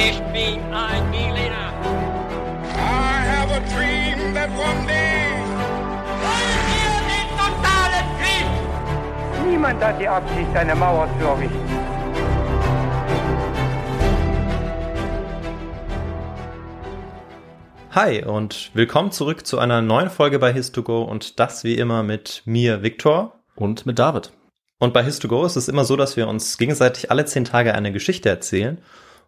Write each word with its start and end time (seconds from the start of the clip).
Ich 0.00 0.20
bin 0.32 0.60
ein 0.72 1.10
Berliner. 1.10 1.72
I 2.72 3.20
have 3.26 3.50
a 3.50 3.58
dream 3.74 4.32
that 4.32 4.48
one 4.50 4.86
day. 4.86 5.34
Wollen 6.22 6.62
wir 6.70 6.94
den 7.10 7.28
totalen 7.36 8.06
Krieg? 8.20 9.50
Niemand 9.50 9.82
hat 9.82 10.00
die 10.00 10.06
Absicht, 10.06 10.54
eine 10.54 10.76
Mauer 10.76 11.08
zu 11.18 11.26
errichten. 11.26 11.68
Hi 17.90 18.22
und 18.24 18.70
willkommen 18.74 19.10
zurück 19.10 19.44
zu 19.48 19.58
einer 19.58 19.82
neuen 19.82 20.10
Folge 20.10 20.38
bei 20.38 20.52
His2Go 20.52 21.02
und 21.02 21.40
das 21.40 21.64
wie 21.64 21.74
immer 21.74 22.04
mit 22.04 22.42
mir, 22.44 22.84
Viktor. 22.84 23.32
Und 23.56 23.84
mit 23.84 23.98
David. 23.98 24.30
Und 24.78 24.94
bei 24.94 25.02
His2Go 25.02 25.44
ist 25.44 25.56
es 25.56 25.66
immer 25.66 25.84
so, 25.84 25.96
dass 25.96 26.16
wir 26.16 26.28
uns 26.28 26.56
gegenseitig 26.56 27.10
alle 27.10 27.24
zehn 27.24 27.44
Tage 27.44 27.74
eine 27.74 27.90
Geschichte 27.90 28.28
erzählen. 28.28 28.78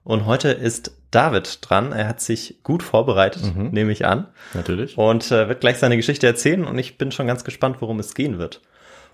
Und 0.05 0.27
heute 0.27 0.49
ist 0.51 0.93
David 1.11 1.59
dran. 1.63 1.93
Er 1.93 2.09
hat 2.09 2.21
sich 2.21 2.61
gut 2.63 2.83
vorbereitet, 2.83 3.55
Mhm. 3.55 3.71
nehme 3.71 3.93
ich 3.93 4.07
an. 4.07 4.27
Natürlich. 4.55 4.97
Und 4.97 5.31
äh, 5.31 5.49
wird 5.49 5.61
gleich 5.61 5.79
seine 5.79 5.97
Geschichte 5.97 6.27
erzählen 6.27 6.65
und 6.65 6.79
ich 6.79 6.99
bin 6.99 7.13
schon 7.13 7.27
ganz 7.27 7.45
gespannt, 7.45 7.77
worum 7.81 7.99
es 7.99 8.15
gehen 8.15 8.39
wird. 8.39 8.61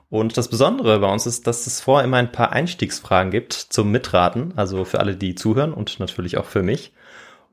Und 0.08 0.36
das 0.36 0.48
Besondere 0.48 1.00
bei 1.00 1.12
uns 1.12 1.26
ist, 1.26 1.46
dass 1.48 1.66
es 1.66 1.80
vorher 1.80 2.04
immer 2.04 2.18
ein 2.18 2.30
paar 2.30 2.52
Einstiegsfragen 2.52 3.32
gibt 3.32 3.52
zum 3.54 3.90
Mitraten, 3.90 4.52
also 4.54 4.84
für 4.84 5.00
alle, 5.00 5.16
die 5.16 5.34
zuhören 5.34 5.72
und 5.74 5.98
natürlich 5.98 6.36
auch 6.38 6.44
für 6.44 6.62
mich. 6.62 6.92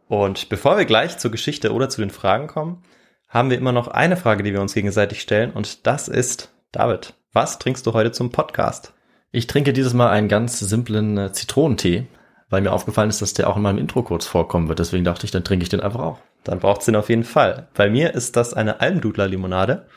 Und 0.08 0.50
bevor 0.50 0.78
wir 0.78 0.86
gleich 0.86 1.18
zur 1.18 1.32
Geschichte 1.32 1.74
oder 1.74 1.90
zu 1.90 2.02
den 2.02 2.12
Fragen 2.12 2.46
kommen, 2.48 2.84
haben 3.28 3.50
wir 3.50 3.58
immer 3.58 3.72
noch 3.72 3.88
eine 3.88 4.18
Frage, 4.18 4.44
die 4.44 4.54
wir 4.54 4.62
uns 4.62 4.76
gegenseitig 4.76 5.22
stellen 5.22 5.50
und 5.52 5.88
das 5.88 6.08
ist, 6.08 6.52
David, 6.72 7.16
was 7.32 7.58
trinkst 7.58 7.88
du 7.88 7.94
heute 7.94 8.12
zum 8.12 8.32
Podcast? 8.32 8.94
Ich 9.32 9.48
trinke 9.48 9.74
dieses 9.74 9.96
Mal 9.96 10.10
einen 10.12 10.28
ganz 10.28 10.60
simplen 10.60 11.18
äh, 11.18 11.32
Zitronentee, 11.32 12.06
weil 12.54 12.62
mir 12.62 12.72
aufgefallen 12.72 13.10
ist, 13.10 13.20
dass 13.20 13.34
der 13.34 13.50
auch 13.50 13.58
in 13.58 13.64
meinem 13.64 13.80
Intro 13.80 14.04
kurz 14.04 14.28
vorkommen 14.28 14.68
wird. 14.70 14.78
Deswegen 14.78 15.04
dachte 15.04 15.26
ich, 15.26 15.32
dann 15.32 15.44
trinke 15.44 15.64
ich 15.64 15.70
den 15.70 15.80
einfach 15.80 16.02
auch. 16.02 16.20
Dann 16.44 16.60
braucht's 16.60 16.86
den 16.86 16.96
auf 16.96 17.10
jeden 17.10 17.24
Fall. 17.24 17.68
Bei 17.74 17.90
mir 17.90 18.14
ist 18.14 18.36
das 18.36 18.54
eine 18.54 18.80
Almdudler-Limonade. 18.80 19.88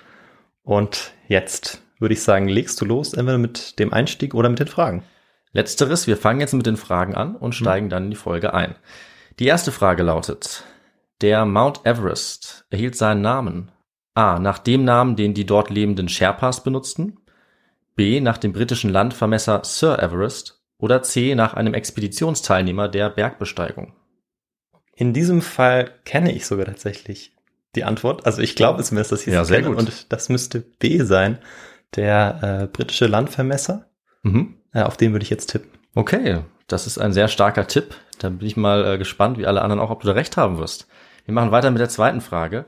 Und 0.62 1.12
jetzt 1.29 1.83
würde 1.99 2.15
ich 2.15 2.23
sagen, 2.23 2.49
legst 2.49 2.81
du 2.81 2.87
los, 2.87 3.12
entweder 3.12 3.37
mit 3.37 3.79
dem 3.79 3.93
Einstieg 3.93 4.33
oder 4.33 4.49
mit 4.49 4.59
den 4.59 4.69
Fragen. 4.69 5.03
Letzteres, 5.53 6.07
wir 6.07 6.17
fangen 6.17 6.41
jetzt 6.41 6.55
mit 6.55 6.65
den 6.65 6.79
Fragen 6.79 7.15
an 7.15 7.37
und 7.37 7.55
steigen 7.55 7.91
dann 7.91 8.05
in 8.05 8.11
die 8.12 8.17
Folge 8.17 8.55
ein. 8.55 8.75
Die 9.39 9.47
erste 9.47 9.71
Frage 9.71 10.03
lautet, 10.03 10.65
der 11.21 11.45
Mount 11.45 11.84
Everest 11.84 12.65
erhielt 12.71 12.97
seinen 12.97 13.21
Namen 13.21 13.71
A. 14.15 14.39
nach 14.39 14.61
dem 14.61 14.83
Namen, 14.83 15.15
den 15.15 15.34
die 15.34 15.45
dort 15.45 15.69
lebenden 15.69 16.09
Sherpas 16.09 16.62
benutzten, 16.62 17.19
B. 17.97 18.21
nach 18.21 18.39
dem 18.39 18.55
britischen 18.55 18.89
Landvermesser 18.89 19.61
Sir 19.62 20.03
Everest 20.03 20.56
oder 20.79 21.03
C. 21.03 21.35
nach 21.35 21.55
einem 21.55 21.75
Expeditionsteilnehmer 21.75 22.89
der 22.89 23.11
Bergbesteigung. 23.11 23.93
In 24.95 25.13
diesem 25.13 25.43
Fall 25.43 25.91
kenne 26.05 26.33
ich 26.33 26.47
sogar 26.47 26.67
tatsächlich 26.67 27.33
die 27.75 27.85
Antwort. 27.85 28.25
Also 28.27 28.41
ich 28.41 28.57
glaube 28.57 28.83
zumindest, 28.83 29.13
dass 29.13 29.27
ich 29.27 29.33
Ja, 29.35 29.45
sehr 29.45 29.59
kenne. 29.63 29.71
gut. 29.75 29.79
Und 29.79 30.13
das 30.13 30.29
müsste 30.29 30.61
B 30.61 31.03
sein, 31.03 31.39
der 31.95 32.61
äh, 32.63 32.67
britische 32.67 33.07
Landvermesser. 33.07 33.87
Mhm. 34.23 34.57
Äh, 34.73 34.83
auf 34.83 34.97
den 34.97 35.13
würde 35.13 35.23
ich 35.23 35.31
jetzt 35.31 35.51
tippen. 35.51 35.71
Okay, 35.95 36.41
das 36.67 36.87
ist 36.87 36.99
ein 36.99 37.13
sehr 37.13 37.29
starker 37.29 37.67
Tipp. 37.67 37.95
Da 38.19 38.31
bin 38.31 38.47
ich 38.47 38.57
mal 38.57 38.95
äh, 38.95 38.99
gespannt, 38.99 39.39
wie 39.39 39.47
alle 39.47 39.63
anderen 39.63 39.81
auch, 39.81 39.91
ob 39.91 40.01
du 40.01 40.07
da 40.07 40.15
recht 40.15 40.37
haben 40.37 40.59
wirst. 40.59 40.89
Wir 41.27 41.35
machen 41.35 41.51
weiter 41.51 41.71
mit 41.71 41.81
der 41.81 41.89
zweiten 41.91 42.21
Frage. 42.21 42.65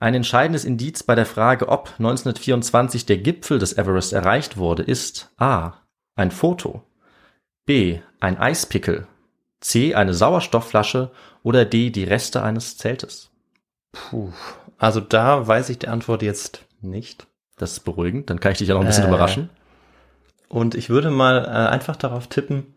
Ein 0.00 0.14
entscheidendes 0.14 0.64
Indiz 0.64 1.02
bei 1.02 1.14
der 1.14 1.26
Frage, 1.26 1.68
ob 1.68 1.90
1924 1.98 3.06
der 3.06 3.18
Gipfel 3.18 3.58
des 3.58 3.76
Everest 3.76 4.12
erreicht 4.12 4.56
wurde, 4.56 4.82
ist 4.82 5.30
A. 5.36 5.74
ein 6.16 6.30
Foto, 6.30 6.82
B. 7.70 8.00
ein 8.18 8.36
Eispickel, 8.36 9.06
C. 9.60 9.94
eine 9.94 10.12
Sauerstoffflasche 10.12 11.12
oder 11.44 11.64
D. 11.64 11.90
die 11.90 12.02
Reste 12.02 12.42
eines 12.42 12.76
Zeltes. 12.76 13.30
Puh. 13.92 14.32
Also 14.76 14.98
da 14.98 15.46
weiß 15.46 15.68
ich 15.70 15.78
die 15.78 15.86
Antwort 15.86 16.22
jetzt 16.22 16.66
nicht. 16.80 17.28
Das 17.58 17.70
ist 17.70 17.80
beruhigend, 17.84 18.28
dann 18.28 18.40
kann 18.40 18.50
ich 18.50 18.58
dich 18.58 18.66
ja 18.66 18.74
noch 18.74 18.80
ein 18.80 18.88
bisschen 18.88 19.04
Äh. 19.04 19.08
überraschen. 19.08 19.50
Und 20.48 20.74
ich 20.74 20.90
würde 20.90 21.10
mal 21.12 21.44
äh, 21.44 21.48
einfach 21.70 21.94
darauf 21.94 22.26
tippen, 22.26 22.74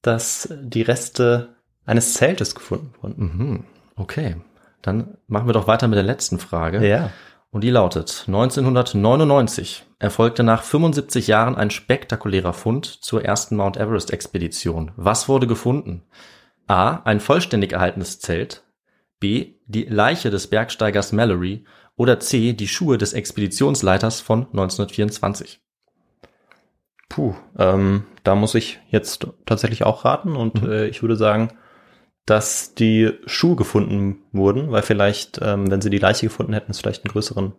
dass 0.00 0.48
die 0.60 0.82
Reste 0.82 1.48
eines 1.84 2.14
Zeltes 2.14 2.54
gefunden 2.54 2.94
wurden. 3.02 3.14
Mhm. 3.18 3.64
Okay, 3.96 4.36
dann 4.80 5.16
machen 5.26 5.48
wir 5.48 5.54
doch 5.54 5.66
weiter 5.66 5.88
mit 5.88 5.96
der 5.96 6.04
letzten 6.04 6.38
Frage. 6.38 6.86
Ja. 6.86 7.10
Und 7.56 7.62
die 7.62 7.70
lautet, 7.70 8.24
1999 8.26 9.86
erfolgte 9.98 10.42
nach 10.42 10.62
75 10.62 11.26
Jahren 11.26 11.54
ein 11.54 11.70
spektakulärer 11.70 12.52
Fund 12.52 12.84
zur 12.84 13.24
ersten 13.24 13.56
Mount 13.56 13.78
Everest 13.78 14.12
Expedition. 14.12 14.90
Was 14.96 15.26
wurde 15.26 15.46
gefunden? 15.46 16.02
A. 16.66 16.96
Ein 17.04 17.18
vollständig 17.18 17.72
erhaltenes 17.72 18.20
Zelt. 18.20 18.62
B. 19.20 19.54
Die 19.64 19.84
Leiche 19.84 20.28
des 20.28 20.48
Bergsteigers 20.48 21.12
Mallory. 21.12 21.64
Oder 21.96 22.20
C. 22.20 22.52
Die 22.52 22.68
Schuhe 22.68 22.98
des 22.98 23.14
Expeditionsleiters 23.14 24.20
von 24.20 24.40
1924. 24.48 25.62
Puh, 27.08 27.36
ähm, 27.58 28.04
da 28.22 28.34
muss 28.34 28.54
ich 28.54 28.80
jetzt 28.90 29.28
tatsächlich 29.46 29.82
auch 29.84 30.04
raten 30.04 30.36
und 30.36 30.60
Mhm. 30.60 30.70
äh, 30.70 30.86
ich 30.88 31.00
würde 31.00 31.16
sagen, 31.16 31.54
dass 32.26 32.74
die 32.74 33.12
Schuhe 33.26 33.56
gefunden 33.56 34.18
wurden, 34.32 34.70
weil 34.72 34.82
vielleicht, 34.82 35.40
ähm, 35.42 35.70
wenn 35.70 35.80
sie 35.80 35.90
die 35.90 35.98
Leiche 35.98 36.26
gefunden 36.26 36.52
hätten, 36.52 36.72
es 36.72 36.80
vielleicht 36.80 37.04
einen 37.04 37.12
größeren 37.12 37.52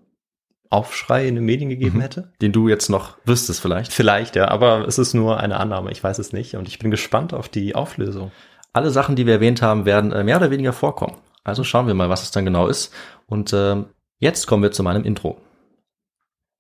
Aufschrei 0.70 1.26
in 1.28 1.36
den 1.36 1.46
Medien 1.46 1.70
gegeben 1.70 1.98
Mhm. 1.98 2.02
hätte. 2.02 2.34
Den 2.42 2.52
du 2.52 2.68
jetzt 2.68 2.90
noch 2.90 3.18
wüsstest 3.26 3.62
vielleicht. 3.62 3.94
Vielleicht, 3.94 4.36
ja, 4.36 4.50
aber 4.50 4.86
es 4.86 4.98
ist 5.00 5.14
nur 5.14 5.40
eine 5.40 5.58
Annahme, 5.58 5.92
ich 5.92 6.04
weiß 6.04 6.20
es 6.20 6.34
nicht 6.34 6.56
und 6.56 6.68
ich 6.68 6.80
bin 6.80 6.92
gespannt 6.92 7.34
auf 7.34 7.48
die 7.48 7.74
Auflösung. 7.76 8.32
Alle 8.74 8.90
Sachen, 8.92 9.16
die 9.16 9.26
wir 9.26 9.36
erwähnt 9.36 9.62
haben, 9.62 9.86
werden 9.86 10.12
äh, 10.12 10.24
mehr 10.26 10.38
oder 10.38 10.52
weniger 10.52 10.74
vorkommen. 10.74 11.16
Also 11.46 11.64
schauen 11.64 11.88
wir 11.88 11.94
mal, 11.94 12.10
was 12.10 12.24
es 12.24 12.32
dann 12.32 12.44
genau 12.44 12.68
ist. 12.68 12.94
Und 13.26 13.54
ähm, 13.54 13.86
jetzt 14.20 14.46
kommen 14.46 14.62
wir 14.64 14.74
zu 14.74 14.84
meinem 14.84 15.06
Intro. 15.06 15.38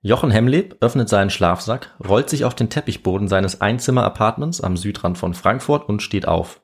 Jochen 0.01 0.31
Hemleb 0.31 0.77
öffnet 0.79 1.09
seinen 1.09 1.29
Schlafsack, 1.29 1.93
rollt 2.07 2.29
sich 2.29 2.45
auf 2.45 2.55
den 2.55 2.69
Teppichboden 2.69 3.27
seines 3.27 3.59
Einzimmer-Apartments 3.59 4.61
am 4.61 4.77
Südrand 4.77 5.17
von 5.17 5.33
Frankfurt 5.33 5.89
und 5.89 6.01
steht 6.01 6.27
auf. 6.27 6.61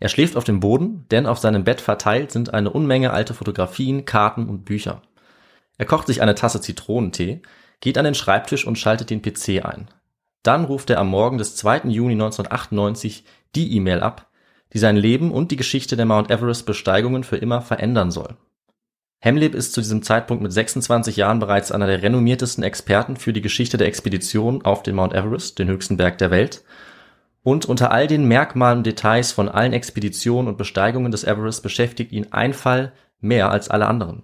Er 0.00 0.08
schläft 0.08 0.36
auf 0.36 0.44
dem 0.44 0.60
Boden, 0.60 1.06
denn 1.10 1.26
auf 1.26 1.38
seinem 1.38 1.64
Bett 1.64 1.80
verteilt 1.80 2.30
sind 2.30 2.52
eine 2.52 2.70
Unmenge 2.70 3.12
alte 3.12 3.34
Fotografien, 3.34 4.04
Karten 4.04 4.48
und 4.48 4.64
Bücher. 4.64 5.02
Er 5.78 5.86
kocht 5.86 6.06
sich 6.06 6.22
eine 6.22 6.34
Tasse 6.34 6.60
Zitronentee, 6.60 7.42
geht 7.80 7.98
an 7.98 8.04
den 8.04 8.14
Schreibtisch 8.14 8.66
und 8.66 8.78
schaltet 8.78 9.10
den 9.10 9.22
PC 9.22 9.64
ein. 9.64 9.88
Dann 10.42 10.64
ruft 10.64 10.90
er 10.90 10.98
am 10.98 11.08
Morgen 11.08 11.38
des 11.38 11.56
2. 11.56 11.88
Juni 11.88 12.12
1998 12.12 13.24
die 13.54 13.74
E-Mail 13.76 14.00
ab, 14.00 14.30
die 14.72 14.78
sein 14.78 14.96
Leben 14.96 15.30
und 15.30 15.50
die 15.50 15.56
Geschichte 15.56 15.96
der 15.96 16.06
Mount 16.06 16.30
Everest 16.30 16.66
Besteigungen 16.66 17.24
für 17.24 17.36
immer 17.36 17.62
verändern 17.62 18.10
soll. 18.10 18.36
Hemleb 19.20 19.54
ist 19.54 19.72
zu 19.72 19.80
diesem 19.80 20.02
Zeitpunkt 20.02 20.42
mit 20.42 20.52
26 20.52 21.16
Jahren 21.16 21.38
bereits 21.38 21.72
einer 21.72 21.86
der 21.86 22.02
renommiertesten 22.02 22.62
Experten 22.62 23.16
für 23.16 23.32
die 23.32 23.40
Geschichte 23.40 23.78
der 23.78 23.86
Expedition 23.86 24.62
auf 24.66 24.82
den 24.82 24.96
Mount 24.96 25.14
Everest, 25.14 25.58
den 25.58 25.68
höchsten 25.68 25.96
Berg 25.96 26.18
der 26.18 26.30
Welt. 26.30 26.62
Und 27.44 27.66
unter 27.66 27.92
all 27.92 28.06
den 28.06 28.26
Merkmalen 28.26 28.78
und 28.78 28.86
Details 28.86 29.30
von 29.30 29.50
allen 29.50 29.74
Expeditionen 29.74 30.48
und 30.48 30.56
Besteigungen 30.56 31.12
des 31.12 31.24
Everest 31.24 31.62
beschäftigt 31.62 32.10
ihn 32.10 32.32
ein 32.32 32.54
Fall 32.54 32.92
mehr 33.20 33.50
als 33.50 33.68
alle 33.68 33.86
anderen. 33.86 34.22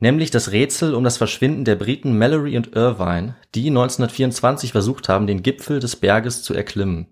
Nämlich 0.00 0.32
das 0.32 0.50
Rätsel 0.50 0.94
um 0.94 1.04
das 1.04 1.16
Verschwinden 1.16 1.64
der 1.64 1.76
Briten 1.76 2.18
Mallory 2.18 2.56
und 2.56 2.74
Irvine, 2.74 3.36
die 3.54 3.68
1924 3.68 4.72
versucht 4.72 5.08
haben, 5.08 5.28
den 5.28 5.44
Gipfel 5.44 5.78
des 5.78 5.96
Berges 5.96 6.42
zu 6.42 6.52
erklimmen. 6.52 7.06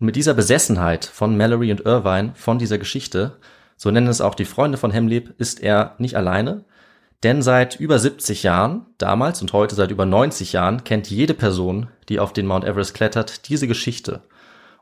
Und 0.00 0.06
mit 0.06 0.16
dieser 0.16 0.34
Besessenheit 0.34 1.04
von 1.04 1.36
Mallory 1.36 1.70
und 1.70 1.82
Irvine, 1.82 2.32
von 2.34 2.58
dieser 2.58 2.78
Geschichte, 2.78 3.36
so 3.76 3.92
nennen 3.92 4.08
es 4.08 4.20
auch 4.20 4.34
die 4.34 4.44
Freunde 4.44 4.78
von 4.78 4.90
Hemleb, 4.90 5.32
ist 5.38 5.62
er 5.62 5.94
nicht 5.98 6.16
alleine, 6.16 6.64
denn 7.24 7.42
seit 7.42 7.80
über 7.80 7.98
70 7.98 8.44
Jahren, 8.44 8.86
damals 8.98 9.40
und 9.42 9.52
heute 9.52 9.74
seit 9.74 9.90
über 9.90 10.06
90 10.06 10.52
Jahren, 10.52 10.84
kennt 10.84 11.10
jede 11.10 11.34
Person, 11.34 11.88
die 12.08 12.20
auf 12.20 12.32
den 12.32 12.46
Mount 12.46 12.64
Everest 12.64 12.94
klettert, 12.94 13.48
diese 13.48 13.66
Geschichte. 13.66 14.22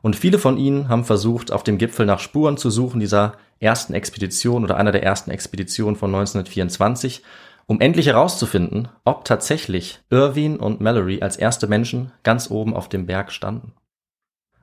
Und 0.01 0.15
viele 0.15 0.37
von 0.37 0.57
ihnen 0.57 0.89
haben 0.89 1.03
versucht, 1.03 1.51
auf 1.51 1.63
dem 1.63 1.77
Gipfel 1.77 2.05
nach 2.05 2.19
Spuren 2.19 2.57
zu 2.57 2.69
suchen 2.69 2.99
dieser 2.99 3.33
ersten 3.59 3.93
Expedition 3.93 4.63
oder 4.63 4.77
einer 4.77 4.91
der 4.91 5.03
ersten 5.03 5.31
Expeditionen 5.31 5.95
von 5.95 6.13
1924, 6.13 7.23
um 7.65 7.81
endlich 7.81 8.05
herauszufinden, 8.05 8.87
ob 9.03 9.25
tatsächlich 9.25 9.99
Irvine 10.11 10.59
und 10.59 10.79
Mallory 10.79 11.21
als 11.21 11.37
erste 11.37 11.67
Menschen 11.67 12.11
ganz 12.23 12.51
oben 12.51 12.75
auf 12.75 12.87
dem 12.87 13.07
Berg 13.07 13.31
standen. 13.31 13.73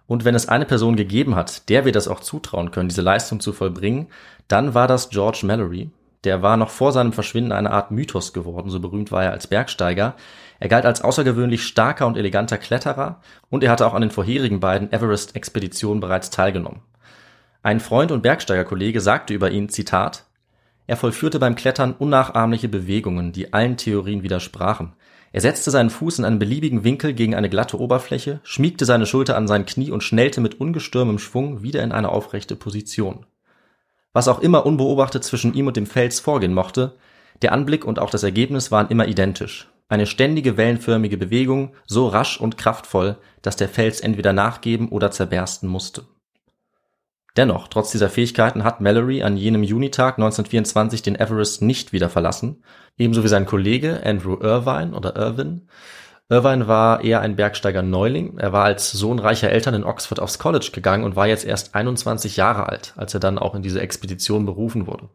Und 0.06 0.24
wenn 0.24 0.34
es 0.34 0.48
eine 0.48 0.66
Person 0.66 0.96
gegeben 0.96 1.34
hat, 1.34 1.68
der 1.68 1.84
wir 1.84 1.92
das 1.92 2.08
auch 2.08 2.20
zutrauen 2.20 2.70
können, 2.70 2.88
diese 2.88 3.02
Leistung 3.02 3.40
zu 3.40 3.52
vollbringen, 3.52 4.08
dann 4.48 4.74
war 4.74 4.86
das 4.86 5.10
George 5.10 5.40
Mallory. 5.44 5.90
Der 6.24 6.42
war 6.42 6.56
noch 6.56 6.70
vor 6.70 6.92
seinem 6.92 7.12
Verschwinden 7.12 7.52
eine 7.52 7.70
Art 7.70 7.90
Mythos 7.90 8.32
geworden, 8.32 8.70
so 8.70 8.80
berühmt 8.80 9.12
war 9.12 9.24
er 9.24 9.32
als 9.32 9.46
Bergsteiger. 9.46 10.14
Er 10.58 10.68
galt 10.68 10.86
als 10.86 11.02
außergewöhnlich 11.02 11.64
starker 11.64 12.06
und 12.06 12.16
eleganter 12.16 12.56
Kletterer 12.56 13.20
und 13.50 13.62
er 13.62 13.70
hatte 13.70 13.86
auch 13.86 13.94
an 13.94 14.00
den 14.00 14.10
vorherigen 14.10 14.60
beiden 14.60 14.90
Everest-Expeditionen 14.92 16.00
bereits 16.00 16.30
teilgenommen. 16.30 16.80
Ein 17.62 17.80
Freund 17.80 18.10
und 18.10 18.22
Bergsteigerkollege 18.22 19.00
sagte 19.00 19.34
über 19.34 19.50
ihn, 19.50 19.68
Zitat, 19.68 20.24
er 20.86 20.96
vollführte 20.96 21.38
beim 21.38 21.54
Klettern 21.54 21.94
unnachahmliche 21.94 22.68
Bewegungen, 22.68 23.32
die 23.32 23.52
allen 23.52 23.76
Theorien 23.76 24.22
widersprachen. 24.22 24.92
Er 25.32 25.40
setzte 25.40 25.70
seinen 25.70 25.90
Fuß 25.90 26.18
in 26.18 26.24
einem 26.24 26.38
beliebigen 26.38 26.84
Winkel 26.84 27.14
gegen 27.14 27.34
eine 27.34 27.48
glatte 27.48 27.80
Oberfläche, 27.80 28.40
schmiegte 28.44 28.84
seine 28.84 29.06
Schulter 29.06 29.36
an 29.36 29.48
sein 29.48 29.66
Knie 29.66 29.90
und 29.90 30.02
schnellte 30.02 30.40
mit 30.40 30.60
ungestürmem 30.60 31.18
Schwung 31.18 31.62
wieder 31.62 31.82
in 31.82 31.92
eine 31.92 32.10
aufrechte 32.10 32.54
Position. 32.54 33.26
Was 34.14 34.28
auch 34.28 34.38
immer 34.38 34.64
unbeobachtet 34.64 35.24
zwischen 35.24 35.52
ihm 35.52 35.66
und 35.66 35.76
dem 35.76 35.86
Fels 35.86 36.20
vorgehen 36.20 36.54
mochte, 36.54 36.96
der 37.42 37.52
Anblick 37.52 37.84
und 37.84 37.98
auch 37.98 38.10
das 38.10 38.22
Ergebnis 38.22 38.70
waren 38.70 38.88
immer 38.88 39.08
identisch. 39.08 39.70
Eine 39.88 40.06
ständige 40.06 40.56
wellenförmige 40.56 41.18
Bewegung, 41.18 41.74
so 41.84 42.06
rasch 42.08 42.40
und 42.40 42.56
kraftvoll, 42.56 43.18
dass 43.42 43.56
der 43.56 43.68
Fels 43.68 44.00
entweder 44.00 44.32
nachgeben 44.32 44.88
oder 44.88 45.10
zerbersten 45.10 45.68
musste. 45.68 46.06
Dennoch, 47.36 47.66
trotz 47.66 47.90
dieser 47.90 48.08
Fähigkeiten 48.08 48.62
hat 48.62 48.80
Mallory 48.80 49.24
an 49.24 49.36
jenem 49.36 49.64
Junitag 49.64 50.18
1924 50.18 51.02
den 51.02 51.16
Everest 51.16 51.62
nicht 51.62 51.92
wieder 51.92 52.08
verlassen, 52.08 52.62
ebenso 52.96 53.24
wie 53.24 53.28
sein 53.28 53.44
Kollege 53.44 54.00
Andrew 54.04 54.38
Irvine 54.40 54.94
oder 54.94 55.16
Irvin. 55.16 55.68
Irvine 56.30 56.66
war 56.66 57.04
eher 57.04 57.20
ein 57.20 57.36
Bergsteiger-Neuling. 57.36 58.38
Er 58.38 58.52
war 58.52 58.64
als 58.64 58.90
Sohn 58.92 59.18
reicher 59.18 59.50
Eltern 59.50 59.74
in 59.74 59.84
Oxford 59.84 60.20
aufs 60.20 60.38
College 60.38 60.70
gegangen 60.72 61.04
und 61.04 61.16
war 61.16 61.26
jetzt 61.26 61.44
erst 61.44 61.74
21 61.74 62.36
Jahre 62.36 62.68
alt, 62.68 62.94
als 62.96 63.12
er 63.12 63.20
dann 63.20 63.38
auch 63.38 63.54
in 63.54 63.62
diese 63.62 63.80
Expedition 63.80 64.46
berufen 64.46 64.86
wurde. 64.86 65.10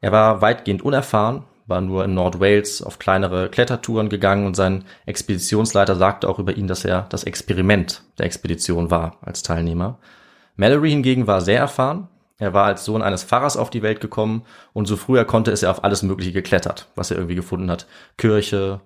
Er 0.00 0.10
war 0.10 0.40
weitgehend 0.40 0.82
unerfahren, 0.82 1.44
war 1.66 1.80
nur 1.80 2.04
in 2.04 2.14
Nordwales 2.14 2.82
auf 2.82 2.98
kleinere 2.98 3.50
Klettertouren 3.50 4.08
gegangen 4.08 4.46
und 4.46 4.56
sein 4.56 4.84
Expeditionsleiter 5.06 5.96
sagte 5.96 6.28
auch 6.28 6.38
über 6.38 6.56
ihn, 6.56 6.66
dass 6.66 6.84
er 6.84 7.06
das 7.10 7.24
Experiment 7.24 8.02
der 8.18 8.26
Expedition 8.26 8.90
war 8.90 9.18
als 9.20 9.42
Teilnehmer. 9.42 9.98
Mallory 10.56 10.90
hingegen 10.90 11.26
war 11.26 11.40
sehr 11.40 11.58
erfahren. 11.58 12.08
Er 12.38 12.54
war 12.54 12.64
als 12.64 12.84
Sohn 12.84 13.02
eines 13.02 13.22
Pfarrers 13.22 13.56
auf 13.56 13.70
die 13.70 13.82
Welt 13.82 14.00
gekommen 14.00 14.42
und 14.72 14.86
so 14.86 14.96
früher 14.96 15.24
konnte 15.24 15.50
ist 15.50 15.62
er 15.62 15.70
auf 15.70 15.84
alles 15.84 16.02
Mögliche 16.02 16.32
geklettert, 16.32 16.88
was 16.96 17.10
er 17.10 17.18
irgendwie 17.18 17.36
gefunden 17.36 17.70
hat. 17.70 17.86
Kirche, 18.16 18.80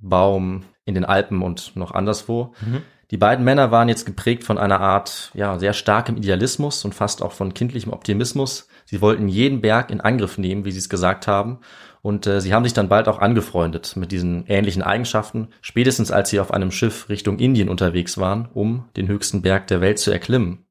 Baum, 0.00 0.64
in 0.86 0.94
den 0.94 1.04
Alpen 1.04 1.42
und 1.42 1.76
noch 1.76 1.92
anderswo. 1.92 2.54
Mhm. 2.62 2.82
Die 3.10 3.18
beiden 3.18 3.44
Männer 3.44 3.70
waren 3.70 3.88
jetzt 3.88 4.06
geprägt 4.06 4.42
von 4.42 4.58
einer 4.58 4.80
Art, 4.80 5.30
ja, 5.34 5.58
sehr 5.58 5.74
starkem 5.74 6.16
Idealismus 6.16 6.84
und 6.84 6.94
fast 6.94 7.22
auch 7.22 7.32
von 7.32 7.54
kindlichem 7.54 7.92
Optimismus. 7.92 8.68
Sie 8.84 9.00
wollten 9.00 9.28
jeden 9.28 9.60
Berg 9.60 9.90
in 9.90 10.00
Angriff 10.00 10.38
nehmen, 10.38 10.64
wie 10.64 10.72
sie 10.72 10.78
es 10.78 10.88
gesagt 10.88 11.28
haben. 11.28 11.58
Und 12.02 12.26
äh, 12.26 12.40
sie 12.40 12.54
haben 12.54 12.64
sich 12.64 12.72
dann 12.72 12.88
bald 12.88 13.08
auch 13.08 13.18
angefreundet 13.18 13.96
mit 13.96 14.12
diesen 14.12 14.46
ähnlichen 14.46 14.82
Eigenschaften, 14.82 15.48
spätestens 15.60 16.10
als 16.10 16.30
sie 16.30 16.40
auf 16.40 16.52
einem 16.52 16.70
Schiff 16.70 17.08
Richtung 17.08 17.38
Indien 17.38 17.68
unterwegs 17.68 18.18
waren, 18.18 18.48
um 18.54 18.84
den 18.96 19.08
höchsten 19.08 19.42
Berg 19.42 19.66
der 19.66 19.80
Welt 19.80 19.98
zu 19.98 20.12
erklimmen. 20.12 20.65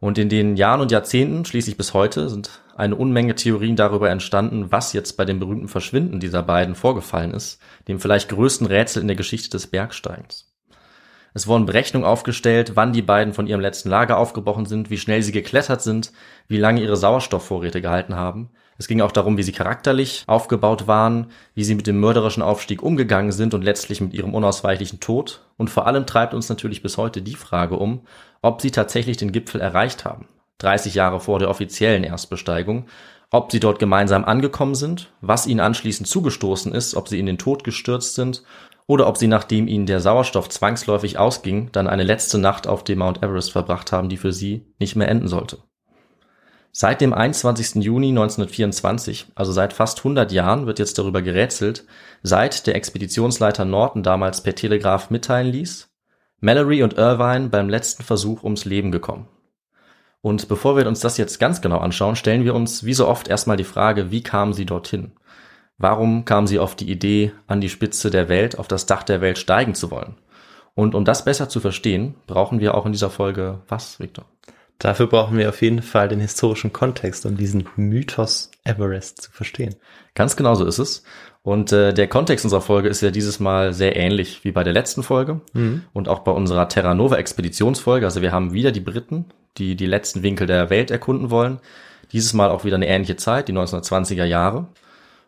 Und 0.00 0.16
in 0.18 0.28
den 0.28 0.56
Jahren 0.56 0.80
und 0.80 0.92
Jahrzehnten, 0.92 1.44
schließlich 1.44 1.76
bis 1.76 1.92
heute, 1.92 2.28
sind 2.28 2.62
eine 2.76 2.94
Unmenge 2.94 3.34
Theorien 3.34 3.74
darüber 3.74 4.08
entstanden, 4.10 4.70
was 4.70 4.92
jetzt 4.92 5.16
bei 5.16 5.24
dem 5.24 5.40
berühmten 5.40 5.66
Verschwinden 5.66 6.20
dieser 6.20 6.42
beiden 6.42 6.76
vorgefallen 6.76 7.32
ist, 7.32 7.60
dem 7.88 7.98
vielleicht 7.98 8.28
größten 8.28 8.66
Rätsel 8.68 9.02
in 9.02 9.08
der 9.08 9.16
Geschichte 9.16 9.50
des 9.50 9.66
Bergsteigens. 9.66 10.48
Es 11.34 11.46
wurden 11.46 11.66
Berechnungen 11.66 12.08
aufgestellt, 12.08 12.72
wann 12.74 12.92
die 12.92 13.02
beiden 13.02 13.34
von 13.34 13.46
ihrem 13.46 13.60
letzten 13.60 13.90
Lager 13.90 14.18
aufgebrochen 14.18 14.66
sind, 14.66 14.90
wie 14.90 14.98
schnell 14.98 15.22
sie 15.22 15.32
geklettert 15.32 15.82
sind, 15.82 16.12
wie 16.46 16.56
lange 16.56 16.80
ihre 16.80 16.96
Sauerstoffvorräte 16.96 17.80
gehalten 17.80 18.14
haben. 18.14 18.50
Es 18.80 18.86
ging 18.86 19.00
auch 19.00 19.12
darum, 19.12 19.36
wie 19.36 19.42
sie 19.42 19.52
charakterlich 19.52 20.22
aufgebaut 20.28 20.86
waren, 20.86 21.32
wie 21.54 21.64
sie 21.64 21.74
mit 21.74 21.88
dem 21.88 21.98
mörderischen 21.98 22.44
Aufstieg 22.44 22.82
umgegangen 22.82 23.32
sind 23.32 23.52
und 23.52 23.62
letztlich 23.62 24.00
mit 24.00 24.14
ihrem 24.14 24.34
unausweichlichen 24.34 25.00
Tod. 25.00 25.44
Und 25.56 25.68
vor 25.68 25.86
allem 25.88 26.06
treibt 26.06 26.32
uns 26.32 26.48
natürlich 26.48 26.80
bis 26.80 26.96
heute 26.96 27.20
die 27.20 27.34
Frage 27.34 27.76
um, 27.76 28.02
ob 28.42 28.60
sie 28.60 28.70
tatsächlich 28.70 29.16
den 29.16 29.32
Gipfel 29.32 29.60
erreicht 29.60 30.04
haben, 30.04 30.28
30 30.58 30.94
Jahre 30.94 31.20
vor 31.20 31.38
der 31.38 31.50
offiziellen 31.50 32.04
Erstbesteigung, 32.04 32.86
ob 33.30 33.52
sie 33.52 33.60
dort 33.60 33.78
gemeinsam 33.78 34.24
angekommen 34.24 34.74
sind, 34.74 35.12
was 35.20 35.46
ihnen 35.46 35.60
anschließend 35.60 36.08
zugestoßen 36.08 36.72
ist, 36.72 36.94
ob 36.94 37.08
sie 37.08 37.18
in 37.18 37.26
den 37.26 37.38
Tod 37.38 37.62
gestürzt 37.62 38.14
sind 38.14 38.42
oder 38.86 39.06
ob 39.06 39.18
sie, 39.18 39.26
nachdem 39.26 39.68
ihnen 39.68 39.84
der 39.84 40.00
Sauerstoff 40.00 40.48
zwangsläufig 40.48 41.18
ausging, 41.18 41.70
dann 41.72 41.88
eine 41.88 42.04
letzte 42.04 42.38
Nacht 42.38 42.66
auf 42.66 42.84
dem 42.84 43.00
Mount 43.00 43.22
Everest 43.22 43.52
verbracht 43.52 43.92
haben, 43.92 44.08
die 44.08 44.16
für 44.16 44.32
sie 44.32 44.64
nicht 44.78 44.96
mehr 44.96 45.08
enden 45.08 45.28
sollte. 45.28 45.58
Seit 46.72 47.00
dem 47.00 47.12
21. 47.12 47.82
Juni 47.82 48.08
1924, 48.08 49.26
also 49.34 49.52
seit 49.52 49.72
fast 49.72 49.98
100 49.98 50.32
Jahren, 50.32 50.66
wird 50.66 50.78
jetzt 50.78 50.98
darüber 50.98 51.22
gerätselt, 51.22 51.84
seit 52.22 52.66
der 52.66 52.76
Expeditionsleiter 52.76 53.64
Norton 53.64 54.02
damals 54.02 54.42
per 54.42 54.54
Telegraph 54.54 55.10
mitteilen 55.10 55.52
ließ, 55.52 55.87
Mallory 56.40 56.82
und 56.82 56.94
Irvine 56.94 57.48
beim 57.48 57.68
letzten 57.68 58.02
Versuch 58.02 58.44
ums 58.44 58.64
Leben 58.64 58.92
gekommen. 58.92 59.28
Und 60.20 60.48
bevor 60.48 60.76
wir 60.76 60.86
uns 60.86 61.00
das 61.00 61.16
jetzt 61.16 61.38
ganz 61.38 61.60
genau 61.60 61.78
anschauen, 61.78 62.16
stellen 62.16 62.44
wir 62.44 62.54
uns 62.54 62.84
wie 62.84 62.94
so 62.94 63.06
oft 63.08 63.28
erstmal 63.28 63.56
die 63.56 63.64
Frage, 63.64 64.10
wie 64.10 64.22
kamen 64.22 64.52
sie 64.52 64.66
dorthin? 64.66 65.12
Warum 65.78 66.24
kamen 66.24 66.46
sie 66.46 66.58
auf 66.58 66.74
die 66.74 66.90
Idee, 66.90 67.32
an 67.46 67.60
die 67.60 67.68
Spitze 67.68 68.10
der 68.10 68.28
Welt, 68.28 68.58
auf 68.58 68.66
das 68.66 68.86
Dach 68.86 69.04
der 69.04 69.20
Welt 69.20 69.38
steigen 69.38 69.74
zu 69.74 69.90
wollen? 69.90 70.16
Und 70.74 70.94
um 70.94 71.04
das 71.04 71.24
besser 71.24 71.48
zu 71.48 71.60
verstehen, 71.60 72.14
brauchen 72.26 72.60
wir 72.60 72.74
auch 72.74 72.86
in 72.86 72.92
dieser 72.92 73.10
Folge 73.10 73.62
was, 73.68 73.98
Victor? 73.98 74.26
Dafür 74.78 75.08
brauchen 75.08 75.36
wir 75.36 75.48
auf 75.48 75.60
jeden 75.60 75.82
Fall 75.82 76.08
den 76.08 76.20
historischen 76.20 76.72
Kontext, 76.72 77.26
um 77.26 77.36
diesen 77.36 77.68
Mythos 77.74 78.52
Everest 78.62 79.22
zu 79.22 79.32
verstehen. 79.32 79.74
Ganz 80.14 80.36
genau 80.36 80.54
so 80.54 80.64
ist 80.64 80.78
es. 80.78 81.02
Und 81.48 81.72
äh, 81.72 81.94
der 81.94 82.08
Kontext 82.08 82.44
unserer 82.44 82.60
Folge 82.60 82.90
ist 82.90 83.00
ja 83.00 83.10
dieses 83.10 83.40
Mal 83.40 83.72
sehr 83.72 83.96
ähnlich 83.96 84.44
wie 84.44 84.52
bei 84.52 84.64
der 84.64 84.74
letzten 84.74 85.02
Folge 85.02 85.40
mhm. 85.54 85.82
und 85.94 86.06
auch 86.06 86.18
bei 86.18 86.30
unserer 86.30 86.68
Terra 86.68 86.94
Nova 86.94 87.16
Expeditionsfolge. 87.16 88.04
Also 88.04 88.20
wir 88.20 88.32
haben 88.32 88.52
wieder 88.52 88.70
die 88.70 88.80
Briten, 88.80 89.24
die 89.56 89.74
die 89.74 89.86
letzten 89.86 90.22
Winkel 90.22 90.46
der 90.46 90.68
Welt 90.68 90.90
erkunden 90.90 91.30
wollen. 91.30 91.58
Dieses 92.12 92.34
Mal 92.34 92.50
auch 92.50 92.64
wieder 92.64 92.76
eine 92.76 92.86
ähnliche 92.86 93.16
Zeit, 93.16 93.48
die 93.48 93.54
1920er 93.54 94.26
Jahre. 94.26 94.66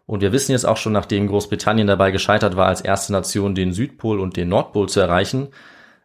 Und 0.05 0.20
wir 0.20 0.31
wissen 0.31 0.52
jetzt 0.52 0.67
auch 0.67 0.76
schon, 0.76 0.93
nachdem 0.93 1.26
Großbritannien 1.26 1.87
dabei 1.87 2.11
gescheitert 2.11 2.55
war, 2.55 2.67
als 2.67 2.82
erste 2.82 3.12
Nation 3.12 3.55
den 3.55 3.72
Südpol 3.72 4.20
und 4.20 4.37
den 4.37 4.50
Nordpol 4.50 4.90
zu 4.90 5.00
erreichen, 5.00 5.49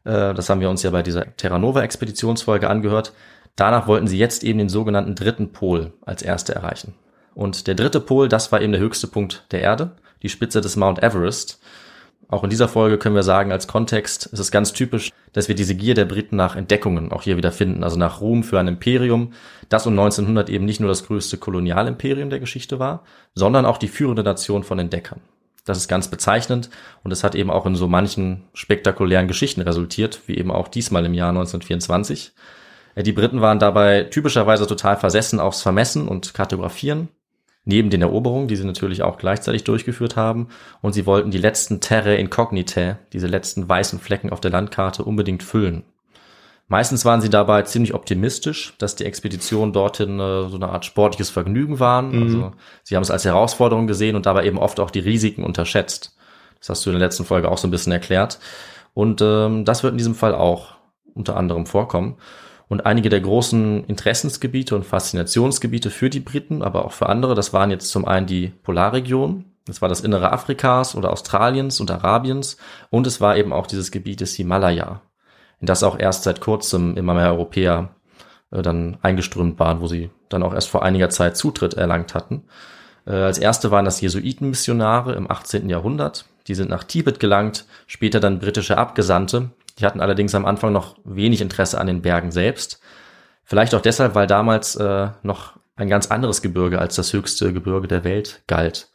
äh, 0.05 0.33
das 0.33 0.49
haben 0.49 0.61
wir 0.61 0.69
uns 0.69 0.81
ja 0.81 0.91
bei 0.91 1.03
dieser 1.03 1.35
Terra 1.35 1.59
Nova 1.59 1.81
Expeditionsfolge 1.81 2.69
angehört, 2.69 3.11
Danach 3.57 3.87
wollten 3.87 4.07
sie 4.07 4.17
jetzt 4.17 4.43
eben 4.43 4.59
den 4.59 4.67
sogenannten 4.67 5.15
dritten 5.15 5.53
Pol 5.53 5.93
als 6.05 6.21
erste 6.21 6.53
erreichen. 6.53 6.93
Und 7.35 7.67
der 7.67 7.75
dritte 7.75 8.01
Pol, 8.01 8.27
das 8.27 8.51
war 8.51 8.61
eben 8.61 8.73
der 8.73 8.81
höchste 8.81 9.07
Punkt 9.07 9.45
der 9.51 9.61
Erde, 9.61 9.91
die 10.21 10.29
Spitze 10.29 10.61
des 10.61 10.75
Mount 10.75 11.01
Everest. 11.01 11.59
Auch 12.27 12.43
in 12.43 12.49
dieser 12.49 12.67
Folge 12.67 12.97
können 12.97 13.15
wir 13.15 13.23
sagen, 13.23 13.51
als 13.51 13.67
Kontext 13.67 14.25
ist 14.25 14.39
es 14.39 14.51
ganz 14.51 14.73
typisch, 14.73 15.11
dass 15.33 15.47
wir 15.47 15.55
diese 15.55 15.75
Gier 15.75 15.93
der 15.93 16.05
Briten 16.05 16.35
nach 16.35 16.55
Entdeckungen 16.55 17.11
auch 17.11 17.21
hier 17.21 17.37
wieder 17.37 17.51
finden, 17.51 17.83
also 17.83 17.97
nach 17.97 18.21
Ruhm 18.21 18.43
für 18.43 18.59
ein 18.59 18.67
Imperium, 18.67 19.33
das 19.69 19.85
um 19.85 19.93
1900 19.93 20.49
eben 20.49 20.65
nicht 20.65 20.79
nur 20.79 20.89
das 20.89 21.05
größte 21.05 21.37
Kolonialimperium 21.37 22.29
der 22.29 22.39
Geschichte 22.39 22.79
war, 22.79 23.03
sondern 23.35 23.65
auch 23.65 23.77
die 23.77 23.87
führende 23.87 24.23
Nation 24.23 24.63
von 24.63 24.79
Entdeckern. 24.79 25.21
Das 25.65 25.77
ist 25.77 25.87
ganz 25.87 26.07
bezeichnend 26.07 26.69
und 27.03 27.11
es 27.11 27.23
hat 27.23 27.35
eben 27.35 27.49
auch 27.49 27.65
in 27.65 27.75
so 27.75 27.87
manchen 27.87 28.43
spektakulären 28.53 29.27
Geschichten 29.27 29.61
resultiert, 29.61 30.21
wie 30.27 30.37
eben 30.37 30.51
auch 30.51 30.67
diesmal 30.67 31.05
im 31.05 31.13
Jahr 31.13 31.29
1924. 31.29 32.33
Die 32.97 33.11
Briten 33.11 33.41
waren 33.41 33.59
dabei 33.59 34.03
typischerweise 34.03 34.67
total 34.67 34.95
versessen 34.95 35.39
aufs 35.39 35.61
Vermessen 35.61 36.07
und 36.07 36.33
Kartografieren, 36.33 37.09
neben 37.65 37.89
den 37.89 38.01
Eroberungen, 38.01 38.47
die 38.47 38.55
sie 38.55 38.65
natürlich 38.65 39.01
auch 39.01 39.17
gleichzeitig 39.17 39.63
durchgeführt 39.63 40.15
haben. 40.15 40.47
Und 40.81 40.93
sie 40.93 41.05
wollten 41.05 41.31
die 41.31 41.39
letzten 41.39 41.81
Terre 41.81 42.15
Incognitae, 42.15 42.95
diese 43.11 43.27
letzten 43.27 43.67
weißen 43.67 43.99
Flecken 43.99 44.29
auf 44.29 44.39
der 44.39 44.51
Landkarte, 44.51 45.03
unbedingt 45.03 45.43
füllen. 45.43 45.83
Meistens 46.67 47.05
waren 47.05 47.21
sie 47.21 47.29
dabei 47.29 47.61
ziemlich 47.63 47.93
optimistisch, 47.93 48.73
dass 48.79 48.95
die 48.95 49.05
Expedition 49.05 49.71
dorthin 49.71 50.19
äh, 50.19 50.49
so 50.49 50.55
eine 50.55 50.69
Art 50.69 50.85
sportliches 50.85 51.29
Vergnügen 51.29 51.79
waren. 51.79 52.11
Mhm. 52.11 52.23
Also 52.23 52.51
sie 52.83 52.95
haben 52.95 53.03
es 53.03 53.11
als 53.11 53.25
Herausforderung 53.25 53.85
gesehen 53.85 54.15
und 54.15 54.25
dabei 54.25 54.45
eben 54.45 54.57
oft 54.57 54.79
auch 54.79 54.89
die 54.89 54.99
Risiken 54.99 55.43
unterschätzt. 55.43 56.15
Das 56.59 56.69
hast 56.69 56.85
du 56.85 56.89
in 56.89 56.97
der 56.97 57.07
letzten 57.07 57.25
Folge 57.25 57.51
auch 57.51 57.59
so 57.59 57.67
ein 57.67 57.71
bisschen 57.71 57.93
erklärt. 57.93 58.39
Und 58.93 59.21
ähm, 59.21 59.65
das 59.65 59.83
wird 59.83 59.91
in 59.91 59.97
diesem 59.97 60.15
Fall 60.15 60.33
auch 60.33 60.75
unter 61.13 61.37
anderem 61.37 61.65
vorkommen. 61.67 62.17
Und 62.67 62.85
einige 62.85 63.09
der 63.09 63.21
großen 63.21 63.85
Interessensgebiete 63.85 64.75
und 64.75 64.85
Faszinationsgebiete 64.85 65.89
für 65.89 66.09
die 66.09 66.19
Briten, 66.19 66.61
aber 66.61 66.85
auch 66.85 66.91
für 66.91 67.07
andere, 67.09 67.35
das 67.35 67.53
waren 67.53 67.71
jetzt 67.71 67.89
zum 67.89 68.05
einen 68.05 68.25
die 68.25 68.47
Polarregion, 68.63 69.45
das 69.65 69.81
war 69.81 69.89
das 69.89 70.01
Innere 70.01 70.31
Afrikas 70.31 70.95
oder 70.95 71.11
Australiens 71.11 71.79
und 71.79 71.91
Arabiens 71.91 72.57
und 72.89 73.07
es 73.07 73.21
war 73.21 73.37
eben 73.37 73.53
auch 73.53 73.67
dieses 73.67 73.91
Gebiet 73.91 74.21
des 74.21 74.35
Himalaya, 74.35 75.01
in 75.59 75.67
das 75.67 75.83
auch 75.83 75.97
erst 75.97 76.23
seit 76.23 76.41
kurzem 76.41 76.97
immer 76.97 77.13
mehr 77.13 77.31
Europäer 77.31 77.89
äh, 78.51 78.61
dann 78.61 78.97
eingeströmt 79.01 79.59
waren, 79.59 79.81
wo 79.81 79.87
sie 79.87 80.09
dann 80.29 80.43
auch 80.43 80.53
erst 80.53 80.69
vor 80.69 80.83
einiger 80.83 81.09
Zeit 81.09 81.37
Zutritt 81.37 81.75
erlangt 81.75 82.13
hatten. 82.13 82.43
Äh, 83.05 83.13
als 83.13 83.37
erste 83.37 83.71
waren 83.71 83.85
das 83.85 84.01
Jesuitenmissionare 84.01 85.13
im 85.13 85.29
18. 85.29 85.69
Jahrhundert. 85.69 86.25
Die 86.47 86.55
sind 86.55 86.69
nach 86.69 86.83
Tibet 86.83 87.19
gelangt, 87.19 87.65
später 87.87 88.19
dann 88.19 88.39
britische 88.39 88.77
Abgesandte, 88.77 89.49
die 89.77 89.85
hatten 89.85 90.01
allerdings 90.01 90.35
am 90.35 90.45
Anfang 90.45 90.71
noch 90.71 90.97
wenig 91.03 91.41
Interesse 91.41 91.79
an 91.79 91.87
den 91.87 92.01
Bergen 92.01 92.31
selbst. 92.31 92.79
Vielleicht 93.43 93.75
auch 93.75 93.81
deshalb, 93.81 94.15
weil 94.15 94.27
damals 94.27 94.75
äh, 94.75 95.09
noch 95.23 95.57
ein 95.75 95.89
ganz 95.89 96.07
anderes 96.07 96.41
Gebirge 96.41 96.79
als 96.79 96.95
das 96.95 97.13
höchste 97.13 97.53
Gebirge 97.53 97.87
der 97.87 98.03
Welt 98.03 98.43
galt. 98.47 98.89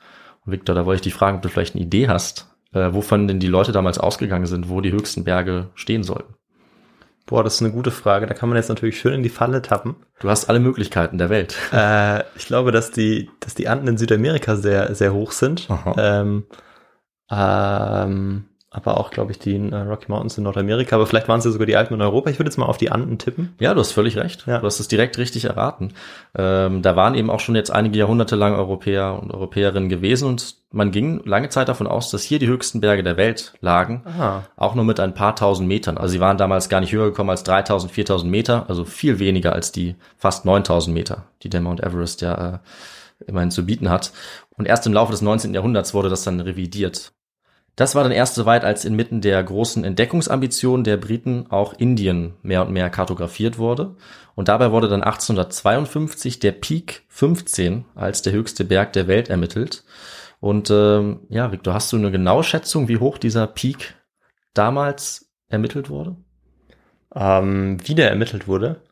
Und 0.45 0.53
Victor, 0.53 0.75
da 0.75 0.87
wollte 0.87 0.97
ich 0.97 1.13
dich 1.13 1.15
fragen, 1.15 1.37
ob 1.37 1.43
du 1.43 1.49
vielleicht 1.49 1.75
eine 1.75 1.85
Idee 1.85 2.09
hast, 2.09 2.49
äh, 2.73 2.93
wovon 2.93 3.29
denn 3.29 3.41
die 3.41 3.47
Leute 3.47 3.73
damals 3.73 3.99
ausgegangen 3.99 4.47
sind, 4.47 4.69
wo 4.69 4.81
die 4.81 4.93
höchsten 4.93 5.25
Berge 5.25 5.71
stehen 5.75 6.03
sollten. 6.03 6.35
Boah, 7.27 7.45
das 7.45 7.55
ist 7.55 7.63
eine 7.63 7.71
gute 7.71 7.93
Frage. 7.93 8.27
Da 8.27 8.35
kann 8.35 8.49
man 8.49 8.57
jetzt 8.57 8.71
natürlich 8.71 8.99
schön 8.99 9.13
in 9.15 9.23
die 9.23 9.29
Falle 9.29 9.63
tappen. 9.63 9.95
Du 10.19 10.29
hast 10.29 10.49
alle 10.49 10.59
Möglichkeiten 10.59 11.19
der 11.19 11.31
Welt. 11.31 11.57
Äh, 11.73 12.25
ich 12.35 12.47
glaube, 12.47 12.73
dass 12.73 12.91
die, 12.91 13.31
dass 13.39 13.55
die 13.55 13.69
Anden 13.69 13.87
in 13.87 13.99
Südamerika 13.99 14.57
sehr, 14.57 14.95
sehr 14.95 15.13
hoch 15.13 15.31
sind. 15.31 15.69
Ähm, 15.97 16.47
ähm, 17.31 18.50
aber 18.73 18.99
auch, 18.99 19.11
glaube 19.11 19.33
ich, 19.33 19.41
die 19.41 19.57
äh, 19.57 19.77
Rocky 19.77 20.07
Mountains 20.09 20.39
in 20.39 20.45
Nordamerika, 20.45 20.95
aber 20.95 21.07
vielleicht 21.07 21.27
waren 21.27 21.41
es 21.41 21.45
ja 21.45 21.50
sogar 21.50 21.67
die 21.67 21.77
Alpen 21.77 21.95
in 21.95 22.03
Europa. 22.03 22.31
Ich 22.31 22.39
würde 22.39 22.49
jetzt 22.49 22.57
mal 22.57 22.67
auf 22.67 22.79
die 22.79 22.93
Anden 22.93 23.19
tippen. 23.19 23.55
Ja, 23.59 23.75
du 23.75 23.81
hast 23.81 23.91
völlig 23.91 24.17
recht. 24.17 24.47
Ja. 24.47 24.59
Du 24.59 24.67
hast 24.67 24.79
es 24.79 24.87
direkt 24.87 25.19
richtig 25.19 25.47
erraten. 25.47 25.93
Ähm, 26.37 26.81
da 26.81 26.95
waren 26.95 27.17
eben 27.17 27.31
auch 27.31 27.41
schon 27.41 27.57
jetzt 27.57 27.73
einige 27.73 27.99
Jahrhunderte 27.99 28.37
lang 28.37 28.55
Europäer 28.55 29.19
und 29.21 29.33
Europäerinnen 29.33 29.89
gewesen 29.89 30.29
und 30.29 30.55
man 30.71 30.93
ging 30.93 31.21
lange 31.25 31.49
Zeit 31.49 31.69
davon 31.69 31.89
aus, 31.89 32.12
dass 32.12 32.23
hier 32.23 32.39
die 32.39 32.47
höchsten 32.47 32.81
Berge 32.81 33.03
der 33.03 33.17
Welt 33.17 33.55
lagen. 33.61 34.03
Aha. 34.05 34.45
Auch 34.55 34.77
nur 34.77 34.85
mit 34.85 35.00
ein 35.00 35.15
paar 35.15 35.35
tausend 35.35 35.67
Metern. 35.67 35.99
Also 35.99 36.12
sie 36.12 36.21
waren 36.21 36.39
damals 36.39 36.69
gar 36.69 36.81
nicht 36.81 36.93
höher 36.93 37.07
gekommen 37.07 37.31
als 37.31 37.43
3000, 37.43 37.91
4000 37.91 38.31
Meter, 38.31 38.67
also 38.69 38.85
viel 38.85 39.19
weniger 39.19 39.53
als 39.53 39.73
die 39.73 39.97
fast 40.17 40.45
9000 40.45 40.95
Meter, 40.95 41.25
die 41.43 41.49
der 41.49 41.61
Mount 41.61 41.81
Everest 41.83 42.21
ja 42.21 42.55
äh, 42.55 42.59
immerhin 43.27 43.50
zu 43.50 43.67
bieten 43.67 43.91
hat. 43.91 44.12
Und 44.57 44.67
erst 44.67 44.87
im 44.87 44.93
Laufe 44.93 45.11
des 45.11 45.23
19. 45.23 45.55
Jahrhunderts 45.55 45.93
wurde 45.93 46.09
das 46.09 46.23
dann 46.23 46.39
revidiert. 46.39 47.12
Das 47.77 47.95
war 47.95 48.03
dann 48.03 48.12
erst 48.12 48.35
soweit, 48.35 48.65
als 48.65 48.85
inmitten 48.85 49.21
der 49.21 49.43
großen 49.43 49.85
Entdeckungsambitionen 49.85 50.85
der 50.85 50.97
Briten 50.97 51.47
auch 51.50 51.73
Indien 51.75 52.35
mehr 52.43 52.67
und 52.67 52.73
mehr 52.73 52.91
kartografiert 52.91 53.59
wurde. 53.59 53.97
Und 54.35 54.49
dabei 54.49 54.71
wurde 54.71 54.89
dann 54.89 55.03
1852 55.03 56.41
der 56.41 56.53
Peak 56.53 57.05
15 57.09 57.85
als 57.95 58.23
der 58.23 58.33
höchste 58.33 58.65
Berg 58.65 58.93
der 58.93 59.07
Welt 59.07 59.29
ermittelt. 59.29 59.85
Und 60.41 60.71
ähm, 60.71 61.21
ja, 61.29 61.53
Victor, 61.53 61.75
hast 61.75 61.93
du 61.93 61.97
eine 61.97 62.11
genaue 62.11 62.45
Schätzung, 62.45 62.89
wie 62.89 62.99
hoch 62.99 63.19
dieser 63.19 63.47
Peak 63.47 63.95
damals 64.55 65.31
ermittelt 65.49 65.91
wurde? 65.91 66.17
Ähm, 67.15 67.79
wie 67.87 67.95
der 67.95 68.11
ermittelt 68.11 68.49
wurde? 68.49 68.83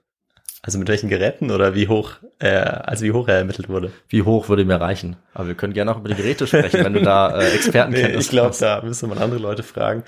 Also 0.62 0.78
mit 0.78 0.88
welchen 0.88 1.08
Geräten 1.08 1.50
oder 1.50 1.74
wie 1.74 1.86
hoch, 1.86 2.14
äh, 2.40 2.48
also 2.48 3.04
wie 3.04 3.12
hoch 3.12 3.28
er 3.28 3.38
ermittelt 3.38 3.68
wurde? 3.68 3.92
Wie 4.08 4.22
hoch 4.22 4.48
würde 4.48 4.64
mir 4.64 4.80
reichen? 4.80 5.16
Aber 5.32 5.46
wir 5.46 5.54
können 5.54 5.72
gerne 5.72 5.92
auch 5.92 5.98
über 5.98 6.08
die 6.08 6.16
Geräte 6.16 6.46
sprechen, 6.46 6.84
wenn 6.84 6.94
du 6.94 7.00
da 7.00 7.38
äh, 7.38 7.50
Expertenkenntnis 7.54 8.12
nee, 8.14 8.20
ich 8.20 8.30
glaube, 8.30 8.56
da 8.58 8.82
müsste 8.82 9.06
man 9.06 9.18
andere 9.18 9.40
Leute 9.40 9.62
fragen. 9.62 10.02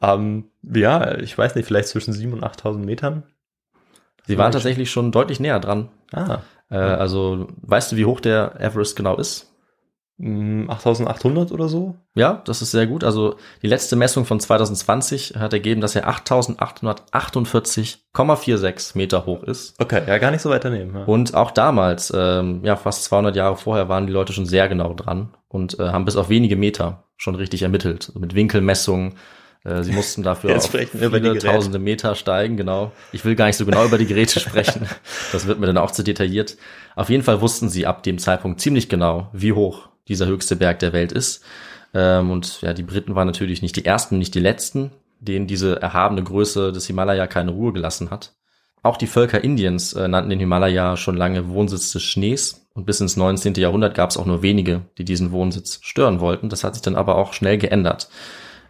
Ähm, 0.00 0.44
ja, 0.62 1.18
ich 1.18 1.36
weiß 1.36 1.54
nicht, 1.56 1.66
vielleicht 1.66 1.88
zwischen 1.88 2.14
7.000 2.14 2.32
und 2.32 2.44
8.000 2.44 2.78
Metern. 2.78 3.24
Sie 4.26 4.38
waren 4.38 4.52
tatsächlich 4.52 4.90
schon 4.90 5.12
deutlich 5.12 5.40
näher 5.40 5.60
dran. 5.60 5.88
Ah, 6.12 6.38
Äh, 6.70 6.76
also, 6.76 7.48
weißt 7.62 7.92
du, 7.92 7.96
wie 7.96 8.04
hoch 8.04 8.20
der 8.20 8.60
Everest 8.60 8.96
genau 8.96 9.16
ist? 9.16 9.52
Mh, 10.18 10.72
8.800 10.72 11.52
oder 11.52 11.68
so? 11.68 11.96
Ja, 12.14 12.42
das 12.44 12.62
ist 12.62 12.70
sehr 12.70 12.86
gut. 12.86 13.02
Also 13.04 13.34
die 13.62 13.66
letzte 13.66 13.96
Messung 13.96 14.24
von 14.24 14.40
2020 14.40 15.34
hat 15.36 15.52
ergeben, 15.52 15.80
dass 15.80 15.96
er 15.96 16.08
8.848,46 16.08 18.96
Meter 18.96 19.26
hoch 19.26 19.42
ist. 19.42 19.74
Okay, 19.80 20.02
ja, 20.06 20.18
gar 20.18 20.30
nicht 20.30 20.42
so 20.42 20.50
weit 20.50 20.64
daneben. 20.64 20.94
Ja. 20.94 21.04
Und 21.04 21.34
auch 21.34 21.50
damals, 21.50 22.12
ähm, 22.16 22.60
ja, 22.64 22.76
fast 22.76 23.04
200 23.04 23.34
Jahre 23.36 23.56
vorher, 23.56 23.88
waren 23.88 24.06
die 24.06 24.12
Leute 24.12 24.32
schon 24.32 24.46
sehr 24.46 24.68
genau 24.68 24.94
dran 24.94 25.34
und 25.48 25.78
äh, 25.78 25.88
haben 25.88 26.04
bis 26.04 26.16
auf 26.16 26.28
wenige 26.28 26.56
Meter 26.56 27.04
schon 27.16 27.34
richtig 27.34 27.62
ermittelt. 27.62 28.08
Also 28.08 28.20
mit 28.20 28.34
Winkelmessungen. 28.34 29.14
Äh, 29.64 29.82
sie 29.82 29.92
mussten 29.92 30.22
dafür 30.22 30.56
auf 30.56 30.70
viele 30.70 31.38
tausende 31.38 31.78
Meter 31.78 32.14
steigen, 32.14 32.56
genau. 32.56 32.92
Ich 33.12 33.24
will 33.24 33.34
gar 33.34 33.46
nicht 33.46 33.56
so 33.56 33.66
genau 33.66 33.84
über 33.84 33.98
die 33.98 34.06
Geräte 34.06 34.40
sprechen. 34.40 34.88
Das 35.32 35.46
wird 35.46 35.58
mir 35.58 35.66
dann 35.66 35.78
auch 35.78 35.90
zu 35.90 36.02
detailliert. 36.02 36.56
Auf 36.94 37.10
jeden 37.10 37.22
Fall 37.22 37.40
wussten 37.40 37.68
sie 37.68 37.86
ab 37.86 38.02
dem 38.02 38.18
Zeitpunkt 38.18 38.60
ziemlich 38.60 38.88
genau, 38.88 39.28
wie 39.32 39.52
hoch 39.52 39.88
dieser 40.08 40.26
höchste 40.26 40.56
Berg 40.56 40.78
der 40.78 40.92
Welt 40.92 41.12
ist. 41.12 41.42
Ähm, 41.94 42.30
und 42.30 42.60
ja, 42.62 42.72
die 42.72 42.82
Briten 42.82 43.14
waren 43.14 43.26
natürlich 43.26 43.62
nicht 43.62 43.76
die 43.76 43.84
ersten, 43.84 44.18
nicht 44.18 44.34
die 44.34 44.40
letzten, 44.40 44.92
denen 45.20 45.46
diese 45.46 45.80
erhabene 45.80 46.22
Größe 46.22 46.72
des 46.72 46.86
Himalaya 46.86 47.26
keine 47.26 47.52
Ruhe 47.52 47.72
gelassen 47.72 48.10
hat. 48.10 48.34
Auch 48.82 48.96
die 48.96 49.06
Völker 49.06 49.42
Indiens 49.42 49.94
äh, 49.94 50.06
nannten 50.06 50.30
den 50.30 50.38
Himalaya 50.38 50.96
schon 50.96 51.16
lange 51.16 51.48
Wohnsitz 51.48 51.92
des 51.92 52.02
Schnees 52.02 52.66
und 52.74 52.86
bis 52.86 53.00
ins 53.00 53.16
19. 53.16 53.54
Jahrhundert 53.54 53.94
gab 53.94 54.10
es 54.10 54.16
auch 54.16 54.26
nur 54.26 54.42
wenige, 54.42 54.82
die 54.98 55.04
diesen 55.04 55.32
Wohnsitz 55.32 55.80
stören 55.82 56.20
wollten. 56.20 56.50
Das 56.50 56.62
hat 56.62 56.74
sich 56.74 56.82
dann 56.82 56.94
aber 56.94 57.16
auch 57.16 57.32
schnell 57.32 57.58
geändert. 57.58 58.08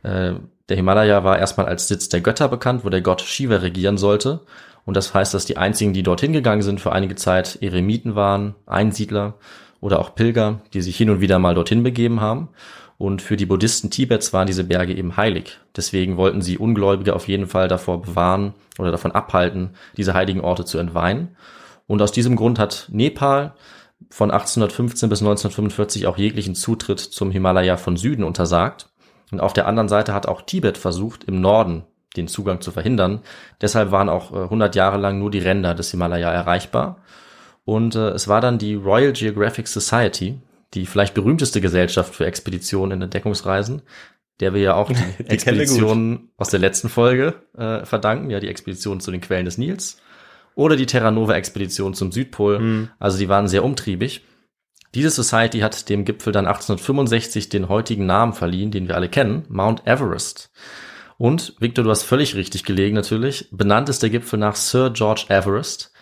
Äh, 0.03 0.35
der 0.69 0.77
Himalaya 0.77 1.23
war 1.23 1.39
erstmal 1.39 1.67
als 1.67 1.89
Sitz 1.89 2.09
der 2.09 2.21
Götter 2.21 2.49
bekannt, 2.49 2.85
wo 2.85 2.89
der 2.89 3.03
Gott 3.03 3.21
Shiva 3.21 3.57
regieren 3.57 3.99
sollte. 3.99 4.41
Und 4.85 4.97
das 4.97 5.13
heißt, 5.13 5.35
dass 5.35 5.45
die 5.45 5.57
einzigen, 5.57 5.93
die 5.93 6.05
dorthin 6.05 6.33
gegangen 6.33 6.63
sind 6.63 6.81
für 6.81 6.93
einige 6.93 7.17
Zeit, 7.17 7.59
Eremiten 7.61 8.15
waren, 8.15 8.55
Einsiedler 8.67 9.35
oder 9.81 10.01
auch 10.01 10.15
Pilger, 10.15 10.61
die 10.73 10.83
sich 10.83 10.97
hin 10.97 11.11
und 11.11 11.21
wieder 11.21 11.39
mal 11.39 11.55
dorthin 11.55 11.83
begeben 11.83 12.21
haben. 12.21 12.49
Und 12.99 13.21
für 13.21 13.37
die 13.37 13.47
Buddhisten 13.47 13.91
Tibets 13.91 14.33
waren 14.33 14.47
diese 14.47 14.65
Berge 14.65 14.95
eben 14.95 15.17
heilig. 15.17 15.59
Deswegen 15.77 16.17
wollten 16.17 16.41
sie 16.41 16.57
Ungläubige 16.57 17.15
auf 17.15 17.29
jeden 17.29 17.47
Fall 17.47 17.69
davor 17.69 18.01
bewahren 18.01 18.55
oder 18.79 18.91
davon 18.91 19.13
abhalten, 19.13 19.71
diese 19.97 20.15
heiligen 20.15 20.41
Orte 20.41 20.65
zu 20.65 20.79
entweihen. 20.79 21.37
Und 21.87 22.01
aus 22.01 22.13
diesem 22.13 22.37
Grund 22.37 22.59
hat 22.59 22.89
Nepal 22.91 23.55
von 24.11 24.31
1815 24.31 25.09
bis 25.09 25.21
1945 25.21 26.07
auch 26.07 26.17
jeglichen 26.17 26.55
Zutritt 26.55 27.01
zum 27.01 27.31
Himalaya 27.31 27.77
von 27.77 27.97
Süden 27.97 28.25
untersagt. 28.25 28.89
Und 29.31 29.41
auf 29.41 29.53
der 29.53 29.67
anderen 29.67 29.89
Seite 29.89 30.15
hat 30.15 30.27
auch 30.27 30.43
Tibet 30.43 30.79
versucht, 30.79 31.25
im 31.25 31.41
Norden 31.41 31.85
den 32.17 32.29
Zugang 32.29 32.61
zu 32.61 32.71
verhindern. 32.71 33.21
Deshalb 33.61 33.91
waren 33.91 34.09
auch 34.09 34.33
äh, 34.33 34.45
100 34.45 34.75
Jahre 34.75 34.97
lang 34.99 35.19
nur 35.19 35.31
die 35.31 35.39
Ränder 35.39 35.75
des 35.75 35.91
Himalaya 35.91 36.31
erreichbar. 36.31 36.99
Und 37.67 37.97
äh, 37.97 38.11
es 38.11 38.29
war 38.29 38.41
dann 38.41 38.59
die 38.59 38.75
Royal 38.75 39.13
Geographic 39.13 39.67
Society, 39.67 40.41
die 40.73 40.87
vielleicht 40.87 41.15
berühmteste 41.15 41.61
Gesellschaft 41.61 42.15
für 42.15 42.25
Expeditionen 42.25 42.93
in 42.93 43.03
Entdeckungsreisen, 43.03 43.83
der 44.39 44.55
wir 44.55 44.63
ja 44.63 44.75
auch 44.75 44.89
die, 44.89 44.95
Die 45.19 45.29
Expeditionen 45.29 46.31
aus 46.37 46.49
der 46.49 46.61
letzten 46.61 46.89
Folge 46.89 47.35
äh, 47.59 47.85
verdanken, 47.85 48.31
ja 48.31 48.39
die 48.39 48.49
Expedition 48.49 49.01
zu 49.01 49.11
den 49.11 49.21
Quellen 49.21 49.45
des 49.45 49.59
Nils 49.59 50.01
oder 50.55 50.77
die 50.77 50.87
Terra 50.87 51.11
Nova 51.11 51.35
Expedition 51.35 51.93
zum 51.93 52.13
Südpol. 52.13 52.89
Also 53.01 53.19
die 53.19 53.29
waren 53.29 53.49
sehr 53.49 53.65
umtriebig. 53.65 54.23
Diese 54.95 55.11
Society 55.11 55.59
hat 55.59 55.89
dem 55.89 56.05
Gipfel 56.05 56.33
dann 56.33 56.47
1865 56.47 57.49
den 57.49 57.69
heutigen 57.69 58.07
Namen 58.07 58.33
verliehen, 58.33 58.71
den 58.71 58.87
wir 58.87 58.95
alle 58.95 59.09
kennen, 59.09 59.45
Mount 59.49 59.87
Everest. 59.87 60.53
Und, 61.19 61.55
Victor, 61.59 61.83
du 61.83 61.91
hast 61.91 62.05
völlig 62.05 62.37
richtig 62.37 62.65
gelegen 62.65 62.95
natürlich, 62.95 63.49
benannt 63.51 63.89
ist 63.89 64.03
der 64.03 64.11
Gipfel 64.11 64.39
nach 64.39 64.55
Sir 64.55 64.91
George 64.91 65.27
Everest. 65.29 65.93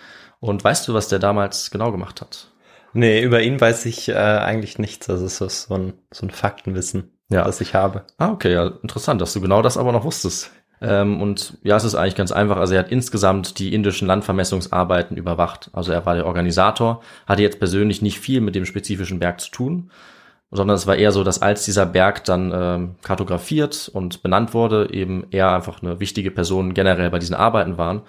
Und 0.45 0.63
weißt 0.63 0.87
du, 0.89 0.93
was 0.93 1.09
der 1.09 1.19
damals 1.19 1.71
genau 1.71 1.91
gemacht 1.91 2.21
hat? 2.21 2.49
Nee, 2.93 3.23
über 3.23 3.41
ihn 3.43 3.59
weiß 3.59 3.87
ich 3.87 4.11
äh, 4.11 4.15
eigentlich 4.15 4.79
nichts. 4.79 5.09
Also 5.09 5.25
es 5.25 5.41
ist 5.41 5.63
so 5.69 5.75
ein, 5.75 5.95
so 6.13 6.27
ein 6.27 6.31
Faktenwissen, 6.31 7.13
Ja. 7.31 7.45
das 7.45 7.63
ich 7.63 7.75
habe. 7.75 8.05
Ah, 8.19 8.29
okay, 8.31 8.53
ja, 8.53 8.67
interessant, 8.83 9.23
dass 9.23 9.33
du 9.33 9.41
genau 9.41 9.63
das 9.63 9.79
aber 9.79 9.91
noch 9.91 10.05
wusstest. 10.05 10.51
Ähm, 10.83 11.23
und 11.23 11.57
ja, 11.63 11.77
es 11.77 11.85
ist 11.85 11.95
eigentlich 11.95 12.15
ganz 12.15 12.31
einfach. 12.31 12.59
Also 12.59 12.75
er 12.75 12.81
hat 12.81 12.93
insgesamt 12.93 13.59
die 13.59 13.73
indischen 13.73 14.07
Landvermessungsarbeiten 14.07 15.17
überwacht. 15.17 15.71
Also 15.73 15.93
er 15.93 16.05
war 16.05 16.15
der 16.15 16.27
Organisator, 16.27 17.01
hatte 17.27 17.41
jetzt 17.43 17.59
persönlich 17.59 18.03
nicht 18.03 18.21
viel 18.21 18.43
mit 18.43 18.55
dem 18.55 18.67
spezifischen 18.67 19.19
Berg 19.19 19.41
zu 19.41 19.51
tun, 19.51 19.91
sondern 20.51 20.77
es 20.77 20.87
war 20.87 20.97
eher 20.97 21.11
so, 21.13 21.25
dass 21.25 21.41
als 21.41 21.65
dieser 21.65 21.87
Berg 21.87 22.23
dann 22.25 22.53
ähm, 22.55 22.95
kartografiert 23.03 23.91
und 23.95 24.23
benannt 24.23 24.53
wurde, 24.53 24.91
eben 24.93 25.27
er 25.31 25.53
einfach 25.55 25.83
eine 25.83 26.01
wichtige 26.01 26.31
Person 26.31 26.75
generell 26.75 27.09
bei 27.11 27.19
diesen 27.19 27.35
Arbeiten 27.35 27.79
waren. 27.79 28.03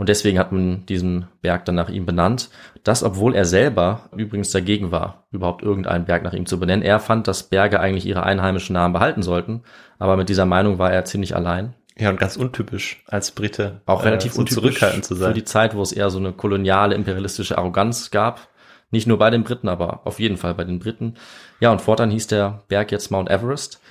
Und 0.00 0.08
deswegen 0.08 0.38
hat 0.38 0.50
man 0.50 0.86
diesen 0.86 1.26
Berg 1.42 1.66
dann 1.66 1.74
nach 1.74 1.90
ihm 1.90 2.06
benannt. 2.06 2.48
Das, 2.84 3.02
obwohl 3.02 3.34
er 3.34 3.44
selber 3.44 4.08
übrigens 4.16 4.50
dagegen 4.50 4.92
war, 4.92 5.26
überhaupt 5.30 5.62
irgendeinen 5.62 6.06
Berg 6.06 6.22
nach 6.22 6.32
ihm 6.32 6.46
zu 6.46 6.58
benennen. 6.58 6.82
Er 6.82 7.00
fand, 7.00 7.28
dass 7.28 7.42
Berge 7.42 7.80
eigentlich 7.80 8.06
ihre 8.06 8.22
einheimischen 8.22 8.72
Namen 8.72 8.94
behalten 8.94 9.20
sollten. 9.20 9.60
Aber 9.98 10.16
mit 10.16 10.30
dieser 10.30 10.46
Meinung 10.46 10.78
war 10.78 10.90
er 10.90 11.04
ziemlich 11.04 11.36
allein. 11.36 11.74
Ja, 11.98 12.08
und 12.08 12.18
ganz 12.18 12.38
untypisch 12.38 13.04
als 13.08 13.32
Brite. 13.32 13.82
Auch 13.84 14.00
äh, 14.00 14.08
relativ 14.08 14.32
so 14.32 14.40
untypisch 14.40 14.62
zurückhaltend 14.62 15.04
zu 15.04 15.16
für 15.16 15.20
sein. 15.20 15.34
die 15.34 15.44
Zeit, 15.44 15.74
wo 15.74 15.82
es 15.82 15.92
eher 15.92 16.08
so 16.08 16.18
eine 16.18 16.32
koloniale, 16.32 16.94
imperialistische 16.94 17.58
Arroganz 17.58 18.10
gab. 18.10 18.48
Nicht 18.90 19.06
nur 19.06 19.18
bei 19.18 19.28
den 19.28 19.44
Briten, 19.44 19.68
aber 19.68 20.06
auf 20.06 20.18
jeden 20.18 20.38
Fall 20.38 20.54
bei 20.54 20.64
den 20.64 20.78
Briten. 20.78 21.16
Ja, 21.60 21.72
und 21.72 21.82
fortan 21.82 22.10
hieß 22.10 22.26
der 22.26 22.62
Berg 22.68 22.90
jetzt 22.90 23.10
Mount 23.10 23.28
Everest. 23.28 23.82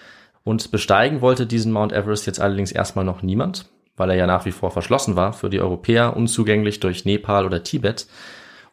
Und 0.44 0.72
besteigen 0.72 1.22
wollte 1.22 1.46
diesen 1.46 1.72
Mount 1.72 1.94
Everest 1.94 2.25
jetzt 2.25 2.42
allerdings 2.42 2.72
erstmal 2.72 3.06
noch 3.06 3.22
niemand, 3.22 3.70
weil 4.00 4.10
er 4.10 4.15
ja 4.15 4.27
nach 4.27 4.46
wie 4.46 4.51
vor 4.51 4.72
verschlossen 4.72 5.15
war 5.15 5.34
für 5.34 5.50
die 5.50 5.62
Europäer, 5.62 6.15
unzugänglich 6.15 6.79
durch 6.79 7.06
Nepal 7.06 7.46
oder 7.46 7.63
Tibet. 7.63 8.08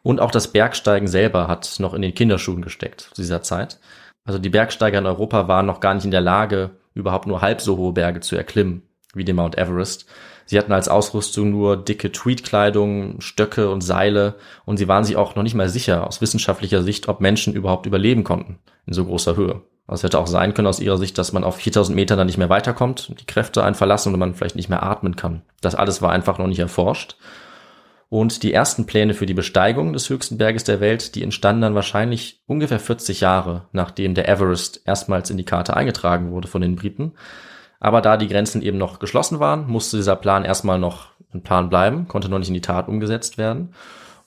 Und 0.03 0.21
auch 0.21 0.31
das 0.31 0.53
Bergsteigen 0.53 1.07
selber 1.07 1.47
hat 1.47 1.75
noch 1.79 1.93
in 1.93 2.01
den 2.01 2.13
Kinderschuhen 2.13 2.61
gesteckt 2.61 3.01
zu 3.13 3.21
dieser 3.21 3.41
Zeit. 3.43 3.79
Also 4.25 4.39
die 4.39 4.49
Bergsteiger 4.49 4.99
in 4.99 5.05
Europa 5.05 5.47
waren 5.47 5.65
noch 5.65 5.79
gar 5.79 5.93
nicht 5.93 6.05
in 6.05 6.11
der 6.11 6.21
Lage, 6.21 6.71
überhaupt 6.93 7.27
nur 7.27 7.41
halb 7.41 7.61
so 7.61 7.77
hohe 7.77 7.93
Berge 7.93 8.21
zu 8.21 8.35
erklimmen 8.35 8.83
wie 9.13 9.25
den 9.25 9.35
Mount 9.35 9.57
Everest. 9.57 10.05
Sie 10.45 10.57
hatten 10.57 10.71
als 10.71 10.87
Ausrüstung 10.87 11.51
nur 11.51 11.75
dicke 11.75 12.11
Tweedkleidung, 12.11 13.19
Stöcke 13.19 13.69
und 13.69 13.81
Seile 13.81 14.35
und 14.65 14.77
sie 14.77 14.87
waren 14.87 15.03
sich 15.03 15.17
auch 15.17 15.35
noch 15.35 15.43
nicht 15.43 15.55
mal 15.55 15.69
sicher 15.69 16.07
aus 16.07 16.21
wissenschaftlicher 16.21 16.83
Sicht, 16.83 17.09
ob 17.09 17.19
Menschen 17.19 17.53
überhaupt 17.53 17.85
überleben 17.85 18.23
konnten 18.23 18.59
in 18.85 18.93
so 18.93 19.05
großer 19.05 19.35
Höhe. 19.35 19.61
Also 19.87 20.01
es 20.01 20.03
hätte 20.03 20.19
auch 20.19 20.27
sein 20.27 20.53
können 20.53 20.67
aus 20.67 20.81
ihrer 20.81 20.97
Sicht, 20.97 21.17
dass 21.17 21.31
man 21.31 21.45
auf 21.45 21.55
4000 21.55 21.95
Meter 21.95 22.17
dann 22.17 22.27
nicht 22.27 22.37
mehr 22.37 22.49
weiterkommt, 22.49 23.13
die 23.19 23.25
Kräfte 23.25 23.63
einen 23.63 23.75
verlassen 23.75 24.13
und 24.13 24.19
man 24.19 24.35
vielleicht 24.35 24.57
nicht 24.57 24.69
mehr 24.69 24.83
atmen 24.83 25.15
kann. 25.15 25.43
Das 25.61 25.75
alles 25.75 26.01
war 26.01 26.11
einfach 26.11 26.37
noch 26.37 26.47
nicht 26.47 26.59
erforscht. 26.59 27.15
Und 28.09 28.43
die 28.43 28.53
ersten 28.53 28.85
Pläne 28.85 29.13
für 29.13 29.25
die 29.25 29.33
Besteigung 29.33 29.91
des 29.91 30.09
höchsten 30.09 30.37
Berges 30.37 30.63
der 30.63 30.79
Welt, 30.79 31.15
die 31.15 31.23
entstanden 31.23 31.61
dann 31.61 31.75
wahrscheinlich 31.75 32.41
ungefähr 32.47 32.79
40 32.79 33.21
Jahre, 33.21 33.63
nachdem 33.73 34.13
der 34.13 34.29
Everest 34.29 34.81
erstmals 34.85 35.29
in 35.29 35.37
die 35.37 35.45
Karte 35.45 35.75
eingetragen 35.75 36.31
wurde 36.31 36.47
von 36.47 36.61
den 36.61 36.75
Briten. 36.75 37.13
Aber 37.79 38.01
da 38.01 38.17
die 38.17 38.27
Grenzen 38.27 38.61
eben 38.61 38.77
noch 38.77 38.99
geschlossen 38.99 39.39
waren, 39.39 39.67
musste 39.67 39.97
dieser 39.97 40.15
Plan 40.15 40.45
erstmal 40.45 40.79
noch 40.79 41.09
ein 41.33 41.43
Plan 41.43 41.69
bleiben, 41.69 42.07
konnte 42.07 42.29
noch 42.29 42.39
nicht 42.39 42.47
in 42.47 42.53
die 42.53 42.61
Tat 42.61 42.87
umgesetzt 42.87 43.37
werden. 43.37 43.73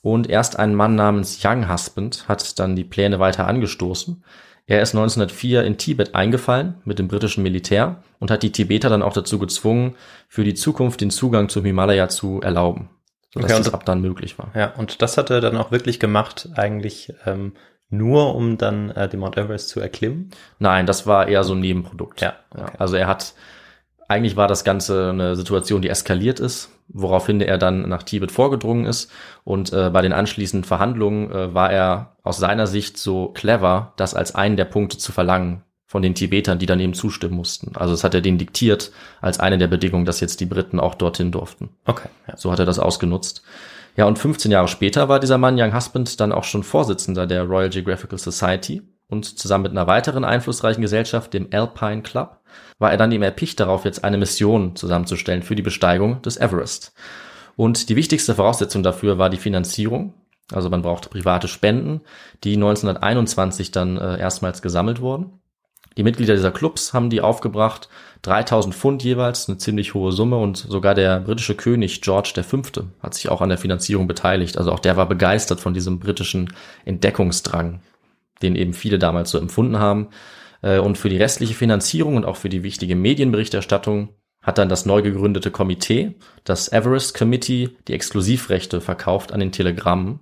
Und 0.02 0.29
erst 0.29 0.59
ein 0.59 0.75
Mann 0.75 0.95
namens 0.95 1.40
Young 1.45 1.71
Husband 1.71 2.29
hat 2.29 2.59
dann 2.59 2.76
die 2.76 2.85
Pläne 2.85 3.19
weiter 3.19 3.47
angestoßen. 3.47 4.23
Er 4.70 4.80
ist 4.82 4.94
1904 4.94 5.64
in 5.64 5.78
Tibet 5.78 6.14
eingefallen 6.14 6.76
mit 6.84 7.00
dem 7.00 7.08
britischen 7.08 7.42
Militär 7.42 8.04
und 8.20 8.30
hat 8.30 8.44
die 8.44 8.52
Tibeter 8.52 8.88
dann 8.88 9.02
auch 9.02 9.12
dazu 9.12 9.40
gezwungen, 9.40 9.96
für 10.28 10.44
die 10.44 10.54
Zukunft 10.54 11.00
den 11.00 11.10
Zugang 11.10 11.48
zum 11.48 11.64
Himalaya 11.64 12.08
zu 12.08 12.40
erlauben, 12.40 12.88
sodass 13.34 13.50
Okay, 13.50 13.62
das 13.64 13.74
ab 13.74 13.84
dann 13.84 14.00
möglich 14.00 14.38
war. 14.38 14.52
Ja, 14.54 14.72
und 14.76 15.02
das 15.02 15.18
hat 15.18 15.28
er 15.28 15.40
dann 15.40 15.56
auch 15.56 15.72
wirklich 15.72 15.98
gemacht, 15.98 16.50
eigentlich 16.54 17.12
ähm, 17.26 17.54
nur 17.88 18.36
um 18.36 18.58
dann 18.58 18.90
äh, 18.90 19.08
den 19.08 19.18
Mount 19.18 19.36
Everest 19.36 19.70
zu 19.70 19.80
erklimmen. 19.80 20.30
Nein, 20.60 20.86
das 20.86 21.04
war 21.04 21.26
eher 21.26 21.42
so 21.42 21.54
ein 21.54 21.60
Nebenprodukt. 21.60 22.20
Ja, 22.20 22.34
okay. 22.54 22.70
also 22.78 22.94
er 22.94 23.08
hat, 23.08 23.34
eigentlich 24.06 24.36
war 24.36 24.46
das 24.46 24.62
Ganze 24.62 25.08
eine 25.08 25.34
Situation, 25.34 25.82
die 25.82 25.88
eskaliert 25.88 26.38
ist, 26.38 26.70
woraufhin 26.92 27.40
er 27.40 27.59
dann 27.59 27.88
nach 27.88 28.02
Tibet 28.02 28.32
vorgedrungen 28.32 28.87
ist. 28.87 29.11
Und 29.44 29.73
äh, 29.73 29.90
bei 29.90 30.02
den 30.02 30.12
anschließenden 30.12 30.64
Verhandlungen 30.64 31.30
äh, 31.30 31.54
war 31.54 31.73
er 31.73 32.16
aus 32.23 32.38
seiner 32.38 32.66
Sicht 32.66 32.99
so 32.99 33.28
clever, 33.28 33.92
das 33.97 34.14
als 34.14 34.35
einen 34.35 34.56
der 34.56 34.64
Punkte 34.64 34.99
zu 34.99 35.12
verlangen 35.12 35.62
von 35.87 36.02
den 36.02 36.14
Tibetern, 36.14 36.59
die 36.59 36.66
dann 36.66 36.78
eben 36.78 36.94
zustimmen 36.94 37.35
mussten. 37.35 37.73
Also 37.75 37.92
das 37.92 38.04
hat 38.04 38.14
er 38.14 38.20
denen 38.20 38.38
diktiert 38.38 38.92
als 39.20 39.40
eine 39.40 39.59
der 39.59 39.66
Bedingungen, 39.66 40.04
dass 40.04 40.20
jetzt 40.20 40.38
die 40.40 40.47
Briten 40.47 40.78
auch 40.78 40.94
dorthin 40.94 41.32
durften. 41.32 41.70
Okay, 41.85 42.09
ja. 42.28 42.37
So 42.37 42.52
hat 42.52 42.61
er 42.61 42.66
das 42.66 42.78
ausgenutzt. 42.78 43.42
Ja, 43.97 44.04
und 44.04 44.18
15 44.18 44.52
Jahre 44.52 44.68
später 44.68 45.09
war 45.09 45.18
dieser 45.18 45.38
Mann, 45.38 45.61
Young 45.61 45.75
Husband, 45.75 46.20
dann 46.20 46.32
auch 46.32 46.44
schon 46.44 46.62
Vorsitzender 46.62 47.26
der 47.26 47.42
Royal 47.42 47.70
Geographical 47.70 48.18
Society 48.18 48.82
und 49.09 49.38
zusammen 49.38 49.64
mit 49.64 49.73
einer 49.73 49.87
weiteren 49.87 50.25
einflussreichen 50.25 50.80
Gesellschaft, 50.80 51.35
dem 51.35 51.49
Alpine 51.52 52.02
Club, 52.02 52.39
war 52.78 52.90
er 52.90 52.97
dann 52.97 53.12
eben 53.12 53.23
erpicht 53.23 53.61
darauf, 53.61 53.85
jetzt 53.85 54.04
eine 54.04 54.19
Mission 54.19 54.76
zusammenzustellen 54.76 55.42
für 55.42 55.54
die 55.54 55.62
Besteigung 55.62 56.23
des 56.23 56.37
Everest. 56.37 56.92
Und 57.57 57.88
die 57.88 57.97
wichtigste 57.97 58.35
Voraussetzung 58.35 58.83
dafür 58.83 59.19
war 59.19 59.30
die 59.30 59.37
Finanzierung. 59.37 60.14
Also 60.52 60.71
man 60.71 60.83
brauchte 60.83 61.09
private 61.09 61.49
Spenden, 61.49 62.00
die 62.42 62.54
1921 62.54 63.71
dann 63.71 63.97
äh, 63.97 64.19
erstmals 64.19 64.62
gesammelt 64.62 65.00
wurden. 65.00 65.40
Die 65.97 66.02
Mitglieder 66.02 66.35
dieser 66.35 66.52
Clubs 66.52 66.95
haben 66.95 67.11
die 67.11 67.21
aufgebracht, 67.21 67.88
3000 68.23 68.75
Pfund 68.75 69.02
jeweils, 69.02 69.49
eine 69.49 69.59
ziemlich 69.59 69.95
hohe 69.95 70.12
Summe 70.12 70.37
und 70.37 70.57
sogar 70.57 70.95
der 70.95 71.21
britische 71.21 71.54
König 71.57 72.00
George 72.00 72.42
V. 72.42 72.62
hat 73.02 73.14
sich 73.14 73.28
auch 73.28 73.40
an 73.40 73.49
der 73.49 73.59
Finanzierung 73.59 74.07
beteiligt. 74.07 74.57
Also 74.57 74.73
auch 74.73 74.78
der 74.78 74.97
war 74.97 75.07
begeistert 75.07 75.61
von 75.61 75.75
diesem 75.75 75.99
britischen 75.99 76.52
Entdeckungsdrang, 76.85 77.80
den 78.40 78.57
eben 78.57 78.73
viele 78.73 78.99
damals 78.99 79.30
so 79.30 79.38
empfunden 79.38 79.78
haben. 79.78 80.09
Äh, 80.62 80.79
Und 80.79 80.99
für 80.99 81.09
die 81.09 81.17
restliche 81.17 81.55
Finanzierung 81.55 82.17
und 82.17 82.25
auch 82.25 82.37
für 82.37 82.49
die 82.49 82.62
wichtige 82.62 82.97
Medienberichterstattung 82.97 84.11
hat 84.43 84.59
dann 84.59 84.69
das 84.69 84.87
neu 84.87 85.02
gegründete 85.02 85.50
Komitee, 85.50 86.14
das 86.45 86.73
Everest 86.73 87.17
Committee, 87.17 87.71
die 87.88 87.93
Exklusivrechte 87.93 88.81
verkauft 88.81 89.33
an 89.33 89.40
den 89.40 89.52
Telegrammen, 89.52 90.21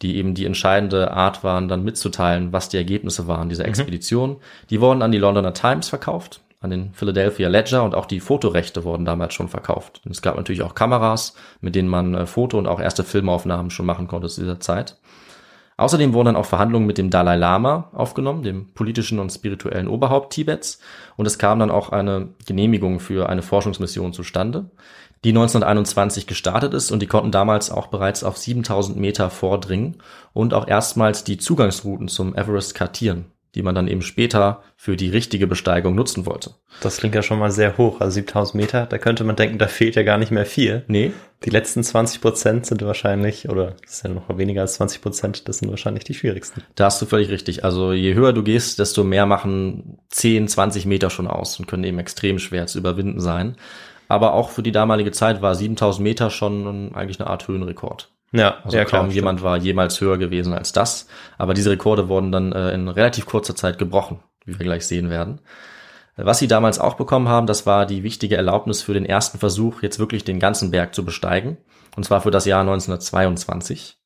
die 0.00 0.16
eben 0.16 0.34
die 0.34 0.46
entscheidende 0.46 1.10
Art 1.10 1.44
waren, 1.44 1.68
dann 1.68 1.84
mitzuteilen, 1.84 2.52
was 2.52 2.68
die 2.68 2.76
Ergebnisse 2.76 3.26
waren 3.26 3.48
dieser 3.48 3.66
Expedition. 3.66 4.36
Die 4.70 4.80
wurden 4.80 5.02
an 5.02 5.12
die 5.12 5.18
Londoner 5.18 5.52
Times 5.52 5.88
verkauft, 5.88 6.40
an 6.60 6.70
den 6.70 6.92
Philadelphia 6.94 7.48
Ledger 7.48 7.84
und 7.84 7.94
auch 7.94 8.06
die 8.06 8.20
Fotorechte 8.20 8.84
wurden 8.84 9.04
damals 9.04 9.34
schon 9.34 9.48
verkauft. 9.48 10.00
Und 10.04 10.12
es 10.12 10.22
gab 10.22 10.36
natürlich 10.36 10.62
auch 10.62 10.74
Kameras, 10.74 11.34
mit 11.60 11.74
denen 11.74 11.88
man 11.88 12.14
äh, 12.14 12.26
Foto- 12.26 12.58
und 12.58 12.68
auch 12.68 12.80
erste 12.80 13.04
Filmaufnahmen 13.04 13.70
schon 13.70 13.86
machen 13.86 14.06
konnte 14.08 14.28
zu 14.28 14.40
dieser 14.40 14.60
Zeit. 14.60 14.98
Außerdem 15.78 16.12
wurden 16.12 16.26
dann 16.26 16.36
auch 16.36 16.44
Verhandlungen 16.44 16.88
mit 16.88 16.98
dem 16.98 17.08
Dalai 17.08 17.36
Lama 17.36 17.88
aufgenommen, 17.92 18.42
dem 18.42 18.66
politischen 18.74 19.20
und 19.20 19.30
spirituellen 19.30 19.86
Oberhaupt 19.86 20.32
Tibets. 20.32 20.80
Und 21.16 21.26
es 21.26 21.38
kam 21.38 21.60
dann 21.60 21.70
auch 21.70 21.90
eine 21.90 22.30
Genehmigung 22.46 22.98
für 22.98 23.28
eine 23.28 23.42
Forschungsmission 23.42 24.12
zustande, 24.12 24.70
die 25.22 25.30
1921 25.30 26.26
gestartet 26.26 26.74
ist 26.74 26.90
und 26.90 27.00
die 27.00 27.06
konnten 27.06 27.30
damals 27.30 27.70
auch 27.70 27.86
bereits 27.86 28.24
auf 28.24 28.36
7000 28.36 28.98
Meter 28.98 29.30
vordringen 29.30 30.02
und 30.32 30.52
auch 30.52 30.66
erstmals 30.66 31.22
die 31.22 31.38
Zugangsrouten 31.38 32.08
zum 32.08 32.34
Everest 32.34 32.74
kartieren, 32.74 33.26
die 33.58 33.62
man 33.64 33.74
dann 33.74 33.88
eben 33.88 34.02
später 34.02 34.62
für 34.76 34.96
die 34.96 35.10
richtige 35.10 35.48
Besteigung 35.48 35.96
nutzen 35.96 36.26
wollte. 36.26 36.52
Das 36.80 36.98
klingt 36.98 37.16
ja 37.16 37.22
schon 37.22 37.40
mal 37.40 37.50
sehr 37.50 37.76
hoch. 37.76 38.00
Also 38.00 38.12
7000 38.14 38.54
Meter, 38.54 38.86
da 38.86 38.96
könnte 38.96 39.24
man 39.24 39.34
denken, 39.34 39.58
da 39.58 39.66
fehlt 39.66 39.96
ja 39.96 40.04
gar 40.04 40.16
nicht 40.16 40.30
mehr 40.30 40.46
viel. 40.46 40.84
Nee, 40.86 41.12
Die 41.44 41.50
letzten 41.50 41.82
20 41.82 42.20
Prozent 42.20 42.66
sind 42.66 42.82
wahrscheinlich, 42.82 43.48
oder 43.48 43.74
das 43.82 43.94
ist 43.94 44.04
ja 44.04 44.10
noch 44.10 44.38
weniger 44.38 44.60
als 44.60 44.74
20 44.74 45.02
Prozent, 45.02 45.48
das 45.48 45.58
sind 45.58 45.70
wahrscheinlich 45.70 46.04
die 46.04 46.14
schwierigsten. 46.14 46.62
Da 46.76 46.84
hast 46.84 47.02
du 47.02 47.06
völlig 47.06 47.30
richtig. 47.30 47.64
Also 47.64 47.92
je 47.92 48.14
höher 48.14 48.32
du 48.32 48.44
gehst, 48.44 48.78
desto 48.78 49.02
mehr 49.02 49.26
machen 49.26 49.98
10, 50.10 50.46
20 50.46 50.86
Meter 50.86 51.10
schon 51.10 51.26
aus 51.26 51.58
und 51.58 51.66
können 51.66 51.82
eben 51.84 51.98
extrem 51.98 52.38
schwer 52.38 52.68
zu 52.68 52.78
überwinden 52.78 53.20
sein. 53.20 53.56
Aber 54.06 54.34
auch 54.34 54.50
für 54.50 54.62
die 54.62 54.72
damalige 54.72 55.10
Zeit 55.10 55.42
war 55.42 55.54
7000 55.56 56.02
Meter 56.02 56.30
schon 56.30 56.94
eigentlich 56.94 57.20
eine 57.20 57.28
Art 57.28 57.48
Höhenrekord. 57.48 58.10
Ja, 58.32 58.58
Also 58.64 58.76
ja, 58.76 58.84
kaum 58.84 59.06
stimmt. 59.06 59.14
jemand 59.14 59.42
war 59.42 59.56
jemals 59.56 60.00
höher 60.00 60.18
gewesen 60.18 60.52
als 60.52 60.72
das. 60.72 61.06
Aber 61.38 61.54
diese 61.54 61.70
Rekorde 61.70 62.08
wurden 62.08 62.30
dann 62.32 62.52
äh, 62.52 62.72
in 62.72 62.88
relativ 62.88 63.26
kurzer 63.26 63.56
Zeit 63.56 63.78
gebrochen, 63.78 64.20
wie 64.44 64.58
wir 64.58 64.64
gleich 64.64 64.86
sehen 64.86 65.10
werden. 65.10 65.40
Was 66.16 66.38
sie 66.40 66.48
damals 66.48 66.80
auch 66.80 66.94
bekommen 66.94 67.28
haben, 67.28 67.46
das 67.46 67.64
war 67.64 67.86
die 67.86 68.02
wichtige 68.02 68.36
Erlaubnis 68.36 68.82
für 68.82 68.92
den 68.92 69.06
ersten 69.06 69.38
Versuch, 69.38 69.82
jetzt 69.82 70.00
wirklich 70.00 70.24
den 70.24 70.40
ganzen 70.40 70.72
Berg 70.72 70.94
zu 70.94 71.04
besteigen. 71.04 71.58
Und 71.96 72.02
zwar 72.04 72.20
für 72.20 72.32
das 72.32 72.44
Jahr 72.44 72.60
1922. 72.62 73.96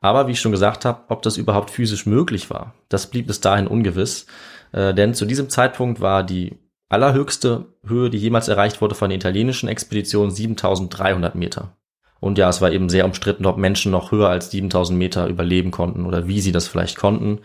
Aber 0.00 0.28
wie 0.28 0.32
ich 0.32 0.40
schon 0.40 0.52
gesagt 0.52 0.84
habe, 0.84 1.02
ob 1.08 1.22
das 1.22 1.36
überhaupt 1.36 1.70
physisch 1.70 2.06
möglich 2.06 2.50
war, 2.50 2.74
das 2.88 3.08
blieb 3.10 3.26
bis 3.26 3.40
dahin 3.40 3.66
ungewiss. 3.66 4.26
Äh, 4.72 4.94
denn 4.94 5.14
zu 5.14 5.24
diesem 5.24 5.48
Zeitpunkt 5.48 6.00
war 6.00 6.22
die 6.22 6.58
allerhöchste 6.88 7.66
Höhe, 7.84 8.08
die 8.08 8.18
jemals 8.18 8.48
erreicht 8.48 8.80
wurde 8.80 8.94
von 8.94 9.10
der 9.10 9.16
italienischen 9.16 9.68
Expedition 9.68 10.30
7300 10.30 11.34
Meter. 11.34 11.76
Und 12.20 12.38
ja, 12.38 12.48
es 12.48 12.60
war 12.60 12.72
eben 12.72 12.88
sehr 12.88 13.04
umstritten, 13.04 13.46
ob 13.46 13.56
Menschen 13.58 13.92
noch 13.92 14.10
höher 14.10 14.28
als 14.28 14.50
7000 14.50 14.98
Meter 14.98 15.26
überleben 15.28 15.70
konnten 15.70 16.04
oder 16.06 16.26
wie 16.26 16.40
sie 16.40 16.52
das 16.52 16.66
vielleicht 16.66 16.96
konnten. 16.96 17.40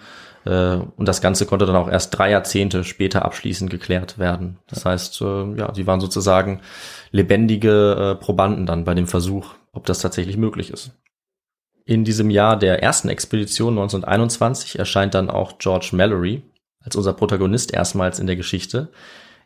Äh, 0.46 0.78
Und 0.96 1.08
das 1.08 1.22
Ganze 1.22 1.46
konnte 1.46 1.66
dann 1.66 1.76
auch 1.76 1.90
erst 1.90 2.18
drei 2.18 2.32
Jahrzehnte 2.32 2.84
später 2.84 3.24
abschließend 3.26 3.70
geklärt 3.70 4.18
werden. 4.18 4.58
Das 4.68 4.86
heißt, 4.86 5.22
äh, 5.22 5.56
ja, 5.56 5.74
sie 5.74 5.88
waren 5.88 6.00
sozusagen 6.02 6.62
lebendige 7.12 8.16
äh, 8.20 8.24
Probanden 8.24 8.66
dann 8.66 8.84
bei 8.84 8.94
dem 8.94 9.08
Versuch, 9.08 9.54
ob 9.72 9.86
das 9.86 10.00
tatsächlich 10.00 10.38
möglich 10.38 10.72
ist. 10.72 10.92
In 11.86 12.06
diesem 12.06 12.30
Jahr 12.30 12.58
der 12.58 12.82
ersten 12.82 13.10
Expedition 13.10 13.74
1921 13.74 14.80
erscheint 14.80 15.14
dann 15.14 15.30
auch 15.30 15.58
George 15.58 15.90
Mallory 15.92 16.42
als 16.84 16.96
unser 16.96 17.14
Protagonist 17.14 17.74
erstmals 17.74 18.20
in 18.20 18.28
der 18.28 18.36
Geschichte. 18.36 18.90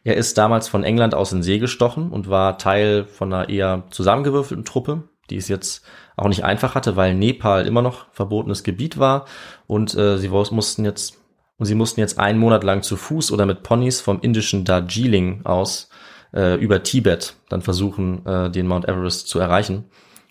Er 0.04 0.16
ist 0.16 0.38
damals 0.38 0.68
von 0.68 0.84
England 0.84 1.16
aus 1.16 1.34
in 1.34 1.44
See 1.44 1.60
gestochen 1.60 2.12
und 2.12 2.30
war 2.30 2.58
Teil 2.58 3.06
von 3.06 3.34
einer 3.34 3.50
eher 3.50 3.84
zusammengewürfelten 3.90 4.66
Truppe, 4.66 5.04
die 5.30 5.38
es 5.38 5.48
jetzt 5.48 5.84
auch 6.16 6.28
nicht 6.30 6.44
einfach 6.44 6.76
hatte, 6.76 6.96
weil 6.96 7.14
Nepal 7.16 7.68
immer 7.68 7.82
noch 7.82 8.06
verbotenes 8.12 8.64
Gebiet 8.64 8.98
war 8.98 9.26
und 9.68 9.96
äh, 9.96 10.18
sie 10.18 10.30
mussten 10.30 10.86
jetzt 10.86 11.18
und 11.58 11.66
sie 11.66 11.76
mussten 11.76 12.00
jetzt 12.00 12.20
einen 12.20 12.40
Monat 12.40 12.64
lang 12.64 12.84
zu 12.84 12.96
Fuß 12.98 13.32
oder 13.32 13.46
mit 13.48 13.64
Ponys 13.64 14.00
vom 14.00 14.22
indischen 14.22 14.64
Darjeeling 14.64 15.44
aus 15.46 15.90
äh, 16.34 16.56
über 16.56 16.84
Tibet 16.84 17.36
dann 17.50 17.62
versuchen, 17.64 18.26
äh, 18.28 18.52
den 18.52 18.68
Mount 18.68 18.88
Everest 18.88 19.28
zu 19.28 19.40
erreichen. 19.40 19.86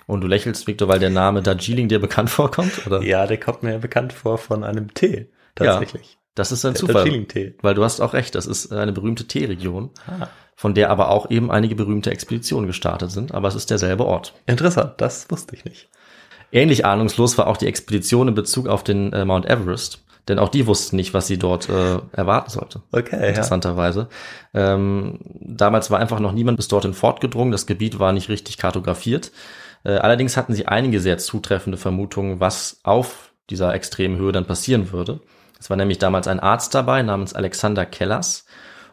Und 0.06 0.20
du 0.20 0.28
lächelst, 0.28 0.68
Victor, 0.68 0.86
weil 0.86 1.00
der 1.00 1.10
Name 1.10 1.42
Darjeeling 1.42 1.88
dir 1.88 1.98
bekannt 2.00 2.30
vorkommt, 2.30 2.86
oder? 2.86 3.02
Ja, 3.02 3.26
der 3.26 3.40
kommt 3.40 3.64
mir 3.64 3.78
bekannt 3.78 4.12
vor 4.12 4.38
von 4.38 4.62
einem 4.62 4.94
Tee, 4.94 5.28
tatsächlich. 5.56 6.16
Das 6.36 6.52
ist 6.52 6.64
ein 6.64 6.74
Der 6.74 6.80
Zufall. 6.80 6.94
Darjeeling-Tee. 6.94 7.54
Weil 7.60 7.74
du 7.74 7.82
hast 7.82 8.00
auch 8.00 8.12
recht, 8.12 8.36
das 8.36 8.46
ist 8.46 8.70
eine 8.72 8.92
berühmte 8.92 9.26
Teeregion, 9.26 9.90
Ah. 10.06 10.28
Von 10.56 10.74
der 10.74 10.90
aber 10.90 11.10
auch 11.10 11.30
eben 11.30 11.50
einige 11.50 11.76
berühmte 11.76 12.10
Expeditionen 12.10 12.66
gestartet 12.66 13.10
sind, 13.10 13.32
aber 13.34 13.46
es 13.46 13.54
ist 13.54 13.70
derselbe 13.70 14.06
Ort. 14.06 14.34
Interessant, 14.46 14.94
das 14.96 15.30
wusste 15.30 15.54
ich 15.54 15.64
nicht. 15.64 15.88
Ähnlich 16.50 16.86
ahnungslos 16.86 17.36
war 17.36 17.46
auch 17.46 17.58
die 17.58 17.66
Expedition 17.66 18.28
in 18.28 18.34
Bezug 18.34 18.66
auf 18.66 18.82
den 18.82 19.12
äh, 19.12 19.24
Mount 19.26 19.46
Everest, 19.46 20.02
denn 20.28 20.38
auch 20.38 20.48
die 20.48 20.66
wussten 20.66 20.96
nicht, 20.96 21.12
was 21.12 21.26
sie 21.26 21.38
dort 21.38 21.68
äh, 21.68 21.98
erwarten 22.12 22.50
sollte. 22.50 22.80
Okay, 22.90 23.20
ja. 23.20 23.28
Interessanterweise. 23.28 24.08
Ähm, 24.54 25.18
damals 25.40 25.90
war 25.90 25.98
einfach 25.98 26.20
noch 26.20 26.32
niemand 26.32 26.56
bis 26.56 26.68
dorthin 26.68 26.94
fortgedrungen, 26.94 27.52
das 27.52 27.66
Gebiet 27.66 27.98
war 27.98 28.12
nicht 28.12 28.30
richtig 28.30 28.56
kartografiert. 28.56 29.32
Äh, 29.84 29.96
allerdings 29.98 30.38
hatten 30.38 30.54
sie 30.54 30.66
einige 30.66 31.00
sehr 31.00 31.18
zutreffende 31.18 31.76
Vermutungen, 31.76 32.40
was 32.40 32.80
auf 32.82 33.32
dieser 33.50 33.74
extremen 33.74 34.16
Höhe 34.16 34.32
dann 34.32 34.46
passieren 34.46 34.90
würde. 34.90 35.20
Es 35.60 35.68
war 35.68 35.76
nämlich 35.76 35.98
damals 35.98 36.28
ein 36.28 36.40
Arzt 36.40 36.74
dabei 36.74 37.02
namens 37.02 37.34
Alexander 37.34 37.84
Kellers 37.84 38.46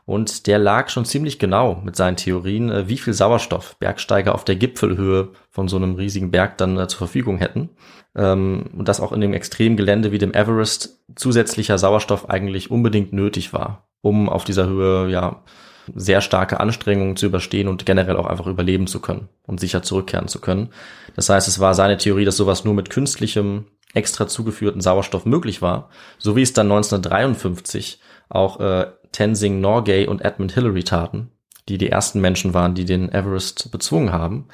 und 0.06 0.48
der 0.48 0.60
lag 0.60 0.90
schon 0.90 1.06
ziemlich 1.06 1.40
genau 1.40 1.82
mit 1.84 1.96
seinen 1.96 2.18
Theorien, 2.18 2.70
äh, 2.70 2.90
wie 2.90 2.98
viel 2.98 3.14
Sauerstoff 3.14 3.78
Bergsteiger 3.78 4.36
auf 4.36 4.44
der 4.44 4.56
Gipfelhöhe 4.56 5.30
von 5.50 5.68
so 5.68 5.78
einem 5.78 5.96
riesigen 5.96 6.32
Berg 6.32 6.58
dann 6.58 6.78
äh, 6.78 6.88
zur 6.88 7.00
Verfügung 7.00 7.38
hätten. 7.38 7.70
Ähm, 8.16 8.66
und 8.78 8.88
dass 8.88 9.00
auch 9.00 9.14
in 9.14 9.22
dem 9.22 9.34
extremen 9.34 9.78
Gelände 9.78 10.12
wie 10.12 10.18
dem 10.18 10.34
Everest 10.34 11.00
zusätzlicher 11.16 11.78
Sauerstoff 11.78 12.30
eigentlich 12.30 12.70
unbedingt 12.70 13.14
nötig 13.14 13.54
war, 13.54 13.88
um 14.02 14.30
auf 14.30 14.44
dieser 14.44 14.68
Höhe 14.68 15.10
ja 15.10 15.44
sehr 15.96 16.22
starke 16.22 16.60
Anstrengungen 16.60 17.16
zu 17.16 17.26
überstehen 17.26 17.68
und 17.68 17.86
generell 17.86 18.16
auch 18.18 18.28
einfach 18.28 18.48
überleben 18.48 18.88
zu 18.88 19.00
können 19.00 19.30
und 19.44 19.60
sicher 19.60 19.84
zurückkehren 19.84 20.28
zu 20.28 20.40
können. 20.40 20.70
Das 21.16 21.30
heißt, 21.30 21.48
es 21.48 21.60
war 21.60 21.74
seine 21.76 21.98
Theorie, 21.98 22.26
dass 22.26 22.38
sowas 22.38 22.64
nur 22.64 22.74
mit 22.74 22.90
künstlichem, 22.90 23.66
extra 23.94 24.28
zugeführten 24.28 24.82
Sauerstoff 24.82 25.26
möglich 25.26 25.62
war, 25.62 25.90
so 26.18 26.36
wie 26.36 26.42
es 26.42 26.54
dann 26.54 26.72
1953 26.72 28.00
auch 28.30 28.60
äh, 28.60 28.88
Tenzing 29.14 29.62
Norgay 29.62 30.08
und 30.08 30.22
Edmund 30.22 30.52
Hillary 30.52 30.84
taten, 30.84 31.32
die 31.70 31.78
die 31.78 31.90
ersten 31.90 32.20
Menschen 32.20 32.54
waren, 32.54 32.76
die 32.76 32.84
den 32.84 33.10
Everest 33.14 33.72
bezwungen 33.72 34.12
haben, 34.12 34.50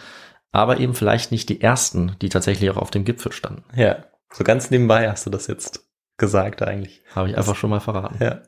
aber 0.51 0.79
eben 0.79 0.93
vielleicht 0.93 1.31
nicht 1.31 1.49
die 1.49 1.61
ersten, 1.61 2.15
die 2.21 2.29
tatsächlich 2.29 2.69
auch 2.69 2.77
auf 2.77 2.91
dem 2.91 3.05
Gipfel 3.05 3.31
standen. 3.31 3.63
Ja, 3.75 4.05
so 4.31 4.43
ganz 4.43 4.69
nebenbei 4.69 5.09
hast 5.09 5.25
du 5.25 5.31
das 5.31 5.47
jetzt 5.47 5.87
gesagt 6.17 6.61
eigentlich. 6.61 7.01
Habe 7.15 7.29
ich 7.29 7.37
einfach 7.37 7.55
schon 7.55 7.71
mal 7.71 7.79
verraten. 7.79 8.23
Ja, 8.23 8.43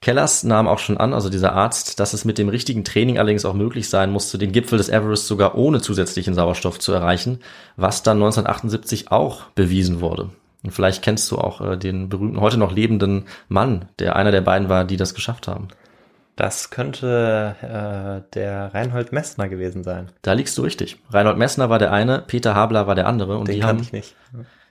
Kellers 0.00 0.44
nahm 0.44 0.68
auch 0.68 0.78
schon 0.78 0.96
an, 0.96 1.12
also 1.12 1.28
dieser 1.28 1.54
Arzt, 1.54 1.98
dass 1.98 2.12
es 2.12 2.24
mit 2.24 2.38
dem 2.38 2.48
richtigen 2.48 2.84
Training 2.84 3.18
allerdings 3.18 3.44
auch 3.44 3.54
möglich 3.54 3.90
sein 3.90 4.12
musste, 4.12 4.38
den 4.38 4.52
Gipfel 4.52 4.78
des 4.78 4.88
Everest 4.88 5.26
sogar 5.26 5.56
ohne 5.56 5.80
zusätzlichen 5.80 6.34
Sauerstoff 6.34 6.78
zu 6.78 6.92
erreichen, 6.92 7.40
was 7.76 8.04
dann 8.04 8.18
1978 8.18 9.10
auch 9.10 9.44
bewiesen 9.56 10.00
wurde. 10.00 10.30
Und 10.64 10.72
vielleicht 10.72 11.02
kennst 11.02 11.30
du 11.30 11.38
auch 11.38 11.60
äh, 11.60 11.76
den 11.76 12.08
berühmten, 12.08 12.40
heute 12.40 12.58
noch 12.58 12.72
lebenden 12.72 13.26
Mann, 13.48 13.86
der 13.98 14.16
einer 14.16 14.30
der 14.30 14.40
beiden 14.40 14.68
war, 14.68 14.84
die 14.84 14.96
das 14.96 15.14
geschafft 15.14 15.48
haben. 15.48 15.68
Das 16.36 16.70
könnte 16.70 17.56
äh, 17.62 18.32
der 18.34 18.72
Reinhold 18.72 19.12
Messner 19.12 19.48
gewesen 19.48 19.82
sein. 19.82 20.08
Da 20.22 20.34
liegst 20.34 20.56
du 20.56 20.62
richtig. 20.62 20.96
Reinhold 21.10 21.36
Messner 21.36 21.68
war 21.68 21.78
der 21.78 21.92
eine, 21.92 22.22
Peter 22.26 22.54
Habler 22.54 22.86
war 22.86 22.94
der 22.94 23.06
andere. 23.06 23.38
Und 23.38 23.48
Den 23.48 23.56
die 23.56 23.60
kann 23.60 23.68
haben, 23.70 23.80
ich 23.80 23.92
nicht. 23.92 24.14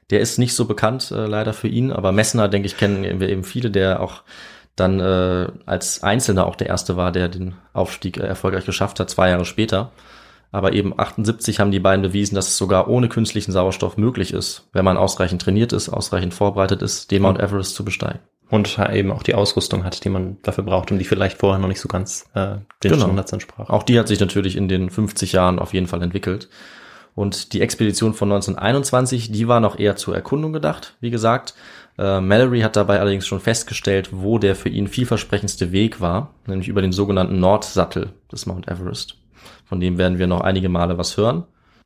Der 0.10 0.22
ist 0.22 0.40
nicht 0.40 0.56
so 0.56 0.66
bekannt, 0.66 1.12
äh, 1.12 1.26
leider 1.26 1.54
für 1.54 1.68
ihn, 1.68 1.92
aber 1.92 2.14
Messner, 2.14 2.48
denke 2.48 2.68
ich, 2.68 2.78
kennen 2.78 3.20
wir 3.20 3.28
eben 3.28 3.44
viele, 3.44 3.70
der 3.70 4.00
auch 4.02 4.24
dann 4.78 5.00
äh, 5.00 5.48
als 5.66 6.04
Einzelner 6.04 6.46
auch 6.46 6.56
der 6.56 6.68
erste 6.68 6.96
war, 6.96 7.12
der 7.12 7.28
den 7.28 7.56
Aufstieg 7.74 8.18
äh, 8.18 8.26
erfolgreich 8.26 8.66
geschafft 8.66 9.00
hat, 9.00 9.10
zwei 9.10 9.30
Jahre 9.30 9.44
später. 9.44 9.92
Aber 10.52 10.74
eben 10.74 10.98
78 10.98 11.60
haben 11.60 11.72
die 11.72 11.80
beiden 11.80 12.02
bewiesen, 12.02 12.36
dass 12.36 12.48
es 12.48 12.58
sogar 12.58 12.88
ohne 12.88 13.10
künstlichen 13.10 13.52
Sauerstoff 13.52 13.98
möglich 13.98 14.34
ist, 14.34 14.68
wenn 14.74 14.86
man 14.86 14.98
ausreichend 14.98 15.42
trainiert 15.42 15.74
ist, 15.74 15.90
ausreichend 15.90 16.34
vorbereitet 16.34 16.82
ist, 16.82 17.12
den 17.12 17.22
Mount 17.24 17.40
Everest 17.40 17.76
zu 17.76 17.84
besteigen. 17.84 18.20
Und 18.50 18.80
eben 18.80 19.12
auch 19.12 19.24
die 19.24 19.36
Ausrüstung 19.36 19.84
hat, 19.84 20.06
die 20.06 20.10
man 20.10 20.38
dafür 20.42 20.64
braucht 20.64 20.90
und 20.90 21.00
die 21.00 21.06
vielleicht 21.06 21.38
vorher 21.38 21.60
noch 21.60 21.68
nicht 21.68 21.82
so 21.82 21.90
ganz 21.90 22.26
äh, 22.34 22.56
den 22.82 22.92
Genau. 22.94 23.04
Standards 23.04 23.34
entsprach. 23.34 23.70
Auch 23.70 23.84
die 23.84 24.00
hat 24.00 24.08
sich 24.08 24.22
natürlich 24.22 24.56
in 24.56 24.70
den 24.70 24.90
50 24.90 25.34
Jahren 25.34 25.60
auf 25.60 25.74
jeden 25.74 25.88
Fall 25.88 26.02
entwickelt. 26.02 26.48
Und 27.14 27.52
die 27.52 27.62
Expedition 27.62 28.14
von 28.14 28.32
1921, 28.32 29.32
die 29.32 29.48
war 29.50 29.60
noch 29.60 29.78
eher 29.80 29.96
zur 29.98 30.16
Erkundung 30.16 30.54
gedacht, 30.54 30.96
wie 31.02 31.10
gesagt. 31.10 31.56
Äh, 31.98 32.22
Mallory 32.22 32.62
hat 32.62 32.76
dabei 32.76 33.02
allerdings 33.02 33.28
schon 33.28 33.40
festgestellt, 33.42 34.10
wo 34.12 34.38
der 34.38 34.56
für 34.56 34.70
ihn 34.70 34.88
vielversprechendste 34.88 35.72
Weg 35.74 36.00
war, 36.00 36.34
nämlich 36.46 36.70
über 36.70 36.82
den 36.82 36.92
sogenannten 36.94 37.40
Nordsattel 37.40 38.14
des 38.32 38.46
Mount 38.46 38.68
Everest. 38.70 39.18
Von 39.66 39.80
dem 39.80 39.98
werden 39.98 40.18
wir 40.18 40.28
noch 40.28 40.42
einige 40.42 40.70
Male 40.70 40.98
was 40.98 41.18
hören. 41.18 41.46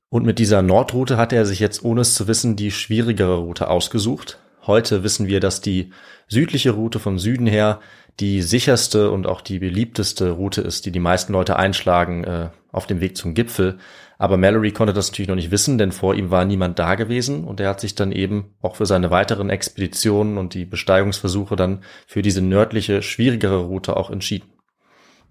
Und 0.10 0.26
mit 0.26 0.40
dieser 0.40 0.62
Nordroute 0.62 1.18
hat 1.18 1.32
er 1.32 1.46
sich 1.46 1.60
jetzt, 1.60 1.84
ohne 1.86 2.02
es 2.02 2.16
zu 2.16 2.28
wissen, 2.28 2.56
die 2.56 2.72
schwierigere 2.72 3.38
Route 3.38 3.70
ausgesucht. 3.70 4.40
Heute 4.68 5.04
wissen 5.04 5.28
wir, 5.28 5.40
dass 5.40 5.62
die 5.62 5.92
südliche 6.28 6.72
Route 6.72 7.00
vom 7.00 7.18
Süden 7.18 7.48
her 7.48 7.80
die 8.20 8.42
sicherste 8.42 9.10
und 9.10 9.26
auch 9.26 9.42
die 9.42 9.60
beliebteste 9.60 10.32
Route 10.32 10.62
ist, 10.62 10.86
die 10.86 10.92
die 10.92 11.00
meisten 11.00 11.34
Leute 11.34 11.56
einschlagen 11.56 12.24
äh, 12.24 12.50
auf 12.72 12.88
dem 12.88 13.02
Weg 13.02 13.18
zum 13.18 13.34
Gipfel. 13.34 13.78
Aber 14.18 14.38
Mallory 14.38 14.72
konnte 14.72 14.94
das 14.94 15.10
natürlich 15.10 15.30
noch 15.30 15.36
nicht 15.36 15.50
wissen, 15.50 15.78
denn 15.78 15.92
vor 15.92 16.14
ihm 16.14 16.30
war 16.30 16.46
niemand 16.46 16.78
da 16.78 16.96
gewesen 16.96 17.44
und 17.44 17.60
er 17.60 17.70
hat 17.70 17.80
sich 17.80 17.96
dann 17.96 18.12
eben 18.12 18.54
auch 18.62 18.76
für 18.76 18.86
seine 18.86 19.10
weiteren 19.10 19.50
Expeditionen 19.50 20.38
und 20.38 20.54
die 20.54 20.66
Besteigungsversuche 20.66 21.56
dann 21.56 21.84
für 22.06 22.22
diese 22.22 22.42
nördliche, 22.42 23.02
schwierigere 23.02 23.64
Route 23.64 23.98
auch 23.98 24.12
entschieden. 24.12 24.48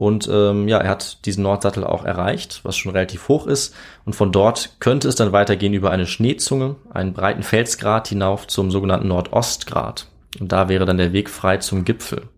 Und 0.00 0.30
ähm, 0.32 0.66
ja, 0.66 0.78
er 0.78 0.88
hat 0.88 1.26
diesen 1.26 1.42
Nordsattel 1.42 1.84
auch 1.84 2.06
erreicht, 2.06 2.60
was 2.62 2.78
schon 2.78 2.92
relativ 2.92 3.28
hoch 3.28 3.46
ist. 3.46 3.74
Und 4.06 4.14
von 4.14 4.32
dort 4.32 4.76
könnte 4.80 5.06
es 5.06 5.14
dann 5.14 5.32
weitergehen 5.32 5.74
über 5.74 5.90
eine 5.90 6.06
Schneezunge, 6.06 6.76
einen 6.90 7.12
breiten 7.12 7.42
Felsgrat 7.42 8.08
hinauf 8.08 8.46
zum 8.46 8.70
sogenannten 8.70 9.08
Nordostgrat. 9.08 10.06
Und 10.40 10.52
da 10.52 10.70
wäre 10.70 10.86
dann 10.86 10.96
der 10.96 11.12
Weg 11.12 11.28
frei 11.28 11.58
zum 11.58 11.84
Gipfel. 11.84 12.30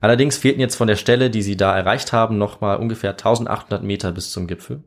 Allerdings 0.00 0.38
fehlten 0.38 0.62
jetzt 0.62 0.76
von 0.76 0.88
der 0.88 0.96
Stelle, 0.96 1.28
die 1.28 1.42
sie 1.42 1.58
da 1.58 1.76
erreicht 1.76 2.14
haben, 2.14 2.38
nochmal 2.38 2.78
ungefähr 2.78 3.10
1800 3.10 3.82
Meter 3.82 4.10
bis 4.10 4.30
zum 4.30 4.46
Gipfel. 4.46 4.82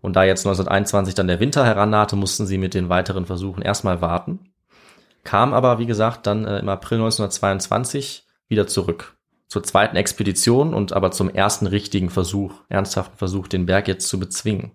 Und 0.00 0.16
da 0.16 0.24
jetzt 0.24 0.44
1921 0.44 1.14
dann 1.14 1.28
der 1.28 1.38
Winter 1.38 1.64
herannahte, 1.64 2.16
mussten 2.16 2.46
sie 2.46 2.58
mit 2.58 2.74
den 2.74 2.88
weiteren 2.88 3.26
Versuchen 3.26 3.62
erstmal 3.62 4.00
warten. 4.00 4.40
Kam 5.22 5.54
aber, 5.54 5.78
wie 5.78 5.86
gesagt, 5.86 6.26
dann 6.26 6.44
äh, 6.44 6.58
im 6.58 6.68
April 6.68 6.98
1922 6.98 8.24
wieder 8.48 8.66
zurück 8.66 9.17
zur 9.48 9.62
zweiten 9.62 9.96
Expedition 9.96 10.74
und 10.74 10.92
aber 10.92 11.10
zum 11.10 11.30
ersten 11.30 11.66
richtigen 11.66 12.10
Versuch, 12.10 12.52
ernsthaften 12.68 13.16
Versuch, 13.16 13.48
den 13.48 13.66
Berg 13.66 13.88
jetzt 13.88 14.08
zu 14.08 14.20
bezwingen. 14.20 14.72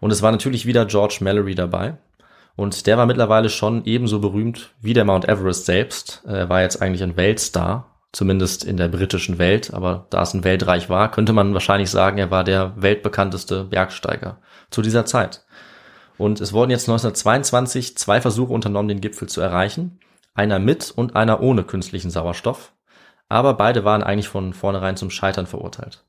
Und 0.00 0.10
es 0.10 0.22
war 0.22 0.32
natürlich 0.32 0.66
wieder 0.66 0.84
George 0.86 1.18
Mallory 1.20 1.54
dabei. 1.54 1.96
Und 2.56 2.86
der 2.86 2.98
war 2.98 3.06
mittlerweile 3.06 3.48
schon 3.48 3.84
ebenso 3.84 4.18
berühmt 4.18 4.70
wie 4.80 4.94
der 4.94 5.04
Mount 5.04 5.28
Everest 5.28 5.66
selbst. 5.66 6.22
Er 6.26 6.48
war 6.48 6.62
jetzt 6.62 6.80
eigentlich 6.82 7.02
ein 7.02 7.16
Weltstar, 7.16 7.96
zumindest 8.12 8.64
in 8.64 8.76
der 8.76 8.88
britischen 8.88 9.38
Welt. 9.38 9.72
Aber 9.74 10.06
da 10.10 10.22
es 10.22 10.34
ein 10.34 10.44
Weltreich 10.44 10.88
war, 10.88 11.10
könnte 11.10 11.32
man 11.32 11.54
wahrscheinlich 11.54 11.90
sagen, 11.90 12.18
er 12.18 12.30
war 12.30 12.44
der 12.44 12.72
weltbekannteste 12.76 13.64
Bergsteiger 13.64 14.38
zu 14.70 14.82
dieser 14.82 15.04
Zeit. 15.04 15.44
Und 16.18 16.40
es 16.40 16.54
wurden 16.54 16.70
jetzt 16.70 16.88
1922 16.88 17.96
zwei 17.98 18.22
Versuche 18.22 18.52
unternommen, 18.52 18.88
den 18.88 19.02
Gipfel 19.02 19.28
zu 19.28 19.42
erreichen. 19.42 20.00
Einer 20.34 20.58
mit 20.58 20.90
und 20.90 21.14
einer 21.14 21.40
ohne 21.40 21.62
künstlichen 21.62 22.10
Sauerstoff. 22.10 22.72
Aber 23.28 23.54
beide 23.54 23.84
waren 23.84 24.02
eigentlich 24.02 24.28
von 24.28 24.52
vornherein 24.52 24.96
zum 24.96 25.10
Scheitern 25.10 25.46
verurteilt. 25.46 26.04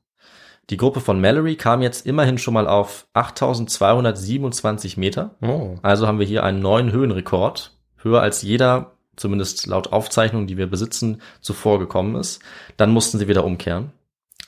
Die 0.70 0.76
Gruppe 0.76 1.00
von 1.00 1.20
Mallory 1.20 1.56
kam 1.56 1.80
jetzt 1.80 2.06
immerhin 2.06 2.36
schon 2.36 2.54
mal 2.54 2.68
auf 2.68 3.06
8227 3.14 4.96
Meter. 4.98 5.34
Oh. 5.40 5.76
Also 5.82 6.06
haben 6.06 6.18
wir 6.18 6.26
hier 6.26 6.44
einen 6.44 6.60
neuen 6.60 6.92
Höhenrekord. 6.92 7.72
Höher 7.96 8.20
als 8.20 8.42
jeder, 8.42 8.92
zumindest 9.16 9.66
laut 9.66 9.92
Aufzeichnungen, 9.92 10.46
die 10.46 10.58
wir 10.58 10.68
besitzen, 10.68 11.22
zuvor 11.40 11.78
gekommen 11.78 12.16
ist. 12.16 12.42
Dann 12.76 12.90
mussten 12.90 13.18
sie 13.18 13.28
wieder 13.28 13.44
umkehren. 13.44 13.92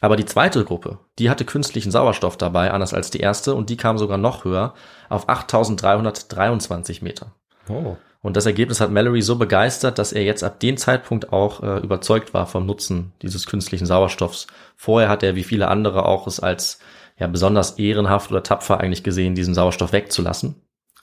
Aber 0.03 0.17
die 0.17 0.25
zweite 0.25 0.65
Gruppe, 0.65 0.99
die 1.19 1.29
hatte 1.29 1.45
künstlichen 1.45 1.91
Sauerstoff 1.91 2.37
dabei, 2.37 2.71
anders 2.71 2.95
als 2.95 3.11
die 3.11 3.21
erste, 3.21 3.55
und 3.55 3.69
die 3.69 3.77
kam 3.77 3.99
sogar 3.99 4.19
noch 4.19 4.45
höher 4.45 4.75
auf 5.09 5.29
8323 5.29 7.03
Meter. 7.03 7.33
Oh. 7.69 7.97
Und 8.23 8.37
das 8.37 8.47
Ergebnis 8.47 8.81
hat 8.81 8.91
Mallory 8.91 9.23
so 9.23 9.37
begeistert, 9.37 9.99
dass 9.99 10.13
er 10.13 10.23
jetzt 10.23 10.45
ab 10.45 10.61
dem 10.61 10.77
Zeitpunkt 10.77 11.33
auch 11.33 11.63
äh, 11.63 11.79
überzeugt 11.79 12.35
war 12.35 12.47
vom 12.47 12.67
Nutzen 12.67 13.13
dieses 13.23 13.47
künstlichen 13.47 13.87
Sauerstoffs. 13.87 14.47
Vorher 14.77 15.09
hat 15.09 15.23
er, 15.23 15.37
wie 15.37 15.45
viele 15.45 15.69
andere 15.69 16.05
auch, 16.05 16.27
es 16.27 16.39
als 16.39 16.81
ja 17.19 17.27
besonders 17.27 17.79
ehrenhaft 17.79 18.31
oder 18.31 18.43
tapfer 18.43 18.79
eigentlich 18.79 19.03
gesehen, 19.03 19.35
diesen 19.35 19.55
Sauerstoff 19.55 19.93
wegzulassen. 19.93 20.57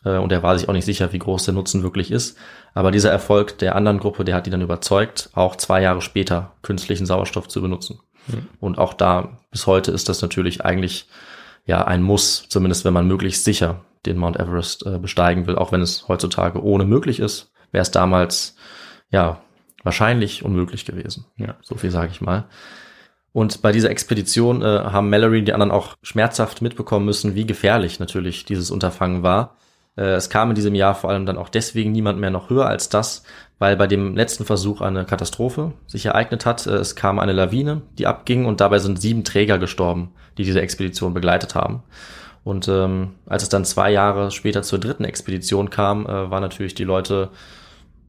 Äh, 0.05 0.17
und 0.17 0.31
er 0.31 0.43
war 0.43 0.57
sich 0.57 0.69
auch 0.69 0.73
nicht 0.73 0.85
sicher, 0.85 1.11
wie 1.11 1.19
groß 1.19 1.45
der 1.45 1.55
Nutzen 1.55 1.81
wirklich 1.81 2.11
ist. 2.11 2.37
Aber 2.75 2.91
dieser 2.91 3.11
Erfolg 3.11 3.57
der 3.57 3.75
anderen 3.75 3.99
Gruppe, 3.99 4.23
der 4.23 4.35
hat 4.35 4.45
die 4.45 4.51
dann 4.51 4.61
überzeugt, 4.61 5.31
auch 5.33 5.55
zwei 5.55 5.81
Jahre 5.81 6.01
später 6.01 6.53
künstlichen 6.61 7.07
Sauerstoff 7.07 7.47
zu 7.47 7.61
benutzen. 7.61 7.99
Und 8.59 8.77
auch 8.77 8.93
da 8.93 9.39
bis 9.51 9.67
heute 9.67 9.91
ist 9.91 10.09
das 10.09 10.21
natürlich 10.21 10.63
eigentlich 10.65 11.07
ja 11.65 11.85
ein 11.85 12.01
Muss, 12.01 12.47
zumindest 12.49 12.85
wenn 12.85 12.93
man 12.93 13.07
möglichst 13.07 13.43
sicher 13.43 13.85
den 14.07 14.17
Mount 14.17 14.37
Everest 14.37 14.85
äh, 14.85 14.97
besteigen 14.99 15.47
will, 15.47 15.55
auch 15.55 15.71
wenn 15.71 15.81
es 15.81 16.07
heutzutage 16.07 16.63
ohne 16.63 16.85
möglich 16.85 17.19
ist, 17.19 17.51
wäre 17.71 17.81
es 17.81 17.91
damals 17.91 18.55
ja 19.09 19.41
wahrscheinlich 19.83 20.43
unmöglich 20.43 20.85
gewesen. 20.85 21.25
Ja. 21.37 21.55
So 21.61 21.75
viel 21.75 21.91
sage 21.91 22.11
ich 22.11 22.21
mal. 22.21 22.45
Und 23.33 23.61
bei 23.61 23.71
dieser 23.71 23.91
Expedition 23.91 24.61
äh, 24.61 24.65
haben 24.65 25.09
Mallory 25.09 25.39
und 25.39 25.45
die 25.45 25.53
anderen 25.53 25.71
auch 25.71 25.95
schmerzhaft 26.01 26.61
mitbekommen 26.61 27.05
müssen, 27.05 27.35
wie 27.35 27.45
gefährlich 27.45 27.99
natürlich 27.99 28.45
dieses 28.45 28.71
Unterfangen 28.71 29.21
war. 29.21 29.57
Äh, 29.95 30.13
es 30.13 30.29
kam 30.29 30.49
in 30.49 30.55
diesem 30.55 30.75
Jahr 30.75 30.95
vor 30.95 31.09
allem 31.09 31.25
dann 31.25 31.37
auch 31.37 31.49
deswegen 31.49 31.91
niemand 31.91 32.19
mehr 32.19 32.31
noch 32.31 32.49
höher 32.49 32.65
als 32.65 32.89
das, 32.89 33.23
weil 33.59 33.75
bei 33.75 33.87
dem 33.87 34.15
letzten 34.15 34.45
Versuch 34.45 34.81
eine 34.81 35.05
Katastrophe 35.05 35.73
sich 35.85 36.05
ereignet 36.05 36.45
hat. 36.45 36.65
Äh, 36.65 36.75
Es 36.75 36.95
kam 36.95 37.19
eine 37.19 37.33
Lawine, 37.33 37.81
die 37.97 38.07
abging 38.07 38.45
und 38.45 38.59
dabei 38.59 38.79
sind 38.79 38.99
sieben 38.99 39.23
Träger 39.23 39.59
gestorben, 39.59 40.13
die 40.37 40.43
diese 40.43 40.61
Expedition 40.61 41.13
begleitet 41.13 41.55
haben. 41.55 41.83
Und 42.47 42.69
ähm, 42.69 43.15
als 43.25 43.43
es 43.43 43.49
dann 43.49 43.65
zwei 43.65 43.91
Jahre 43.91 44.31
später 44.31 44.63
zur 44.63 44.79
dritten 44.79 45.03
Expedition 45.03 45.69
kam, 45.69 46.05
äh, 46.05 46.31
waren 46.31 46.41
natürlich 46.41 46.75
die 46.75 46.85
Leute 46.85 47.29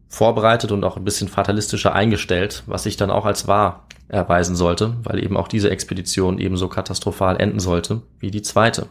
vorbereitet 0.07 0.71
und 0.71 0.85
auch 0.85 0.97
ein 0.97 1.03
bisschen 1.03 1.27
fatalistischer 1.27 1.93
eingestellt, 1.93 2.63
was 2.67 2.85
sich 2.85 2.97
dann 2.97 3.11
auch 3.11 3.27
als 3.27 3.49
wahr 3.49 3.89
erweisen 4.07 4.55
sollte, 4.55 4.95
weil 5.03 5.25
eben 5.25 5.37
auch 5.37 5.49
diese 5.49 5.71
Expedition 5.71 6.39
ebenso 6.39 6.69
katastrophal 6.69 7.41
enden 7.41 7.59
sollte 7.59 8.03
wie 8.21 8.31
die 8.31 8.43
zweite. 8.43 8.87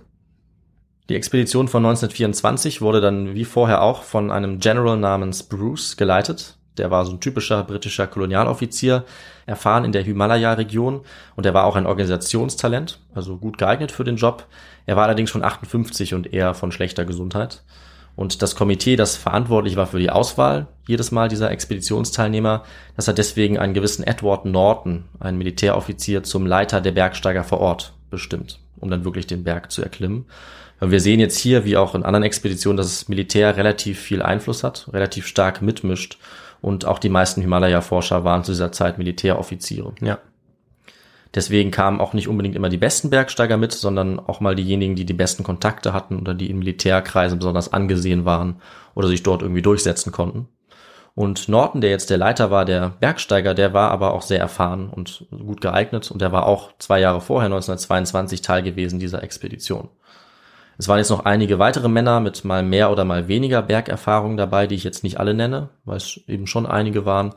Die 1.08 1.16
Expedition 1.16 1.70
von 1.70 1.86
1924 1.86 2.82
wurde 2.82 3.00
dann 3.00 3.34
wie 3.34 3.46
vorher 3.46 3.82
auch 3.84 4.04
von 4.04 4.32
einem 4.32 4.60
General 4.60 4.98
namens 4.98 5.44
Bruce 5.44 5.96
geleitet. 5.96 6.57
Der 6.78 6.92
war 6.92 7.06
so 7.06 7.12
ein 7.12 7.20
typischer 7.20 7.64
britischer 7.64 8.08
Kolonialoffizier, 8.08 9.06
erfahren 9.46 9.86
in 9.86 9.92
der 9.92 10.04
Himalaya-Region 10.04 11.02
und 11.36 11.46
er 11.46 11.54
war 11.54 11.66
auch 11.66 11.76
ein 11.76 11.86
Organisationstalent, 11.86 13.00
also 13.14 13.38
gut 13.38 13.58
geeignet 13.58 13.92
für 13.92 14.04
den 14.04 14.18
Job. 14.18 14.46
Er 14.86 14.96
war 14.96 15.06
allerdings 15.06 15.30
schon 15.30 15.44
58 15.44 16.14
und 16.14 16.34
eher 16.34 16.54
von 16.54 16.72
schlechter 16.72 17.06
Gesundheit. 17.06 17.64
Und 18.18 18.42
das 18.42 18.56
Komitee, 18.56 18.96
das 18.96 19.16
verantwortlich 19.16 19.76
war 19.76 19.86
für 19.86 20.00
die 20.00 20.10
Auswahl 20.10 20.68
jedes 20.88 21.12
Mal 21.12 21.28
dieser 21.30 21.52
Expeditionsteilnehmer, 21.52 22.64
das 22.96 23.08
hat 23.08 23.20
deswegen 23.20 23.60
einen 23.60 23.76
gewissen 23.76 24.04
Edward 24.04 24.46
Norton, 24.46 25.06
einen 25.20 25.38
Militäroffizier, 25.38 26.24
zum 26.24 26.48
Leiter 26.48 26.82
der 26.82 26.94
Bergsteiger 26.94 27.44
vor 27.44 27.60
Ort 27.60 27.94
bestimmt, 28.10 28.60
um 28.78 28.90
dann 28.90 29.06
wirklich 29.06 29.28
den 29.28 29.44
Berg 29.44 29.72
zu 29.72 29.84
erklimmen. 29.84 30.26
Wir 30.80 31.00
sehen 31.00 31.20
jetzt 31.20 31.38
hier, 31.38 31.66
wie 31.66 31.78
auch 31.78 31.96
in 31.96 32.04
anderen 32.04 32.24
Expeditionen, 32.24 32.78
dass 32.78 32.88
das 32.88 33.08
Militär 33.08 33.56
relativ 33.58 34.00
viel 34.00 34.22
Einfluss 34.22 34.64
hat, 34.64 34.90
relativ 34.94 35.26
stark 35.26 35.62
mitmischt. 35.62 36.18
Und 36.62 36.86
auch 36.86 37.00
die 37.00 37.10
meisten 37.10 37.42
Himalaya-Forscher 37.42 38.24
waren 38.24 38.44
zu 38.44 38.52
dieser 38.52 38.72
Zeit 38.72 38.98
Militäroffiziere. 38.98 39.94
Ja. 40.02 40.20
Deswegen 41.36 41.72
kamen 41.72 42.00
auch 42.00 42.14
nicht 42.14 42.28
unbedingt 42.28 42.56
immer 42.56 42.70
die 42.70 42.78
besten 42.78 43.10
Bergsteiger 43.10 43.58
mit, 43.58 43.72
sondern 43.74 44.20
auch 44.20 44.40
mal 44.40 44.56
diejenigen, 44.56 44.96
die 44.96 45.06
die 45.06 45.14
besten 45.14 45.44
Kontakte 45.44 45.94
hatten 45.94 46.20
oder 46.20 46.34
die 46.34 46.50
in 46.50 46.60
Militärkreisen 46.60 47.38
besonders 47.38 47.72
angesehen 47.74 48.26
waren 48.26 48.62
oder 48.96 49.08
sich 49.08 49.24
dort 49.24 49.42
irgendwie 49.42 49.62
durchsetzen 49.62 50.12
konnten. 50.12 50.48
Und 51.14 51.50
Norton, 51.50 51.82
der 51.82 51.90
jetzt 51.90 52.12
der 52.12 52.18
Leiter 52.18 52.52
war, 52.52 52.64
der 52.64 52.92
Bergsteiger, 53.00 53.56
der 53.56 53.74
war 53.74 53.90
aber 53.90 54.14
auch 54.14 54.22
sehr 54.22 54.40
erfahren 54.40 54.90
und 54.90 55.26
gut 55.32 55.62
geeignet 55.62 56.12
und 56.12 56.22
der 56.22 56.32
war 56.32 56.46
auch 56.46 56.74
zwei 56.78 57.00
Jahre 57.00 57.22
vorher, 57.22 57.48
1922, 57.48 58.44
Teil 58.44 58.62
gewesen 58.62 59.00
dieser 59.00 59.24
Expedition. 59.24 59.90
Es 60.78 60.88
waren 60.88 61.00
jetzt 61.00 61.10
noch 61.10 61.26
einige 61.26 61.60
weitere 61.60 61.90
Männer 61.90 62.20
mit 62.20 62.46
mal 62.46 62.64
mehr 62.64 62.92
oder 62.92 63.04
mal 63.04 63.28
weniger 63.28 63.62
Bergerfahrung 63.62 64.38
dabei, 64.38 64.68
die 64.68 64.76
ich 64.76 64.84
jetzt 64.84 65.04
nicht 65.04 65.20
alle 65.20 65.34
nenne, 65.34 65.70
weil 65.86 65.98
es 65.98 66.20
eben 66.28 66.46
schon 66.46 66.66
einige 66.66 67.06
waren. 67.06 67.34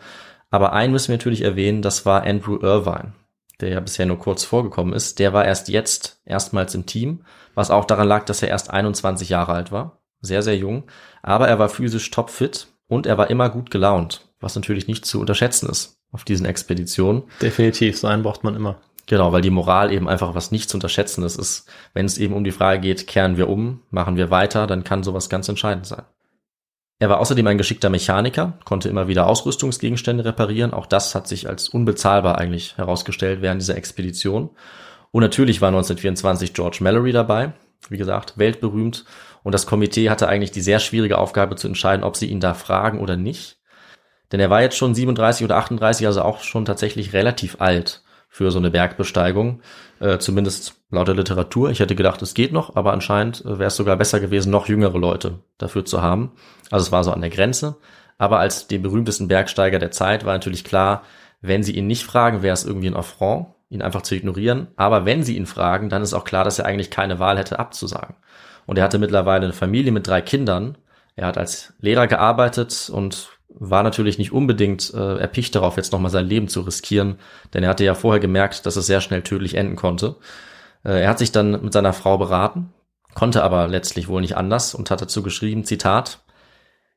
Aber 0.51 0.73
einen 0.73 0.93
müssen 0.93 1.09
wir 1.09 1.17
natürlich 1.17 1.43
erwähnen, 1.43 1.81
das 1.81 2.05
war 2.05 2.25
Andrew 2.25 2.59
Irvine, 2.61 3.13
der 3.61 3.71
ja 3.71 3.81
bisher 3.81 4.07
nur 4.07 4.19
kurz 4.19 4.45
vorgekommen 4.45 4.93
ist. 4.93 5.19
Der 5.19 5.33
war 5.33 5.45
erst 5.45 5.69
jetzt 5.69 6.21
erstmals 6.25 6.75
im 6.75 6.87
Team, 6.87 7.25
was 7.55 7.71
auch 7.71 7.85
daran 7.85 8.09
lag, 8.09 8.25
dass 8.25 8.43
er 8.43 8.49
erst 8.49 8.71
21 8.71 9.29
Jahre 9.29 9.53
alt 9.53 9.73
war. 9.73 10.01
Sehr, 10.21 10.43
sehr 10.43 10.57
jung. 10.57 10.85
Aber 11.23 11.49
er 11.49 11.59
war 11.59 11.69
physisch 11.69 12.11
topfit 12.11 12.67
und 12.89 13.07
er 13.07 13.17
war 13.17 13.31
immer 13.31 13.49
gut 13.49 13.71
gelaunt, 13.71 14.29
was 14.41 14.55
natürlich 14.55 14.87
nicht 14.87 15.07
zu 15.07 15.21
unterschätzen 15.21 15.69
ist 15.71 15.99
auf 16.13 16.25
diesen 16.25 16.45
Expeditionen. 16.45 17.23
Definitiv, 17.41 17.99
so 17.99 18.07
einen 18.07 18.23
braucht 18.23 18.45
man 18.45 18.57
immer. 18.57 18.81
Genau, 19.11 19.33
weil 19.33 19.43
die 19.43 19.51
Moral 19.51 19.93
eben 19.93 20.09
einfach 20.09 20.37
was 20.37 20.53
nicht 20.53 20.71
zu 20.71 20.77
unterschätzen 20.77 21.25
ist. 21.25 21.37
ist. 21.37 21.69
Wenn 21.95 22.07
es 22.07 22.17
eben 22.17 22.33
um 22.33 22.45
die 22.45 22.53
Frage 22.53 22.79
geht, 22.79 23.09
kehren 23.09 23.37
wir 23.37 23.49
um, 23.49 23.83
machen 23.91 24.15
wir 24.15 24.31
weiter, 24.31 24.69
dann 24.69 24.85
kann 24.85 25.03
sowas 25.03 25.29
ganz 25.29 25.49
entscheidend 25.49 25.85
sein. 25.85 26.05
Er 27.01 27.09
war 27.09 27.19
außerdem 27.19 27.45
ein 27.49 27.59
geschickter 27.59 27.91
Mechaniker, 27.91 28.57
konnte 28.65 28.89
immer 28.89 29.09
wieder 29.09 29.27
Ausrüstungsgegenstände 29.27 30.25
reparieren. 30.25 30.73
Auch 30.73 30.87
das 30.87 31.17
hat 31.17 31.27
sich 31.27 31.49
als 31.49 31.69
unbezahlbar 31.69 32.39
eigentlich 32.39 32.79
herausgestellt 32.79 33.43
während 33.43 33.61
dieser 33.61 33.77
Expedition. 33.77 34.51
Und 35.11 35.23
natürlich 35.23 35.61
war 35.61 35.71
1924 35.71 36.55
George 36.55 36.79
Mallory 36.79 37.11
dabei, 37.11 37.53
wie 37.89 37.99
gesagt, 37.99 38.39
weltberühmt. 38.39 39.07
Und 39.43 39.57
das 39.57 39.67
Komitee 39.67 40.09
hatte 40.09 40.29
eigentlich 40.29 40.53
die 40.53 40.61
sehr 40.61 40.79
schwierige 40.79 41.19
Aufgabe 41.19 41.57
zu 41.57 41.67
entscheiden, 41.67 42.05
ob 42.05 42.17
sie 42.17 42.27
ihn 42.27 42.39
da 42.39 42.55
fragen 42.55 43.01
oder 43.01 43.17
nicht. 43.17 43.59
Denn 44.31 44.39
er 44.39 44.51
war 44.51 44.63
jetzt 44.63 44.77
schon 44.77 44.95
37 44.95 45.45
oder 45.45 45.57
38, 45.57 46.07
also 46.07 46.23
auch 46.23 46.45
schon 46.45 46.65
tatsächlich 46.65 47.13
relativ 47.13 47.61
alt 47.61 48.05
für 48.33 48.51
so 48.53 48.59
eine 48.59 48.71
Bergbesteigung, 48.71 49.61
äh, 49.99 50.19
zumindest 50.19 50.77
laut 50.91 51.09
der 51.09 51.17
Literatur. 51.17 51.71
Ich 51.71 51.81
hätte 51.81 51.97
gedacht, 51.97 52.23
es 52.23 52.33
geht 52.33 52.53
noch, 52.53 52.77
aber 52.77 52.93
anscheinend 52.93 53.45
äh, 53.45 53.59
wäre 53.59 53.67
es 53.67 53.77
sogar 53.77 53.97
besser 53.97 54.21
gewesen, 54.21 54.51
noch 54.51 54.69
jüngere 54.69 54.99
Leute 54.99 55.41
dafür 55.59 55.85
zu 55.85 56.01
haben. 56.01 56.31
Also 56.71 56.87
es 56.87 56.93
war 56.93 57.03
so 57.03 57.11
an 57.11 57.21
der 57.21 57.31
Grenze. 57.31 57.77
Aber 58.19 58.39
als 58.39 58.69
den 58.69 58.83
berühmtesten 58.83 59.29
Bergsteiger 59.29 59.79
der 59.79 59.91
Zeit 59.91 60.25
war 60.25 60.35
natürlich 60.35 60.63
klar, 60.63 61.03
wenn 61.41 61.63
sie 61.63 61.73
ihn 61.73 61.89
nicht 61.89 62.05
fragen, 62.05 62.43
wäre 62.43 62.55
es 62.55 62.65
irgendwie 62.65 62.89
ein 62.89 62.97
Affront, 62.97 63.49
ihn 63.69 63.83
einfach 63.83 64.03
zu 64.03 64.15
ignorieren. 64.15 64.69
Aber 64.77 65.05
wenn 65.07 65.25
sie 65.25 65.37
ihn 65.37 65.47
fragen, 65.47 65.89
dann 65.89 66.03
ist 66.03 66.15
auch 66.15 66.25
klar, 66.25 66.45
dass 66.45 66.59
er 66.59 66.67
eigentlich 66.67 66.91
keine 66.91 67.19
Wahl 67.19 67.37
hätte 67.37 67.59
abzusagen. 67.59 68.15
Und 68.67 68.79
er 68.79 68.85
hatte 68.85 68.99
mittlerweile 68.99 69.45
eine 69.45 69.53
Familie 69.55 69.91
mit 69.91 70.07
drei 70.07 70.21
Kindern. 70.21 70.79
Er 71.17 71.27
hat 71.27 71.37
als 71.37 71.73
Lehrer 71.81 72.07
gearbeitet 72.07 72.91
und 72.93 73.40
war 73.59 73.83
natürlich 73.83 74.19
nicht 74.19 74.33
unbedingt 74.33 74.93
äh, 74.95 75.17
erpicht 75.19 75.55
darauf, 75.55 75.77
jetzt 75.77 75.93
nochmal 75.93 76.11
sein 76.11 76.27
Leben 76.27 76.49
zu 76.49 76.61
riskieren, 76.61 77.17
denn 77.53 77.63
er 77.63 77.71
hatte 77.71 77.85
ja 77.85 77.95
vorher 77.95 78.21
gemerkt, 78.21 78.67
dass 78.67 78.77
es 78.77 78.87
sehr 78.87 79.01
schnell 79.01 79.23
tödlich 79.23 79.55
enden 79.55 79.77
konnte. 79.77 80.17
Äh, 80.85 81.03
er 81.03 81.09
hat 81.09 81.19
sich 81.19 81.33
dann 81.33 81.63
mit 81.63 81.73
seiner 81.73 81.93
Frau 81.93 82.19
beraten, 82.19 82.73
konnte 83.15 83.43
aber 83.43 83.69
letztlich 83.69 84.09
wohl 84.09 84.21
nicht 84.21 84.37
anders 84.37 84.75
und 84.75 84.91
hat 84.91 85.03
dazu 85.03 85.23
geschrieben, 85.23 85.65
Zitat, 85.65 86.21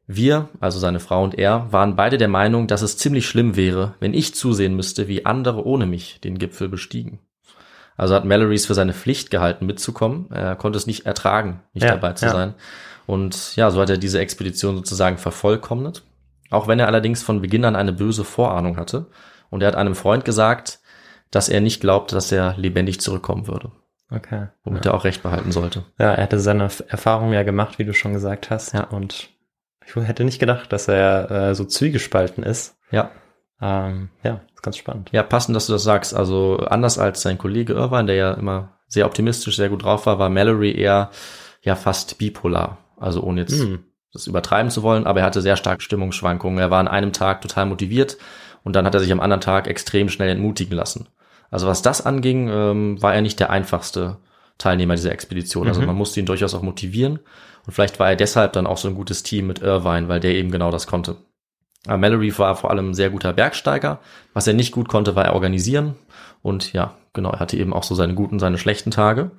wir, 0.06 0.50
also 0.60 0.80
seine 0.80 1.00
Frau 1.00 1.24
und 1.24 1.38
er, 1.38 1.72
waren 1.72 1.96
beide 1.96 2.18
der 2.18 2.28
Meinung, 2.28 2.68
dass 2.68 2.82
es 2.82 2.98
ziemlich 2.98 3.26
schlimm 3.26 3.56
wäre, 3.56 3.96
wenn 4.00 4.13
ich 4.13 4.36
zusehen 4.36 4.76
müsste, 4.76 5.08
wie 5.08 5.26
andere 5.26 5.66
ohne 5.66 5.86
mich 5.86 6.20
den 6.22 6.38
Gipfel 6.38 6.68
bestiegen. 6.68 7.20
Also 7.96 8.16
hat 8.16 8.26
Mallory's 8.26 8.66
für 8.66 8.74
seine 8.74 8.94
Pflicht 8.94 9.30
gehalten, 9.32 9.66
mitzukommen. 9.66 10.30
Er 10.32 10.56
konnte 10.56 10.78
es 10.78 10.88
nicht 10.88 11.06
ertragen, 11.06 11.62
nicht 11.74 11.84
ja, 11.84 11.92
dabei 11.92 12.13
zu 12.13 12.26
ja. 12.26 12.32
sein. 12.32 12.56
Und 13.06 13.56
ja, 13.56 13.70
so 13.72 13.80
hat 13.80 13.89
er 13.89 13.98
diese 13.98 14.20
Expedition 14.20 14.76
sozusagen 14.76 15.18
vervollkommnet 15.18 16.04
auch 16.54 16.68
wenn 16.68 16.80
er 16.80 16.88
allerdings 16.88 17.24
von 17.24 17.42
Beginn 17.42 17.66
an 17.66 17.76
eine 17.76 17.94
böse 17.94 18.24
Vorahnung 18.24 18.78
hatte. 18.78 19.08
Und 19.50 19.62
er 19.62 19.68
hat 19.68 19.76
einem 19.76 19.96
Freund 19.96 20.26
gesagt, 20.26 20.80
dass 21.32 21.50
er 21.50 21.62
nicht 21.62 21.82
glaubte, 21.82 22.16
dass 22.16 22.32
er 22.32 22.56
lebendig 22.58 23.02
zurückkommen 23.02 23.48
würde. 23.48 23.72
Okay. 24.10 24.48
Womit 24.63 24.86
ja. 24.86 24.92
er 24.92 24.96
auch 24.96 25.04
recht 25.04 25.24
behalten 25.24 25.52
sollte. 25.52 25.86
Ja, 25.98 26.13
er 26.13 26.24
hatte 26.24 26.39
seine 26.39 26.63
Erfahrung 26.63 27.34
ja 27.34 27.44
gemacht, 27.44 27.80
wie 27.80 27.86
du 27.86 27.94
schon 27.94 28.13
gesagt 28.13 28.50
hast. 28.50 28.74
Ja. 28.74 28.84
Und 28.86 29.30
ich 29.86 29.96
hätte 29.96 30.24
nicht 30.24 30.39
gedacht, 30.39 30.72
dass 30.72 30.88
er 30.88 31.32
äh, 31.32 31.56
so 31.56 31.66
zwiegespalten 31.66 32.44
ist. 32.44 32.78
Ja. 32.92 33.12
Ähm, 33.62 34.10
ja, 34.24 34.42
ist 34.54 34.62
ganz 34.62 34.78
spannend. 34.78 35.10
Ja, 35.12 35.24
passend, 35.24 35.56
dass 35.56 35.68
du 35.68 35.74
das 35.74 35.84
sagst. 35.84 36.13
Also 36.13 36.58
anders 36.58 37.00
als 37.00 37.22
sein 37.22 37.38
Kollege 37.38 37.74
Irvine, 37.74 38.06
der 38.06 38.16
ja 38.16 38.34
immer 38.34 38.78
sehr 38.88 39.06
optimistisch, 39.06 39.56
sehr 39.56 39.70
gut 39.70 39.84
drauf 39.84 40.06
war, 40.06 40.20
war 40.20 40.30
Mallory 40.30 40.72
eher 40.72 41.10
ja 41.62 41.76
fast 41.76 42.18
bipolar. 42.20 42.78
Also 42.98 43.24
ohne 43.24 43.42
jetzt 43.42 43.60
mm 43.60 43.76
das 44.13 44.28
übertreiben 44.28 44.71
zu 44.71 44.84
wollen, 44.84 45.06
aber 45.06 45.21
er 45.21 45.26
hatte 45.26 45.41
sehr 45.41 45.58
starke 45.58 45.82
Stimmungsschwankungen. 45.82 46.60
Er 46.60 46.71
war 46.71 46.80
an 46.80 46.88
einem 46.88 47.13
Tag 47.13 47.41
total 47.41 47.65
motiviert 47.65 48.17
und 48.63 48.76
dann 48.76 48.86
hat 48.86 48.93
er 48.93 48.99
sich 48.99 49.12
am 49.12 49.19
anderen 49.19 49.41
Tag 49.41 49.67
extrem 49.67 50.08
schnell 50.08 50.30
entmutigen 50.30 50.76
lassen. 50.76 51.08
Also 51.49 51.67
was 51.67 51.82
das 51.82 52.06
anging, 52.06 52.49
ähm, 52.49 53.02
war 53.02 53.13
er 53.13 53.21
nicht 53.21 53.39
der 53.39 53.49
einfachste 53.49 54.17
Teilnehmer 54.58 54.95
dieser 54.95 55.12
Expedition. 55.12 55.67
Also 55.67 55.82
mhm. 55.82 55.88
man 55.88 55.95
musste 55.95 56.19
ihn 56.19 56.26
durchaus 56.26 56.54
auch 56.54 56.62
motivieren. 56.62 57.19
Und 57.65 57.73
vielleicht 57.73 57.99
war 57.99 58.10
er 58.10 58.15
deshalb 58.15 58.54
dann 58.54 58.67
auch 58.67 58.78
so 58.78 58.88
ein 58.88 58.95
gutes 58.95 59.23
Team 59.23 59.47
mit 59.47 59.60
Irvine, 59.60 60.08
weil 60.08 60.19
der 60.19 60.36
eben 60.36 60.52
genau 60.52 60.71
das 60.71 60.88
konnte. 60.88 61.17
Aber 61.86 61.97
Mallory 61.97 62.38
war 62.38 62.56
vor 62.56 62.71
allem 62.71 62.91
ein 62.91 62.93
sehr 62.93 63.10
guter 63.10 63.34
Bergsteiger. 63.34 63.99
Was 64.34 64.47
er 64.47 64.54
nicht 64.54 64.71
gut 64.71 64.88
konnte, 64.88 65.15
war 65.15 65.26
er 65.26 65.34
organisieren. 65.34 65.95
Und 66.41 66.73
ja, 66.73 66.95
genau, 67.13 67.32
er 67.32 67.39
hatte 67.39 67.58
eben 67.58 67.73
auch 67.73 67.84
so 67.84 67.95
seine 67.95 68.15
guten, 68.15 68.39
seine 68.39 68.58
schlechten 68.58 68.91
Tage. 68.91 69.32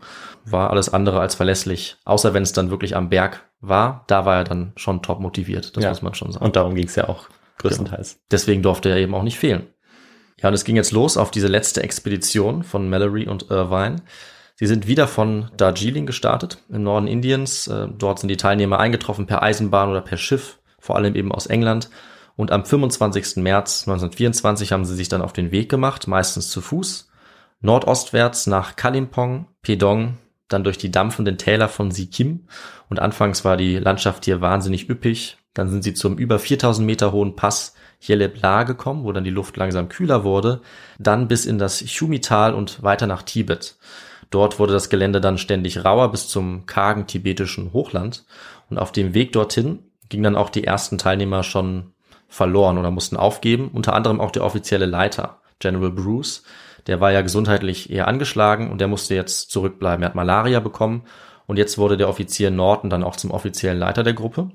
War 0.44 0.70
alles 0.70 0.92
andere 0.92 1.20
als 1.20 1.34
verlässlich. 1.34 1.96
Außer 2.04 2.34
wenn 2.34 2.42
es 2.42 2.52
dann 2.52 2.70
wirklich 2.70 2.96
am 2.96 3.08
Berg 3.08 3.48
war, 3.60 4.04
da 4.06 4.24
war 4.24 4.36
er 4.36 4.44
dann 4.44 4.72
schon 4.76 5.02
top 5.02 5.20
motiviert. 5.20 5.76
Das 5.76 5.84
ja. 5.84 5.90
muss 5.90 6.02
man 6.02 6.14
schon 6.14 6.32
sagen. 6.32 6.44
Und 6.44 6.56
darum 6.56 6.74
ging 6.74 6.86
es 6.86 6.96
ja 6.96 7.08
auch 7.08 7.28
größtenteils. 7.58 8.14
Genau. 8.14 8.24
Deswegen 8.30 8.62
durfte 8.62 8.88
er 8.88 8.96
eben 8.96 9.14
auch 9.14 9.22
nicht 9.22 9.38
fehlen. 9.38 9.66
Ja, 10.40 10.48
und 10.48 10.54
es 10.54 10.64
ging 10.64 10.76
jetzt 10.76 10.92
los 10.92 11.16
auf 11.16 11.30
diese 11.30 11.46
letzte 11.46 11.82
Expedition 11.82 12.64
von 12.64 12.88
Mallory 12.90 13.28
und 13.28 13.50
Irvine. 13.50 14.02
Sie 14.56 14.66
sind 14.66 14.86
wieder 14.86 15.08
von 15.08 15.50
Darjeeling 15.56 16.06
gestartet, 16.06 16.58
im 16.68 16.82
Norden 16.82 17.06
Indiens. 17.06 17.66
Äh, 17.66 17.88
dort 17.96 18.20
sind 18.20 18.28
die 18.28 18.36
Teilnehmer 18.36 18.78
eingetroffen 18.78 19.26
per 19.26 19.42
Eisenbahn 19.42 19.90
oder 19.90 20.00
per 20.00 20.16
Schiff, 20.16 20.58
vor 20.78 20.96
allem 20.96 21.14
eben 21.14 21.32
aus 21.32 21.46
England. 21.46 21.90
Und 22.36 22.50
am 22.50 22.64
25. 22.64 23.36
März 23.36 23.82
1924 23.86 24.72
haben 24.72 24.84
sie 24.84 24.94
sich 24.94 25.08
dann 25.08 25.22
auf 25.22 25.32
den 25.32 25.50
Weg 25.50 25.68
gemacht, 25.68 26.06
meistens 26.08 26.50
zu 26.50 26.60
Fuß, 26.60 27.08
nordostwärts 27.64 28.46
nach 28.46 28.76
Kalimpong, 28.76 29.46
Pedong, 29.62 30.18
dann 30.48 30.64
durch 30.64 30.78
die 30.78 30.90
dampfenden 30.90 31.38
Täler 31.38 31.68
von 31.68 31.90
Sikkim. 31.90 32.46
Und 32.88 33.00
anfangs 33.00 33.44
war 33.44 33.56
die 33.56 33.78
Landschaft 33.78 34.26
hier 34.26 34.40
wahnsinnig 34.40 34.88
üppig. 34.88 35.38
Dann 35.54 35.70
sind 35.70 35.82
sie 35.82 35.94
zum 35.94 36.18
über 36.18 36.38
4000 36.38 36.86
Meter 36.86 37.12
hohen 37.12 37.36
Pass 37.36 37.74
Yelebla 38.06 38.64
gekommen, 38.64 39.04
wo 39.04 39.12
dann 39.12 39.24
die 39.24 39.30
Luft 39.30 39.56
langsam 39.56 39.88
kühler 39.88 40.24
wurde. 40.24 40.60
Dann 40.98 41.26
bis 41.26 41.46
in 41.46 41.58
das 41.58 41.82
Chumital 41.84 42.54
und 42.54 42.82
weiter 42.82 43.06
nach 43.06 43.22
Tibet. 43.22 43.76
Dort 44.30 44.58
wurde 44.58 44.72
das 44.72 44.90
Gelände 44.90 45.20
dann 45.20 45.38
ständig 45.38 45.84
rauer 45.84 46.10
bis 46.10 46.28
zum 46.28 46.66
kargen 46.66 47.06
tibetischen 47.06 47.72
Hochland. 47.72 48.24
Und 48.68 48.78
auf 48.78 48.92
dem 48.92 49.14
Weg 49.14 49.32
dorthin 49.32 49.78
gingen 50.08 50.24
dann 50.24 50.36
auch 50.36 50.50
die 50.50 50.64
ersten 50.64 50.98
Teilnehmer 50.98 51.42
schon 51.42 51.92
verloren 52.28 52.76
oder 52.76 52.90
mussten 52.90 53.16
aufgeben. 53.16 53.70
Unter 53.72 53.94
anderem 53.94 54.20
auch 54.20 54.32
der 54.32 54.44
offizielle 54.44 54.86
Leiter, 54.86 55.40
General 55.60 55.90
Bruce. 55.90 56.42
Der 56.86 57.00
war 57.00 57.12
ja 57.12 57.22
gesundheitlich 57.22 57.90
eher 57.90 58.08
angeschlagen 58.08 58.70
und 58.70 58.80
der 58.80 58.88
musste 58.88 59.14
jetzt 59.14 59.50
zurückbleiben. 59.50 60.02
Er 60.02 60.08
hat 60.08 60.14
Malaria 60.14 60.60
bekommen 60.60 61.04
und 61.46 61.56
jetzt 61.56 61.78
wurde 61.78 61.96
der 61.96 62.08
Offizier 62.08 62.50
Norton 62.50 62.90
dann 62.90 63.04
auch 63.04 63.16
zum 63.16 63.30
offiziellen 63.30 63.78
Leiter 63.78 64.02
der 64.02 64.14
Gruppe. 64.14 64.50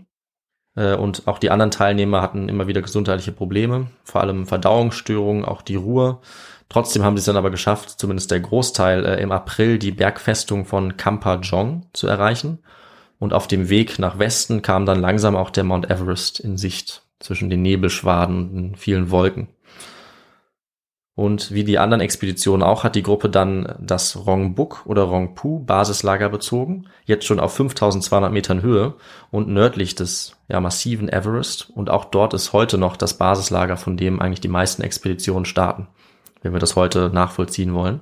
Äh, 0.76 0.96
und 0.96 1.28
auch 1.28 1.40
die 1.40 1.52
anderen 1.52 1.72
Teilnehmer 1.72 2.22
hatten 2.22 2.50
immer 2.50 2.68
wieder 2.68 2.82
gesundheitliche 2.82 3.32
Probleme, 3.32 3.88
vor 4.04 4.22
allem 4.22 4.46
Verdauungsstörungen, 4.46 5.46
auch 5.46 5.62
die 5.62 5.76
Ruhe. 5.76 6.20
Trotzdem 6.70 7.04
haben 7.04 7.18
sie 7.18 7.22
es 7.22 7.26
dann 7.26 7.38
aber 7.38 7.50
geschafft, 7.50 8.00
zumindest 8.00 8.32
der 8.32 8.40
Großteil, 8.40 9.06
äh, 9.06 9.22
im 9.22 9.32
April 9.32 9.80
die 9.80 9.92
Bergfestung 9.92 10.66
von 10.66 10.98
Kampajong 10.98 11.88
zu 11.94 12.08
erreichen. 12.08 12.60
Und 13.18 13.34
auf 13.34 13.48
dem 13.48 13.70
Weg 13.70 14.00
nach 14.00 14.18
Westen 14.18 14.62
kam 14.62 14.86
dann 14.86 15.02
langsam 15.02 15.36
auch 15.36 15.50
der 15.50 15.66
Mount 15.66 15.90
Everest 15.90 16.40
in 16.40 16.58
Sicht 16.58 17.04
zwischen 17.20 17.50
den 17.50 17.62
Nebelschwaden 17.62 18.50
und 18.50 18.56
den 18.56 18.76
vielen 18.76 19.12
Wolken. 19.12 19.50
Und 21.20 21.52
wie 21.52 21.66
die 21.66 21.80
anderen 21.80 22.00
Expeditionen 22.00 22.66
auch 22.66 22.86
hat 22.86 22.96
die 22.96 23.04
Gruppe 23.04 23.30
dann 23.30 23.76
das 23.78 24.26
Rongbuk 24.26 24.84
oder 24.86 25.02
Rongpu 25.02 25.60
Basislager 25.66 26.30
bezogen, 26.30 26.86
jetzt 27.04 27.26
schon 27.26 27.42
auf 27.42 27.54
5200 27.54 28.32
Metern 28.32 28.62
Höhe 28.62 28.94
und 29.30 29.50
nördlich 29.50 29.96
des 29.96 30.38
ja, 30.48 30.62
massiven 30.62 31.10
Everest. 31.10 31.72
Und 31.72 31.90
auch 31.90 32.06
dort 32.06 32.34
ist 32.34 32.54
heute 32.54 32.78
noch 32.78 32.96
das 32.96 33.16
Basislager, 33.16 33.76
von 33.76 33.98
dem 33.98 34.22
eigentlich 34.22 34.40
die 34.40 34.48
meisten 34.48 34.82
Expeditionen 34.82 35.44
starten, 35.44 35.90
wenn 36.42 36.54
wir 36.54 36.62
das 36.62 36.78
heute 36.78 37.10
nachvollziehen 37.14 37.74
wollen. 37.74 38.00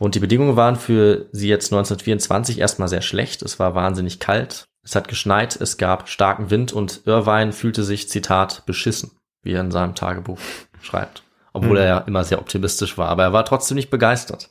Und 0.00 0.16
die 0.16 0.20
Bedingungen 0.20 0.56
waren 0.56 0.74
für 0.74 1.26
sie 1.30 1.48
jetzt 1.48 1.72
1924 1.72 2.58
erstmal 2.58 2.88
sehr 2.88 3.02
schlecht. 3.02 3.42
Es 3.42 3.60
war 3.60 3.76
wahnsinnig 3.76 4.18
kalt. 4.18 4.64
Es 4.82 4.96
hat 4.96 5.06
geschneit, 5.06 5.54
es 5.54 5.76
gab 5.76 6.08
starken 6.08 6.50
Wind 6.50 6.72
und 6.72 7.02
Irvine 7.04 7.52
fühlte 7.52 7.84
sich, 7.84 8.08
Zitat, 8.08 8.66
beschissen, 8.66 9.12
wie 9.44 9.52
er 9.52 9.60
in 9.60 9.70
seinem 9.70 9.94
Tagebuch 9.94 10.40
schreibt. 10.80 11.22
Obwohl 11.52 11.72
mhm. 11.72 11.76
er 11.76 11.86
ja 11.86 11.98
immer 11.98 12.24
sehr 12.24 12.38
optimistisch 12.38 12.96
war, 12.98 13.08
aber 13.08 13.24
er 13.24 13.32
war 13.32 13.44
trotzdem 13.44 13.76
nicht 13.76 13.90
begeistert. 13.90 14.48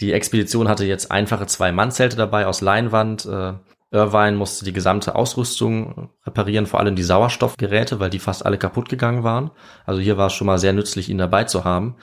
Die 0.00 0.12
Expedition 0.12 0.68
hatte 0.68 0.84
jetzt 0.84 1.10
einfache 1.10 1.46
Zwei-Mann-Zelte 1.46 2.16
dabei 2.16 2.46
aus 2.46 2.60
Leinwand, 2.60 3.24
äh, 3.24 3.54
Irvine 3.92 4.36
musste 4.36 4.64
die 4.64 4.72
gesamte 4.72 5.14
Ausrüstung 5.14 6.10
reparieren, 6.26 6.66
vor 6.66 6.80
allem 6.80 6.96
die 6.96 7.04
Sauerstoffgeräte, 7.04 8.00
weil 8.00 8.10
die 8.10 8.18
fast 8.18 8.44
alle 8.44 8.58
kaputt 8.58 8.88
gegangen 8.88 9.22
waren. 9.22 9.50
Also 9.84 10.00
hier 10.00 10.16
war 10.16 10.26
es 10.26 10.32
schon 10.32 10.46
mal 10.46 10.58
sehr 10.58 10.72
nützlich, 10.72 11.08
ihn 11.08 11.18
dabei 11.18 11.44
zu 11.44 11.64
haben. 11.64 11.96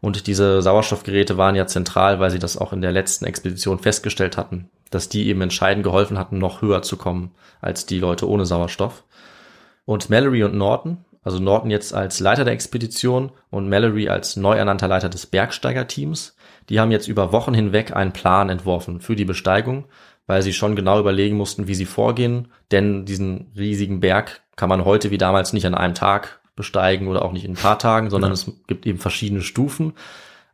Und 0.00 0.26
diese 0.26 0.62
Sauerstoffgeräte 0.62 1.36
waren 1.36 1.56
ja 1.56 1.66
zentral, 1.66 2.20
weil 2.20 2.30
sie 2.30 2.38
das 2.38 2.56
auch 2.56 2.72
in 2.72 2.82
der 2.82 2.92
letzten 2.92 3.24
Expedition 3.24 3.78
festgestellt 3.78 4.36
hatten, 4.36 4.70
dass 4.90 5.08
die 5.08 5.26
eben 5.28 5.40
entscheidend 5.40 5.82
geholfen 5.82 6.18
hatten, 6.18 6.38
noch 6.38 6.62
höher 6.62 6.82
zu 6.82 6.96
kommen 6.96 7.32
als 7.60 7.86
die 7.86 7.98
Leute 7.98 8.28
ohne 8.28 8.46
Sauerstoff. 8.46 9.02
Und 9.86 10.10
Mallory 10.10 10.44
und 10.44 10.54
Norton, 10.54 11.04
also 11.24 11.38
Norton 11.40 11.70
jetzt 11.70 11.94
als 11.94 12.20
Leiter 12.20 12.44
der 12.44 12.52
Expedition 12.52 13.32
und 13.50 13.68
Mallory 13.68 14.08
als 14.08 14.36
neu 14.36 14.54
ernannter 14.56 14.88
Leiter 14.88 15.08
des 15.08 15.26
Bergsteigerteams, 15.26 16.36
die 16.68 16.78
haben 16.78 16.92
jetzt 16.92 17.08
über 17.08 17.32
Wochen 17.32 17.54
hinweg 17.54 17.96
einen 17.96 18.12
Plan 18.12 18.50
entworfen 18.50 19.00
für 19.00 19.16
die 19.16 19.24
Besteigung, 19.24 19.86
weil 20.26 20.42
sie 20.42 20.52
schon 20.52 20.76
genau 20.76 21.00
überlegen 21.00 21.36
mussten, 21.36 21.66
wie 21.66 21.74
sie 21.74 21.86
vorgehen, 21.86 22.48
denn 22.70 23.04
diesen 23.04 23.50
riesigen 23.56 24.00
Berg 24.00 24.42
kann 24.56 24.68
man 24.68 24.84
heute 24.84 25.10
wie 25.10 25.18
damals 25.18 25.52
nicht 25.52 25.66
an 25.66 25.74
einem 25.74 25.94
Tag 25.94 26.40
besteigen 26.56 27.08
oder 27.08 27.24
auch 27.24 27.32
nicht 27.32 27.44
in 27.44 27.52
ein 27.52 27.56
paar 27.56 27.78
Tagen, 27.78 28.10
sondern 28.10 28.30
ja. 28.30 28.34
es 28.34 28.50
gibt 28.66 28.86
eben 28.86 28.98
verschiedene 28.98 29.42
Stufen, 29.42 29.94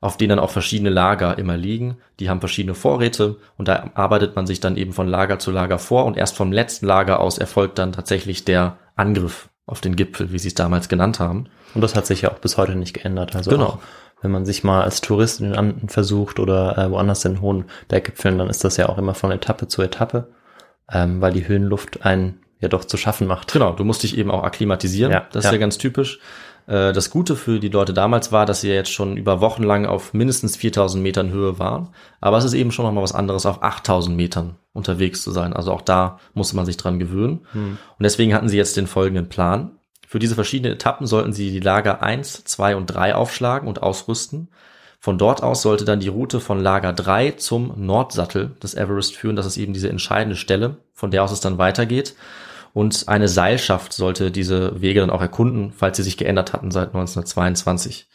auf 0.00 0.16
denen 0.16 0.30
dann 0.30 0.38
auch 0.38 0.50
verschiedene 0.50 0.88
Lager 0.88 1.36
immer 1.36 1.58
liegen. 1.58 1.98
Die 2.20 2.30
haben 2.30 2.40
verschiedene 2.40 2.74
Vorräte 2.74 3.36
und 3.58 3.68
da 3.68 3.90
arbeitet 3.94 4.34
man 4.34 4.46
sich 4.46 4.60
dann 4.60 4.76
eben 4.76 4.92
von 4.92 5.08
Lager 5.08 5.38
zu 5.38 5.50
Lager 5.50 5.78
vor 5.78 6.06
und 6.06 6.16
erst 6.16 6.36
vom 6.36 6.52
letzten 6.52 6.86
Lager 6.86 7.20
aus 7.20 7.36
erfolgt 7.36 7.78
dann 7.78 7.92
tatsächlich 7.92 8.44
der 8.44 8.78
Angriff 8.96 9.49
auf 9.70 9.80
den 9.80 9.96
Gipfel, 9.96 10.32
wie 10.32 10.38
sie 10.38 10.48
es 10.48 10.54
damals 10.54 10.88
genannt 10.88 11.20
haben. 11.20 11.46
Und 11.74 11.80
das 11.80 11.94
hat 11.94 12.06
sich 12.06 12.22
ja 12.22 12.32
auch 12.32 12.38
bis 12.38 12.56
heute 12.56 12.74
nicht 12.74 12.94
geändert. 12.94 13.34
Also 13.36 13.50
genau. 13.50 13.66
Auch, 13.66 13.78
wenn 14.22 14.30
man 14.30 14.44
sich 14.44 14.64
mal 14.64 14.82
als 14.82 15.00
Tourist 15.00 15.40
in 15.40 15.46
den 15.46 15.56
Anden 15.56 15.88
versucht 15.88 16.38
oder 16.38 16.76
äh, 16.76 16.90
woanders 16.90 17.24
in 17.24 17.40
hohen 17.40 17.64
Berggipfeln, 17.88 18.38
dann 18.38 18.50
ist 18.50 18.64
das 18.64 18.76
ja 18.76 18.88
auch 18.88 18.98
immer 18.98 19.14
von 19.14 19.30
Etappe 19.30 19.68
zu 19.68 19.80
Etappe, 19.80 20.28
ähm, 20.92 21.20
weil 21.20 21.32
die 21.32 21.48
Höhenluft 21.48 22.04
einen 22.04 22.40
ja 22.60 22.68
doch 22.68 22.84
zu 22.84 22.96
schaffen 22.96 23.26
macht. 23.26 23.52
Genau, 23.52 23.72
du 23.72 23.84
musst 23.84 24.02
dich 24.02 24.18
eben 24.18 24.30
auch 24.30 24.44
akklimatisieren. 24.44 25.12
Ja, 25.12 25.26
das 25.32 25.44
ist 25.44 25.50
ja. 25.50 25.52
ja 25.52 25.58
ganz 25.58 25.78
typisch. 25.78 26.20
Äh, 26.70 26.92
das 26.92 27.10
Gute 27.10 27.34
für 27.34 27.58
die 27.58 27.68
Leute 27.68 27.92
damals 27.92 28.30
war, 28.30 28.46
dass 28.46 28.60
sie 28.60 28.70
jetzt 28.70 28.92
schon 28.92 29.16
über 29.16 29.40
Wochen 29.40 29.64
lang 29.64 29.86
auf 29.86 30.14
mindestens 30.14 30.56
4000 30.56 31.02
Metern 31.02 31.30
Höhe 31.30 31.58
waren. 31.58 31.88
Aber 32.20 32.38
es 32.38 32.44
ist 32.44 32.54
eben 32.54 32.70
schon 32.70 32.84
nochmal 32.86 33.02
was 33.02 33.14
anderes, 33.14 33.44
auf 33.44 33.62
8000 33.62 34.16
Metern 34.16 34.54
unterwegs 34.72 35.22
zu 35.22 35.32
sein. 35.32 35.52
Also 35.52 35.72
auch 35.72 35.82
da 35.82 36.20
musste 36.32 36.54
man 36.54 36.66
sich 36.66 36.76
dran 36.76 37.00
gewöhnen. 37.00 37.40
Hm. 37.52 37.78
Und 37.98 38.02
deswegen 38.02 38.32
hatten 38.32 38.48
sie 38.48 38.56
jetzt 38.56 38.76
den 38.76 38.86
folgenden 38.86 39.28
Plan. 39.28 39.72
Für 40.06 40.20
diese 40.20 40.36
verschiedenen 40.36 40.74
Etappen 40.74 41.06
sollten 41.06 41.32
sie 41.32 41.50
die 41.50 41.60
Lager 41.60 42.02
1, 42.02 42.44
2 42.44 42.76
und 42.76 42.86
3 42.86 43.16
aufschlagen 43.16 43.68
und 43.68 43.82
ausrüsten. 43.82 44.48
Von 45.00 45.18
dort 45.18 45.42
aus 45.42 45.62
sollte 45.62 45.84
dann 45.84 46.00
die 46.00 46.08
Route 46.08 46.40
von 46.40 46.60
Lager 46.60 46.92
3 46.92 47.32
zum 47.32 47.72
Nordsattel 47.76 48.52
des 48.62 48.74
Everest 48.74 49.16
führen. 49.16 49.34
Das 49.34 49.46
ist 49.46 49.56
eben 49.56 49.72
diese 49.72 49.88
entscheidende 49.88 50.36
Stelle, 50.36 50.76
von 50.92 51.10
der 51.10 51.24
aus 51.24 51.32
es 51.32 51.40
dann 51.40 51.58
weitergeht. 51.58 52.14
Und 52.72 53.08
eine 53.08 53.28
Seilschaft 53.28 53.92
sollte 53.92 54.30
diese 54.30 54.80
Wege 54.80 55.00
dann 55.00 55.10
auch 55.10 55.20
erkunden, 55.20 55.72
falls 55.72 55.96
sie 55.96 56.02
sich 56.02 56.16
geändert 56.16 56.52
hatten 56.52 56.70
seit 56.70 56.88
1922. 56.88 58.08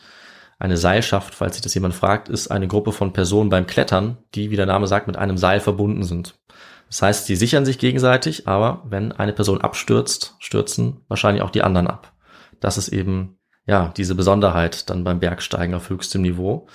Eine 0.57 0.77
Seilschaft, 0.77 1.35
falls 1.35 1.55
sich 1.55 1.61
das 1.61 1.73
jemand 1.73 1.93
fragt, 1.93 2.29
ist 2.29 2.47
eine 2.47 2.67
Gruppe 2.67 2.93
von 2.93 3.11
Personen 3.11 3.49
beim 3.49 3.67
Klettern, 3.67 4.17
die, 4.33 4.51
wie 4.51 4.55
der 4.55 4.65
Name 4.65 4.87
sagt, 4.87 5.07
mit 5.07 5.17
einem 5.17 5.37
Seil 5.37 5.59
verbunden 5.59 6.03
sind. 6.03 6.39
Das 6.87 7.01
heißt, 7.01 7.25
sie 7.25 7.35
sichern 7.35 7.65
sich 7.65 7.77
gegenseitig, 7.77 8.47
aber 8.47 8.83
wenn 8.85 9.11
eine 9.11 9.33
Person 9.33 9.59
abstürzt, 9.59 10.35
stürzen 10.39 11.01
wahrscheinlich 11.07 11.43
auch 11.43 11.49
die 11.49 11.63
anderen 11.63 11.87
ab. 11.87 12.13
Das 12.61 12.77
ist 12.77 12.89
eben, 12.89 13.37
ja, 13.65 13.91
diese 13.97 14.15
Besonderheit 14.15 14.89
dann 14.89 15.03
beim 15.03 15.19
Bergsteigen 15.19 15.75
auf 15.75 15.89
höchstem 15.89 16.21
Niveau. 16.21 16.67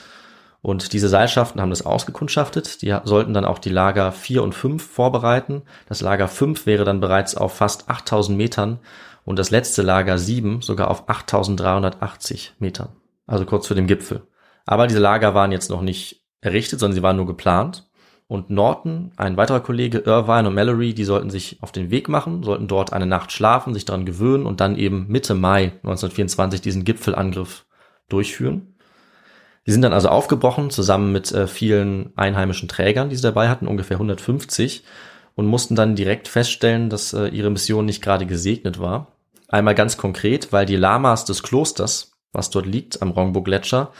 Und 0.62 0.92
diese 0.92 1.08
Seilschaften 1.08 1.60
haben 1.60 1.70
das 1.70 1.86
ausgekundschaftet. 1.86 2.82
Die 2.82 2.94
sollten 3.04 3.32
dann 3.32 3.46
auch 3.46 3.58
die 3.58 3.70
Lager 3.70 4.12
4 4.12 4.42
und 4.42 4.54
5 4.54 4.84
vorbereiten. 4.84 5.62
Das 5.88 6.02
Lager 6.02 6.28
5 6.28 6.66
wäre 6.66 6.84
dann 6.84 7.00
bereits 7.00 7.34
auf 7.34 7.54
fast 7.54 7.88
8000 7.88 8.36
Metern 8.36 8.78
und 9.24 9.38
das 9.38 9.50
letzte 9.50 9.82
Lager 9.82 10.18
7 10.18 10.60
sogar 10.60 10.90
auf 10.90 11.08
8380 11.08 12.54
Metern. 12.58 12.90
Also 13.26 13.46
kurz 13.46 13.66
vor 13.66 13.76
dem 13.76 13.86
Gipfel. 13.86 14.22
Aber 14.66 14.86
diese 14.86 15.00
Lager 15.00 15.34
waren 15.34 15.52
jetzt 15.52 15.70
noch 15.70 15.82
nicht 15.82 16.26
errichtet, 16.40 16.80
sondern 16.80 16.94
sie 16.94 17.02
waren 17.02 17.16
nur 17.16 17.26
geplant. 17.26 17.88
Und 18.26 18.48
Norton, 18.48 19.10
ein 19.16 19.36
weiterer 19.36 19.60
Kollege, 19.60 19.98
Irvine 19.98 20.46
und 20.48 20.54
Mallory, 20.54 20.94
die 20.94 21.04
sollten 21.04 21.30
sich 21.30 21.60
auf 21.62 21.72
den 21.72 21.90
Weg 21.90 22.08
machen, 22.08 22.44
sollten 22.44 22.68
dort 22.68 22.92
eine 22.92 23.06
Nacht 23.06 23.32
schlafen, 23.32 23.74
sich 23.74 23.86
daran 23.86 24.06
gewöhnen 24.06 24.46
und 24.46 24.60
dann 24.60 24.76
eben 24.76 25.06
Mitte 25.08 25.34
Mai 25.34 25.72
1924 25.82 26.60
diesen 26.60 26.84
Gipfelangriff 26.84 27.66
durchführen. 28.08 28.69
Die 29.70 29.74
sind 29.74 29.82
dann 29.82 29.92
also 29.92 30.08
aufgebrochen, 30.08 30.70
zusammen 30.70 31.12
mit 31.12 31.30
äh, 31.30 31.46
vielen 31.46 32.12
einheimischen 32.16 32.68
Trägern, 32.68 33.08
die 33.08 33.14
sie 33.14 33.22
dabei 33.22 33.48
hatten, 33.48 33.68
ungefähr 33.68 33.98
150, 33.98 34.82
und 35.36 35.46
mussten 35.46 35.76
dann 35.76 35.94
direkt 35.94 36.26
feststellen, 36.26 36.90
dass 36.90 37.12
äh, 37.12 37.28
ihre 37.28 37.50
Mission 37.50 37.84
nicht 37.84 38.02
gerade 38.02 38.26
gesegnet 38.26 38.80
war. 38.80 39.12
Einmal 39.46 39.76
ganz 39.76 39.96
konkret, 39.96 40.52
weil 40.52 40.66
die 40.66 40.74
Lamas 40.74 41.24
des 41.24 41.44
Klosters, 41.44 42.10
was 42.32 42.50
dort 42.50 42.66
liegt 42.66 43.00
am 43.00 43.12
Rongbo-Gletscher, 43.12 43.92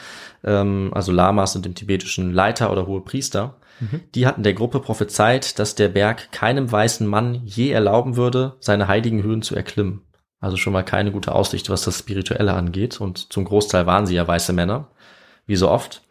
ähm, 0.43 0.91
also 0.93 1.13
Lamas 1.13 1.53
sind 1.53 1.67
im 1.67 1.77
tibetischen 1.77 2.33
Leiter 2.33 2.73
oder 2.73 2.89
hohe 2.89 3.03
Priester, 3.03 3.55
mhm. 3.79 4.01
die 4.17 4.27
hatten 4.27 4.43
der 4.43 4.55
Gruppe 4.55 4.81
prophezeit, 4.81 5.61
dass 5.61 5.77
der 5.77 5.89
Berg 5.89 6.33
keinem 6.33 6.73
weißen 6.73 7.07
Mann 7.07 7.43
je 7.45 7.71
erlauben 7.71 8.17
würde, 8.17 8.57
seine 8.59 8.89
heiligen 8.89 9.23
Höhen 9.23 9.43
zu 9.43 9.55
erklimmen. 9.55 10.01
Also 10.41 10.57
schon 10.57 10.73
mal 10.73 10.83
keine 10.83 11.13
gute 11.13 11.33
Aussicht, 11.33 11.71
was 11.71 11.83
das 11.83 11.97
Spirituelle 11.97 12.55
angeht. 12.55 13.01
Und 13.01 13.33
zum 13.33 13.45
Großteil 13.45 13.87
waren 13.87 14.07
sie 14.07 14.17
ja 14.17 14.27
weiße 14.27 14.53
Männer 14.53 14.89
wie 15.51 15.57
so 15.57 15.69
oft. 15.69 16.03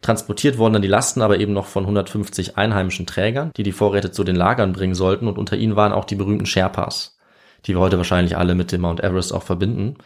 Transportiert 0.00 0.58
wurden 0.58 0.74
dann 0.74 0.82
die 0.82 0.88
Lasten 0.88 1.22
aber 1.22 1.40
eben 1.40 1.52
noch 1.52 1.66
von 1.66 1.82
150 1.82 2.56
einheimischen 2.56 3.06
Trägern, 3.06 3.50
die 3.56 3.64
die 3.64 3.72
Vorräte 3.72 4.12
zu 4.12 4.22
den 4.22 4.36
Lagern 4.36 4.72
bringen 4.72 4.94
sollten 4.94 5.26
und 5.26 5.38
unter 5.38 5.56
ihnen 5.56 5.74
waren 5.74 5.92
auch 5.92 6.04
die 6.04 6.14
berühmten 6.14 6.46
Sherpas, 6.46 7.18
die 7.66 7.74
wir 7.74 7.80
heute 7.80 7.96
wahrscheinlich 7.96 8.36
alle 8.36 8.54
mit 8.54 8.70
dem 8.70 8.82
Mount 8.82 9.02
Everest 9.02 9.34
auch 9.34 9.42
verbinden. 9.42 9.96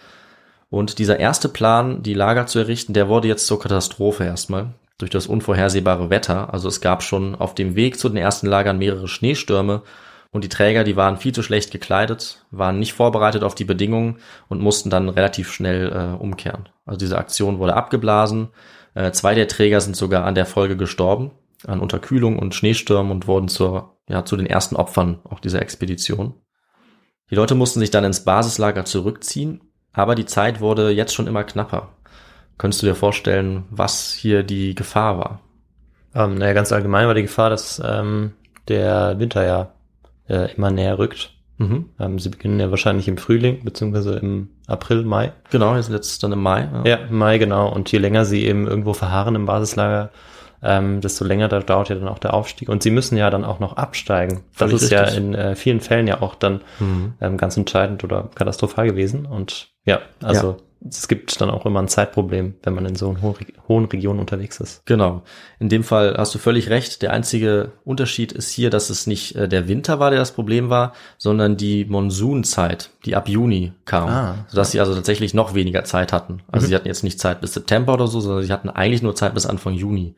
Und 0.70 0.98
dieser 0.98 1.20
erste 1.20 1.51
Plan, 1.51 2.03
die 2.03 2.14
Lager 2.14 2.46
zu 2.46 2.61
errichten, 2.61 2.94
der 2.94 3.09
wurde 3.09 3.29
jetzt 3.29 3.46
zur 3.46 3.61
Katastrophe 3.61 4.25
erstmal 4.25 4.68
durch 4.96 5.11
das 5.11 5.27
unvorhersehbare 5.27 6.09
Wetter. 6.09 6.55
Also 6.55 6.68
es 6.68 6.81
gab 6.81 7.03
schon 7.03 7.35
auf 7.35 7.55
dem 7.55 7.75
Weg 7.77 7.98
zu 7.98 8.09
den 8.09 8.16
ersten 8.16 8.46
Lagern 8.46 8.79
mehrere 8.79 9.09
Schneestürme 9.09 9.83
und 10.33 10.45
die 10.45 10.49
Träger, 10.49 10.83
die 10.83 10.97
waren 10.97 11.18
viel 11.18 11.33
zu 11.33 11.42
schlecht 11.42 11.71
gekleidet, 11.71 12.45
waren 12.51 12.79
nicht 12.79 12.95
vorbereitet 12.95 13.45
auf 13.45 13.55
die 13.55 13.66
Bedingungen 13.66 14.18
und 14.49 14.62
mussten 14.62 14.88
dann 14.88 15.11
relativ 15.11 15.53
schnell 15.53 15.92
äh, 15.92 16.16
umkehren. 16.21 16.71
Also 16.87 16.99
diese 16.99 17.18
Aktion 17.18 17.59
wurde 17.59 17.77
abgeblasen. 17.77 18.49
Äh, 18.95 19.12
zwei 19.12 19.35
der 19.35 19.47
Träger 19.47 19.83
sind 19.83 19.95
sogar 19.95 20.25
an 20.25 20.35
der 20.35 20.47
Folge 20.47 20.79
gestorben, 20.79 21.33
an 21.66 21.81
Unterkühlung 21.81 22.38
und 22.38 22.55
Schneestürmen 22.55 23.12
und 23.12 23.27
wurden 23.27 23.49
zur, 23.49 23.99
ja, 24.09 24.25
zu 24.25 24.37
den 24.37 24.47
ersten 24.47 24.75
Opfern 24.75 25.21
auch 25.25 25.38
dieser 25.38 25.61
Expedition. 25.61 26.35
Die 27.31 27.35
Leute 27.35 27.55
mussten 27.55 27.81
sich 27.81 27.90
dann 27.90 28.05
ins 28.05 28.25
Basislager 28.25 28.87
zurückziehen, 28.87 29.61
aber 29.92 30.14
die 30.14 30.27
Zeit 30.27 30.61
wurde 30.61 30.90
jetzt 30.90 31.14
schon 31.14 31.27
immer 31.27 31.45
knapper. 31.45 31.90
Könntest 32.57 32.83
du 32.83 32.87
dir 32.87 32.95
vorstellen, 32.95 33.64
was 33.71 34.12
hier 34.14 34.45
die 34.45 34.75
Gefahr 34.75 35.18
war? 35.18 35.40
Ähm, 36.14 36.37
naja, 36.37 36.55
ganz 36.55 36.73
allgemein 36.73 37.07
war 37.07 37.14
die 37.14 37.23
Gefahr, 37.23 37.51
dass 37.51 37.83
ähm, 37.85 38.33
der 38.68 39.18
Winter 39.18 39.45
ja 39.45 39.75
äh, 40.33 40.53
immer 40.57 40.71
näher 40.71 40.99
rückt. 40.99 41.31
Mhm. 41.59 41.90
Ähm, 42.01 42.18
sie 42.18 42.31
beginnen 42.31 42.59
ja 42.59 42.71
wahrscheinlich 42.71 43.07
im 43.09 43.18
Frühling, 43.18 43.62
beziehungsweise 43.62 44.16
im 44.16 44.49
April, 44.66 45.05
Mai. 45.05 45.33
Genau, 45.51 45.77
jetzt 45.77 45.90
letztes 45.90 46.18
dann 46.18 46.33
im 46.33 46.42
Mai. 46.42 46.68
Ja. 46.85 46.85
ja, 46.85 46.97
im 47.09 47.18
Mai, 47.18 47.38
genau. 47.38 47.73
Und 47.73 47.92
je 47.92 47.99
länger 47.99 48.25
sie 48.25 48.47
eben 48.47 48.66
irgendwo 48.66 48.95
verharren 48.95 49.35
im 49.35 49.47
Basislager, 49.47 50.11
ähm, 50.62 51.01
desto 51.01 51.25
länger 51.25 51.49
da 51.49 51.61
dauert 51.61 51.88
ja 51.88 51.97
dann 51.97 52.09
auch 52.09 52.18
der 52.18 52.35
Aufstieg. 52.35 52.68
Und 52.68 52.83
sie 52.83 52.90
müssen 52.90 53.16
ja 53.16 53.31
dann 53.31 53.45
auch 53.45 53.61
noch 53.61 53.77
absteigen. 53.77 54.45
Das 54.53 54.71
Völlig 54.71 54.75
ist 54.77 54.92
richtig. 54.92 55.11
ja 55.11 55.16
in 55.16 55.35
äh, 55.35 55.55
vielen 55.55 55.81
Fällen 55.81 56.07
ja 56.07 56.23
auch 56.23 56.35
dann 56.35 56.62
mhm. 56.81 57.14
ähm, 57.21 57.37
ganz 57.37 57.57
entscheidend 57.57 58.03
oder 58.03 58.31
katastrophal 58.35 58.87
gewesen. 58.87 59.27
Und 59.27 59.68
ja, 59.85 60.01
also 60.23 60.51
ja 60.53 60.57
es 60.88 61.07
gibt 61.07 61.40
dann 61.40 61.51
auch 61.51 61.64
immer 61.66 61.81
ein 61.81 61.88
Zeitproblem, 61.88 62.55
wenn 62.62 62.75
man 62.75 62.87
in 62.87 62.97
so 62.97 63.11
einer 63.11 63.23
hohen 63.68 63.85
Region 63.87 64.18
unterwegs 64.18 64.59
ist. 64.61 64.85
Genau. 64.85 65.23
In 65.59 65.68
dem 65.68 65.85
Fall 65.85 66.14
hast 66.16 66.35
du 66.35 66.38
völlig 66.38 66.71
recht. 66.71 67.03
Der 67.03 67.12
einzige 67.12 67.73
Unterschied 67.85 68.33
ist 68.33 68.51
hier, 68.51 68.71
dass 68.71 68.90
es 68.90 69.07
nicht 69.07 69.37
äh, 69.37 69.49
der 69.49 69.68
Winter 69.68 70.01
war, 70.01 70.11
der 70.11 70.18
das 70.18 70.33
Problem 70.33 70.71
war, 70.71 70.92
sondern 71.18 71.57
die 71.57 71.85
Monsunzeit, 71.85 72.90
die 73.05 73.14
ab 73.14 73.29
Juni 73.29 73.73
kam. 73.85 74.09
Ah, 74.09 74.35
sodass 74.49 74.73
sie 74.73 74.81
also 74.81 74.95
tatsächlich 74.95 75.35
noch 75.35 75.55
weniger 75.55 75.85
Zeit 75.85 76.12
hatten. 76.12 76.40
Also 76.51 76.64
mhm. 76.64 76.68
sie 76.68 76.75
hatten 76.75 76.88
jetzt 76.88 77.05
nicht 77.05 77.21
Zeit 77.21 77.40
bis 77.40 77.55
September 77.55 77.95
oder 77.95 78.09
so, 78.09 78.21
sondern 78.21 78.45
sie 78.45 78.53
hatten 78.53 78.68
eigentlich 78.68 79.03
nur 79.03 79.14
Zeit 79.14 79.35
bis 79.35 79.47
Anfang 79.47 79.75
Juni 79.75 80.14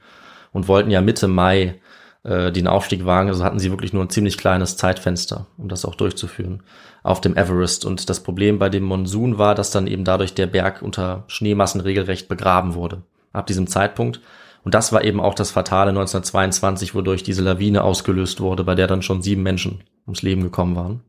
und 0.52 0.68
wollten 0.68 0.90
ja 0.90 1.00
Mitte 1.00 1.28
Mai 1.28 1.80
äh, 2.24 2.50
den 2.50 2.66
Aufstieg 2.66 3.04
wagen. 3.04 3.28
Also 3.28 3.44
hatten 3.44 3.58
sie 3.58 3.70
wirklich 3.70 3.92
nur 3.92 4.02
ein 4.02 4.10
ziemlich 4.10 4.38
kleines 4.38 4.76
Zeitfenster, 4.76 5.46
um 5.56 5.68
das 5.68 5.84
auch 5.84 5.94
durchzuführen 5.94 6.62
auf 7.02 7.20
dem 7.20 7.36
Everest. 7.36 7.84
Und 7.84 8.08
das 8.08 8.20
Problem 8.20 8.58
bei 8.58 8.70
dem 8.70 8.82
Monsun 8.82 9.38
war, 9.38 9.54
dass 9.54 9.70
dann 9.70 9.86
eben 9.86 10.04
dadurch 10.04 10.34
der 10.34 10.46
Berg 10.46 10.82
unter 10.82 11.24
Schneemassen 11.28 11.80
regelrecht 11.80 12.28
begraben 12.28 12.74
wurde. 12.74 13.02
Ab 13.32 13.46
diesem 13.46 13.66
Zeitpunkt. 13.66 14.20
Und 14.64 14.74
das 14.74 14.92
war 14.92 15.04
eben 15.04 15.20
auch 15.20 15.34
das 15.34 15.50
Fatale 15.50 15.90
1922, 15.90 16.94
wodurch 16.94 17.22
diese 17.22 17.42
Lawine 17.42 17.84
ausgelöst 17.84 18.40
wurde, 18.40 18.64
bei 18.64 18.74
der 18.74 18.86
dann 18.86 19.02
schon 19.02 19.22
sieben 19.22 19.42
Menschen 19.42 19.84
ums 20.06 20.22
Leben 20.22 20.42
gekommen 20.42 20.74
waren. 20.74 21.02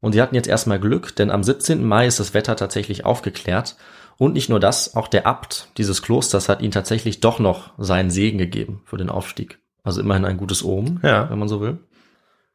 Und 0.00 0.12
sie 0.12 0.20
hatten 0.20 0.34
jetzt 0.34 0.48
erstmal 0.48 0.78
Glück, 0.78 1.16
denn 1.16 1.30
am 1.30 1.42
17. 1.42 1.82
Mai 1.82 2.06
ist 2.06 2.20
das 2.20 2.34
Wetter 2.34 2.56
tatsächlich 2.56 3.06
aufgeklärt. 3.06 3.76
Und 4.18 4.34
nicht 4.34 4.50
nur 4.50 4.60
das, 4.60 4.94
auch 4.94 5.08
der 5.08 5.26
Abt 5.26 5.68
dieses 5.78 6.02
Klosters 6.02 6.50
hat 6.50 6.60
ihnen 6.60 6.72
tatsächlich 6.72 7.20
doch 7.20 7.38
noch 7.38 7.72
seinen 7.78 8.10
Segen 8.10 8.36
gegeben 8.36 8.82
für 8.84 8.98
den 8.98 9.08
Aufstieg. 9.08 9.63
Also 9.84 10.00
immerhin 10.00 10.24
ein 10.24 10.38
gutes 10.38 10.64
Omen, 10.64 10.98
ja. 11.02 11.30
wenn 11.30 11.38
man 11.38 11.48
so 11.48 11.60
will. 11.60 11.78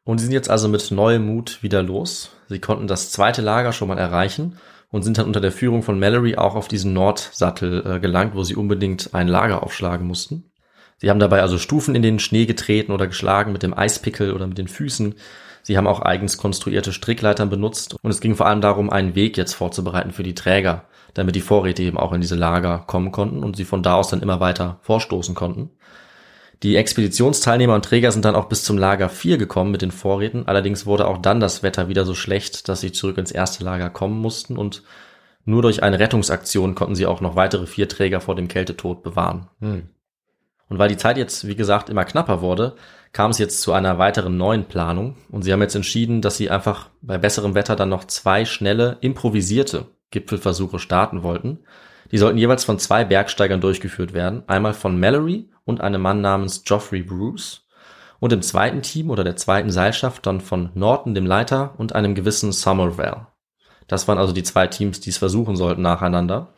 Und 0.03 0.17
sie 0.17 0.25
sind 0.25 0.33
jetzt 0.33 0.49
also 0.49 0.67
mit 0.67 0.89
neuem 0.91 1.25
Mut 1.25 1.61
wieder 1.61 1.83
los. 1.83 2.31
Sie 2.47 2.59
konnten 2.59 2.87
das 2.87 3.11
zweite 3.11 3.41
Lager 3.41 3.71
schon 3.71 3.87
mal 3.87 3.99
erreichen 3.99 4.57
und 4.89 5.03
sind 5.03 5.19
dann 5.19 5.27
unter 5.27 5.39
der 5.39 5.51
Führung 5.51 5.83
von 5.83 5.99
Mallory 5.99 6.35
auch 6.35 6.55
auf 6.55 6.67
diesen 6.67 6.93
Nordsattel 6.93 7.85
äh, 7.85 7.99
gelangt, 7.99 8.35
wo 8.35 8.43
sie 8.43 8.55
unbedingt 8.55 9.13
ein 9.13 9.27
Lager 9.27 9.61
aufschlagen 9.61 10.07
mussten. 10.07 10.51
Sie 10.97 11.09
haben 11.09 11.19
dabei 11.19 11.41
also 11.41 11.57
Stufen 11.57 11.95
in 11.95 12.01
den 12.01 12.19
Schnee 12.19 12.45
getreten 12.45 12.91
oder 12.91 13.07
geschlagen 13.07 13.51
mit 13.51 13.63
dem 13.63 13.77
Eispickel 13.77 14.33
oder 14.33 14.47
mit 14.47 14.57
den 14.57 14.67
Füßen. 14.67 15.15
Sie 15.61 15.77
haben 15.77 15.87
auch 15.87 16.01
eigens 16.01 16.37
konstruierte 16.37 16.91
Strickleitern 16.91 17.49
benutzt 17.49 17.95
und 18.01 18.09
es 18.09 18.21
ging 18.21 18.35
vor 18.35 18.47
allem 18.47 18.61
darum, 18.61 18.89
einen 18.89 19.15
Weg 19.15 19.37
jetzt 19.37 19.53
vorzubereiten 19.53 20.11
für 20.11 20.23
die 20.23 20.33
Träger, 20.33 20.85
damit 21.13 21.35
die 21.35 21.41
Vorräte 21.41 21.83
eben 21.83 21.97
auch 21.97 22.11
in 22.11 22.21
diese 22.21 22.35
Lager 22.35 22.79
kommen 22.79 23.11
konnten 23.11 23.43
und 23.43 23.55
sie 23.55 23.65
von 23.65 23.83
da 23.83 23.93
aus 23.93 24.09
dann 24.09 24.21
immer 24.21 24.39
weiter 24.39 24.79
vorstoßen 24.81 25.35
konnten. 25.35 25.69
Die 26.61 26.75
Expeditionsteilnehmer 26.75 27.75
und 27.75 27.85
Träger 27.85 28.11
sind 28.11 28.25
dann 28.25 28.35
auch 28.35 28.49
bis 28.49 28.63
zum 28.63 28.77
Lager 28.77 29.07
4 29.07 29.37
gekommen 29.37 29.71
mit 29.71 29.81
den 29.81 29.91
Vorräten. 29.91 30.47
Allerdings 30.47 30.85
wurde 30.85 31.07
auch 31.07 31.17
dann 31.17 31.39
das 31.39 31.63
Wetter 31.63 31.87
wieder 31.87 32.03
so 32.03 32.15
schlecht, 32.15 32.67
dass 32.67 32.81
sie 32.81 32.91
zurück 32.91 33.17
ins 33.17 33.31
erste 33.31 33.63
Lager 33.63 33.89
kommen 33.89 34.19
mussten 34.19 34.57
und 34.57 34.83
nur 35.45 35.61
durch 35.61 35.83
eine 35.83 35.99
Rettungsaktion 35.99 36.75
konnten 36.75 36.95
sie 36.95 37.05
auch 37.05 37.21
noch 37.21 37.35
weitere 37.35 37.65
vier 37.65 37.87
Träger 37.87 38.19
vor 38.19 38.35
dem 38.35 38.49
Kältetod 38.49 39.03
bewahren. 39.03 39.47
Hm. 39.61 39.89
Und 40.67 40.77
weil 40.77 40.89
die 40.89 40.97
Zeit 40.97 41.17
jetzt, 41.17 41.47
wie 41.47 41.55
gesagt, 41.55 41.89
immer 41.89 42.05
knapper 42.05 42.41
wurde, 42.41 42.75
kam 43.13 43.31
es 43.31 43.39
jetzt 43.39 43.61
zu 43.61 43.73
einer 43.73 43.97
weiteren 43.97 44.37
neuen 44.37 44.65
Planung. 44.65 45.15
Und 45.31 45.41
sie 45.41 45.51
haben 45.51 45.61
jetzt 45.61 45.75
entschieden, 45.75 46.21
dass 46.21 46.37
sie 46.37 46.51
einfach 46.51 46.89
bei 47.01 47.17
besserem 47.17 47.55
Wetter 47.55 47.75
dann 47.75 47.89
noch 47.89 48.03
zwei 48.03 48.45
schnelle, 48.45 48.97
improvisierte 49.01 49.87
Gipfelversuche 50.11 50.77
starten 50.77 51.23
wollten. 51.23 51.59
Die 52.11 52.17
sollten 52.17 52.37
jeweils 52.37 52.63
von 52.63 52.79
zwei 52.79 53.05
Bergsteigern 53.05 53.61
durchgeführt 53.61 54.13
werden. 54.13 54.43
Einmal 54.47 54.73
von 54.73 54.99
Mallory 54.99 55.49
und 55.69 55.81
einem 55.81 56.01
Mann 56.01 56.21
namens 56.21 56.63
Geoffrey 56.63 57.03
Bruce. 57.03 57.65
Und 58.19 58.33
im 58.33 58.41
zweiten 58.41 58.81
Team 58.81 59.09
oder 59.09 59.23
der 59.23 59.37
zweiten 59.37 59.69
Seilschaft 59.69 60.25
dann 60.25 60.41
von 60.41 60.71
Norton, 60.73 61.15
dem 61.15 61.25
Leiter, 61.25 61.75
und 61.77 61.95
einem 61.95 62.15
gewissen 62.15 62.51
Somerville. 62.51 63.27
Das 63.87 64.07
waren 64.07 64.17
also 64.17 64.33
die 64.33 64.43
zwei 64.43 64.67
Teams, 64.67 64.99
die 64.99 65.09
es 65.09 65.17
versuchen 65.17 65.55
sollten 65.55 65.81
nacheinander. 65.81 66.53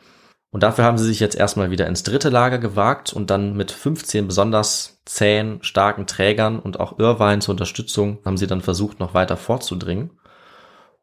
Und 0.52 0.64
dafür 0.64 0.84
haben 0.84 0.98
sie 0.98 1.06
sich 1.06 1.22
jetzt 1.22 1.36
erstmal 1.36 1.72
wieder 1.72 1.88
ins 1.88 2.04
dritte 2.04 2.30
Lager 2.30 2.58
gewagt 2.58 3.14
und 3.14 3.30
dann 3.30 3.56
mit 3.56 3.72
15 3.72 4.28
besonders 4.28 5.02
zähen, 5.06 5.60
starken 5.64 6.08
Trägern 6.08 6.60
und 6.60 6.80
auch 6.80 7.00
Irvine 7.00 7.40
zur 7.40 7.54
Unterstützung 7.54 8.20
haben 8.26 8.36
sie 8.36 8.48
dann 8.48 8.62
versucht, 8.62 9.00
noch 9.00 9.14
weiter 9.14 9.38
vorzudringen. 9.38 10.12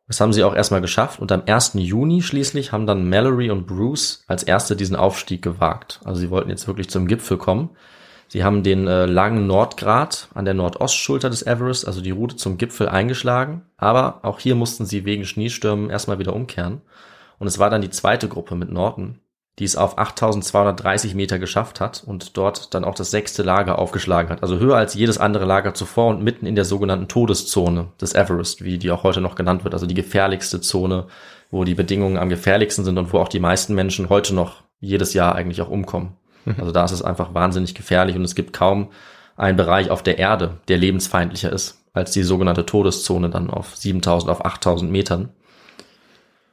Das 0.06 0.20
haben 0.20 0.34
sie 0.34 0.44
auch 0.44 0.54
erstmal 0.54 0.82
geschafft 0.82 1.18
und 1.20 1.32
am 1.32 1.42
1. 1.46 1.72
Juni 1.74 2.22
schließlich 2.22 2.72
haben 2.72 2.86
dann 2.86 3.08
Mallory 3.08 3.50
und 3.50 3.66
Bruce 3.66 4.22
als 4.26 4.42
erste 4.42 4.76
diesen 4.76 4.96
Aufstieg 4.96 5.40
gewagt. 5.42 6.00
Also 6.04 6.20
sie 6.20 6.30
wollten 6.30 6.50
jetzt 6.50 6.66
wirklich 6.66 6.90
zum 6.90 7.06
Gipfel 7.06 7.38
kommen. 7.38 7.70
Sie 8.28 8.44
haben 8.44 8.62
den 8.62 8.86
äh, 8.86 9.06
langen 9.06 9.46
Nordgrat 9.46 10.28
an 10.34 10.44
der 10.44 10.54
Nordostschulter 10.54 11.30
des 11.30 11.46
Everest, 11.46 11.86
also 11.86 12.02
die 12.02 12.10
Route 12.10 12.36
zum 12.36 12.58
Gipfel 12.58 12.88
eingeschlagen, 12.88 13.62
aber 13.78 14.20
auch 14.22 14.38
hier 14.38 14.54
mussten 14.54 14.84
sie 14.84 15.06
wegen 15.06 15.24
Schneestürmen 15.24 15.88
erstmal 15.88 16.18
wieder 16.18 16.34
umkehren. 16.34 16.82
Und 17.38 17.46
es 17.46 17.58
war 17.58 17.70
dann 17.70 17.82
die 17.82 17.90
zweite 17.90 18.28
Gruppe 18.28 18.54
mit 18.54 18.70
Norton, 18.70 19.20
die 19.58 19.64
es 19.64 19.76
auf 19.76 19.96
8230 19.96 21.14
Meter 21.14 21.38
geschafft 21.38 21.80
hat 21.80 22.02
und 22.04 22.36
dort 22.36 22.74
dann 22.74 22.84
auch 22.84 22.94
das 22.94 23.10
sechste 23.10 23.42
Lager 23.42 23.78
aufgeschlagen 23.78 24.30
hat. 24.30 24.42
Also 24.42 24.58
höher 24.58 24.76
als 24.76 24.94
jedes 24.94 25.18
andere 25.18 25.46
Lager 25.46 25.72
zuvor 25.72 26.08
und 26.08 26.22
mitten 26.22 26.46
in 26.46 26.54
der 26.54 26.66
sogenannten 26.66 27.08
Todeszone 27.08 27.88
des 28.00 28.14
Everest, 28.14 28.62
wie 28.62 28.78
die 28.78 28.90
auch 28.90 29.04
heute 29.04 29.22
noch 29.22 29.36
genannt 29.36 29.64
wird. 29.64 29.74
Also 29.74 29.86
die 29.86 29.94
gefährlichste 29.94 30.60
Zone, 30.60 31.06
wo 31.50 31.64
die 31.64 31.74
Bedingungen 31.74 32.18
am 32.18 32.28
gefährlichsten 32.28 32.84
sind 32.84 32.98
und 32.98 33.12
wo 33.12 33.18
auch 33.18 33.28
die 33.28 33.40
meisten 33.40 33.74
Menschen 33.74 34.10
heute 34.10 34.34
noch 34.34 34.62
jedes 34.80 35.14
Jahr 35.14 35.34
eigentlich 35.34 35.62
auch 35.62 35.70
umkommen. 35.70 36.16
Mhm. 36.48 36.60
Also 36.60 36.72
da 36.72 36.84
ist 36.84 36.92
es 36.92 37.02
einfach 37.02 37.34
wahnsinnig 37.34 37.74
gefährlich 37.74 38.16
und 38.16 38.24
es 38.24 38.34
gibt 38.34 38.52
kaum 38.52 38.88
einen 39.36 39.56
Bereich 39.56 39.90
auf 39.90 40.02
der 40.02 40.18
Erde, 40.18 40.58
der 40.68 40.78
lebensfeindlicher 40.78 41.52
ist 41.52 41.78
als 41.98 42.12
die 42.12 42.22
sogenannte 42.22 42.64
Todeszone 42.64 43.28
dann 43.28 43.50
auf 43.50 43.76
7000, 43.76 44.30
auf 44.30 44.44
8000 44.44 44.90
Metern. 44.90 45.30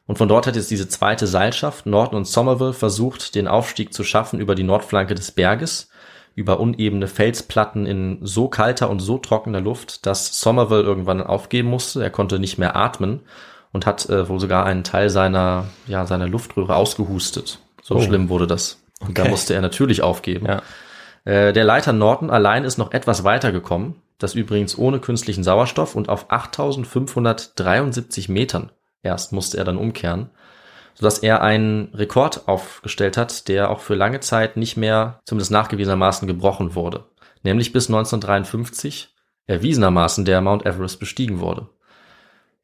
Und 0.07 0.17
von 0.17 0.27
dort 0.27 0.45
hat 0.45 0.55
jetzt 0.55 0.69
diese 0.69 0.87
zweite 0.87 1.25
Seilschaft, 1.25 1.85
Norton 1.85 2.17
und 2.17 2.27
Somerville, 2.27 2.73
versucht, 2.73 3.33
den 3.33 3.47
Aufstieg 3.47 3.93
zu 3.93 4.03
schaffen 4.03 4.39
über 4.39 4.53
die 4.53 4.63
Nordflanke 4.63 5.15
des 5.15 5.31
Berges, 5.31 5.89
über 6.35 6.59
unebene 6.59 7.07
Felsplatten 7.07 7.85
in 7.85 8.19
so 8.21 8.47
kalter 8.47 8.89
und 8.89 8.99
so 8.99 9.17
trockener 9.17 9.61
Luft, 9.61 10.05
dass 10.05 10.39
Somerville 10.39 10.83
irgendwann 10.83 11.23
aufgeben 11.23 11.69
musste. 11.69 12.03
Er 12.03 12.09
konnte 12.09 12.39
nicht 12.39 12.57
mehr 12.57 12.75
atmen 12.75 13.21
und 13.71 13.85
hat 13.85 14.07
äh, 14.09 14.27
wohl 14.29 14.39
sogar 14.39 14.65
einen 14.65 14.83
Teil 14.83 15.09
seiner, 15.09 15.65
ja, 15.87 16.05
seiner 16.05 16.27
Luftröhre 16.27 16.75
ausgehustet. 16.75 17.59
So 17.81 17.95
oh. 17.95 18.01
schlimm 18.01 18.29
wurde 18.29 18.47
das. 18.47 18.84
Und 18.99 19.09
okay. 19.11 19.23
da 19.23 19.29
musste 19.29 19.53
er 19.53 19.61
natürlich 19.61 20.01
aufgeben. 20.01 20.45
Ja. 20.45 20.61
Äh, 21.25 21.53
der 21.53 21.63
Leiter 21.63 21.93
Norton 21.93 22.29
allein 22.29 22.63
ist 22.63 22.77
noch 22.77 22.91
etwas 22.91 23.23
weiter 23.23 23.51
gekommen. 23.51 24.01
Das 24.17 24.35
übrigens 24.35 24.77
ohne 24.77 24.99
künstlichen 24.99 25.43
Sauerstoff 25.43 25.95
und 25.95 26.07
auf 26.07 26.31
8573 26.31 28.29
Metern 28.29 28.71
erst 29.05 29.31
musste 29.33 29.57
er 29.57 29.63
dann 29.63 29.77
umkehren, 29.77 30.29
sodass 30.93 31.19
er 31.19 31.41
einen 31.41 31.93
Rekord 31.93 32.47
aufgestellt 32.47 33.17
hat, 33.17 33.47
der 33.47 33.69
auch 33.69 33.79
für 33.79 33.95
lange 33.95 34.19
Zeit 34.21 34.57
nicht 34.57 34.77
mehr, 34.77 35.19
zumindest 35.25 35.51
nachgewiesenermaßen, 35.51 36.27
gebrochen 36.27 36.75
wurde. 36.75 37.05
Nämlich 37.43 37.71
bis 37.73 37.87
1953 37.87 39.13
erwiesenermaßen 39.47 40.25
der 40.25 40.41
Mount 40.41 40.65
Everest 40.65 40.99
bestiegen 40.99 41.39
wurde. 41.39 41.69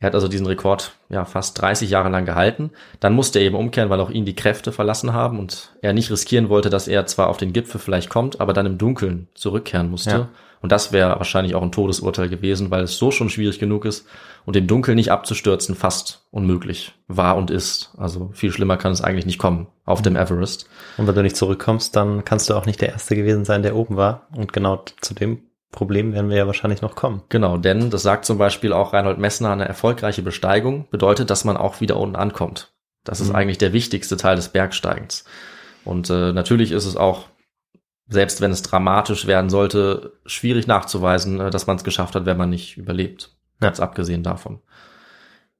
Er 0.01 0.07
hat 0.07 0.15
also 0.15 0.27
diesen 0.27 0.47
Rekord 0.47 0.93
ja 1.09 1.25
fast 1.25 1.61
30 1.61 1.89
Jahre 1.89 2.09
lang 2.09 2.25
gehalten. 2.25 2.71
Dann 2.99 3.13
musste 3.13 3.39
er 3.39 3.45
eben 3.45 3.55
umkehren, 3.55 3.91
weil 3.91 4.01
auch 4.01 4.09
ihn 4.09 4.25
die 4.25 4.35
Kräfte 4.35 4.71
verlassen 4.71 5.13
haben 5.13 5.39
und 5.39 5.71
er 5.81 5.93
nicht 5.93 6.09
riskieren 6.09 6.49
wollte, 6.49 6.71
dass 6.71 6.87
er 6.87 7.05
zwar 7.05 7.29
auf 7.29 7.37
den 7.37 7.53
Gipfel 7.53 7.79
vielleicht 7.79 8.09
kommt, 8.09 8.41
aber 8.41 8.51
dann 8.51 8.65
im 8.65 8.79
Dunkeln 8.79 9.27
zurückkehren 9.35 9.91
musste. 9.91 10.09
Ja. 10.09 10.29
Und 10.61 10.71
das 10.71 10.91
wäre 10.91 11.17
wahrscheinlich 11.17 11.55
auch 11.55 11.61
ein 11.61 11.71
Todesurteil 11.71 12.29
gewesen, 12.29 12.71
weil 12.71 12.83
es 12.83 12.97
so 12.97 13.11
schon 13.11 13.29
schwierig 13.29 13.59
genug 13.59 13.85
ist 13.85 14.07
und 14.45 14.55
im 14.55 14.67
Dunkeln 14.67 14.95
nicht 14.95 15.11
abzustürzen 15.11 15.75
fast 15.75 16.25
unmöglich 16.31 16.93
war 17.07 17.35
und 17.35 17.51
ist. 17.51 17.93
Also 17.97 18.31
viel 18.33 18.51
schlimmer 18.51 18.77
kann 18.77 18.91
es 18.91 19.01
eigentlich 19.01 19.25
nicht 19.25 19.39
kommen 19.39 19.67
auf 19.85 20.01
dem 20.01 20.15
Everest. 20.15 20.67
Und 20.97 21.07
wenn 21.07 21.15
du 21.15 21.23
nicht 21.23 21.35
zurückkommst, 21.35 21.95
dann 21.95 22.25
kannst 22.25 22.49
du 22.49 22.55
auch 22.55 22.65
nicht 22.65 22.81
der 22.81 22.89
Erste 22.89 23.15
gewesen 23.15 23.45
sein, 23.45 23.63
der 23.63 23.75
oben 23.75 23.97
war. 23.97 24.27
Und 24.35 24.53
genau 24.53 24.83
zu 24.99 25.13
dem 25.13 25.41
Problem 25.71 26.13
werden 26.13 26.29
wir 26.29 26.37
ja 26.37 26.47
wahrscheinlich 26.47 26.81
noch 26.81 26.95
kommen. 26.95 27.23
Genau, 27.29 27.57
denn 27.57 27.89
das 27.89 28.03
sagt 28.03 28.25
zum 28.25 28.37
Beispiel 28.37 28.73
auch 28.73 28.91
Reinhold 28.91 29.17
Messner, 29.17 29.51
eine 29.51 29.67
erfolgreiche 29.67 30.21
Besteigung 30.21 30.87
bedeutet, 30.91 31.29
dass 31.29 31.45
man 31.45 31.55
auch 31.55 31.79
wieder 31.79 31.97
unten 31.97 32.17
ankommt. 32.17 32.73
Das 33.05 33.21
ist 33.21 33.29
mhm. 33.29 33.35
eigentlich 33.35 33.57
der 33.57 33.71
wichtigste 33.71 34.17
Teil 34.17 34.35
des 34.35 34.49
Bergsteigens. 34.49 35.23
Und 35.85 36.09
äh, 36.09 36.33
natürlich 36.33 36.71
ist 36.73 36.85
es 36.85 36.97
auch, 36.97 37.27
selbst 38.07 38.41
wenn 38.41 38.51
es 38.51 38.61
dramatisch 38.61 39.27
werden 39.27 39.49
sollte, 39.49 40.13
schwierig 40.25 40.67
nachzuweisen, 40.67 41.39
äh, 41.39 41.49
dass 41.49 41.67
man 41.67 41.77
es 41.77 41.85
geschafft 41.85 42.15
hat, 42.15 42.25
wenn 42.25 42.37
man 42.37 42.49
nicht 42.49 42.77
überlebt. 42.77 43.31
Ja. 43.61 43.67
Ganz 43.67 43.79
abgesehen 43.79 44.23
davon. 44.23 44.59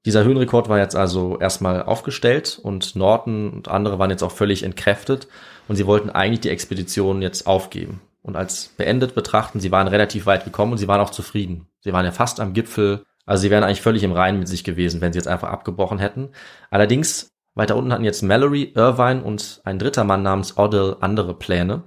Dieser 0.04 0.24
Höhenrekord 0.24 0.68
war 0.68 0.78
jetzt 0.78 0.96
also 0.96 1.38
erstmal 1.38 1.82
aufgestellt 1.84 2.60
und 2.62 2.96
Norton 2.96 3.50
und 3.50 3.68
andere 3.68 3.98
waren 3.98 4.10
jetzt 4.10 4.22
auch 4.22 4.32
völlig 4.32 4.62
entkräftet 4.62 5.28
und 5.68 5.76
sie 5.76 5.86
wollten 5.86 6.10
eigentlich 6.10 6.40
die 6.40 6.50
Expedition 6.50 7.22
jetzt 7.22 7.46
aufgeben 7.46 8.00
und 8.22 8.36
als 8.36 8.68
beendet 8.76 9.14
betrachten. 9.14 9.60
Sie 9.60 9.72
waren 9.72 9.88
relativ 9.88 10.26
weit 10.26 10.44
gekommen 10.44 10.72
und 10.72 10.78
sie 10.78 10.88
waren 10.88 11.00
auch 11.00 11.10
zufrieden. 11.10 11.66
Sie 11.80 11.92
waren 11.92 12.04
ja 12.04 12.12
fast 12.12 12.40
am 12.40 12.52
Gipfel. 12.52 13.04
Also 13.26 13.42
sie 13.42 13.50
wären 13.50 13.64
eigentlich 13.64 13.82
völlig 13.82 14.02
im 14.02 14.12
Reinen 14.12 14.38
mit 14.38 14.48
sich 14.48 14.64
gewesen, 14.64 15.00
wenn 15.00 15.12
sie 15.12 15.18
jetzt 15.18 15.28
einfach 15.28 15.50
abgebrochen 15.50 15.98
hätten. 15.98 16.30
Allerdings, 16.70 17.28
weiter 17.54 17.76
unten 17.76 17.92
hatten 17.92 18.04
jetzt 18.04 18.22
Mallory, 18.22 18.72
Irvine 18.74 19.22
und 19.22 19.60
ein 19.64 19.78
dritter 19.78 20.04
Mann 20.04 20.22
namens 20.22 20.56
Odell 20.56 20.96
andere 21.00 21.34
Pläne. 21.34 21.84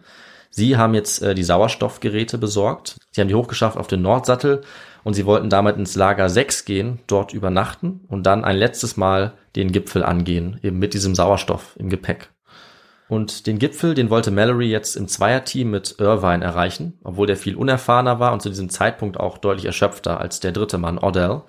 Sie 0.50 0.78
haben 0.78 0.94
jetzt 0.94 1.22
äh, 1.22 1.36
die 1.36 1.44
Sauerstoffgeräte 1.44 2.38
besorgt. 2.38 2.98
Sie 3.12 3.20
haben 3.20 3.28
die 3.28 3.36
hochgeschafft 3.36 3.78
auf 3.78 3.88
den 3.88 4.02
Nordsattel 4.02 4.62
und 5.04 5.14
sie 5.14 5.26
wollten 5.26 5.50
damit 5.50 5.76
ins 5.76 5.96
Lager 5.96 6.30
6 6.30 6.64
gehen, 6.64 7.00
dort 7.08 7.34
übernachten 7.34 8.02
und 8.08 8.24
dann 8.24 8.46
ein 8.46 8.56
letztes 8.56 8.96
Mal 8.96 9.34
den 9.56 9.72
Gipfel 9.72 10.04
angehen, 10.04 10.60
eben 10.64 10.80
mit 10.80 10.94
diesem 10.94 11.14
Sauerstoff 11.14 11.76
im 11.78 11.90
Gepäck. 11.90 12.35
Und 13.08 13.46
den 13.46 13.60
Gipfel, 13.60 13.94
den 13.94 14.10
wollte 14.10 14.32
Mallory 14.32 14.68
jetzt 14.68 14.96
im 14.96 15.08
Zweierteam 15.08 15.70
mit 15.70 15.96
Irvine 16.00 16.44
erreichen, 16.44 17.00
obwohl 17.04 17.28
der 17.28 17.38
viel 17.38 17.56
unerfahrener 17.56 18.20
war 18.20 18.34
und 18.34 18.42
zu 18.42 18.50
diesem 18.50 18.70
Zeitpunkt 18.70 19.20
auch 19.20 19.38
deutlich 19.38 19.66
erschöpfter 19.66 20.20
als 20.20 20.40
der 20.40 20.52
dritte 20.52 20.78
Mann, 20.78 20.98
Odell. 20.98 21.42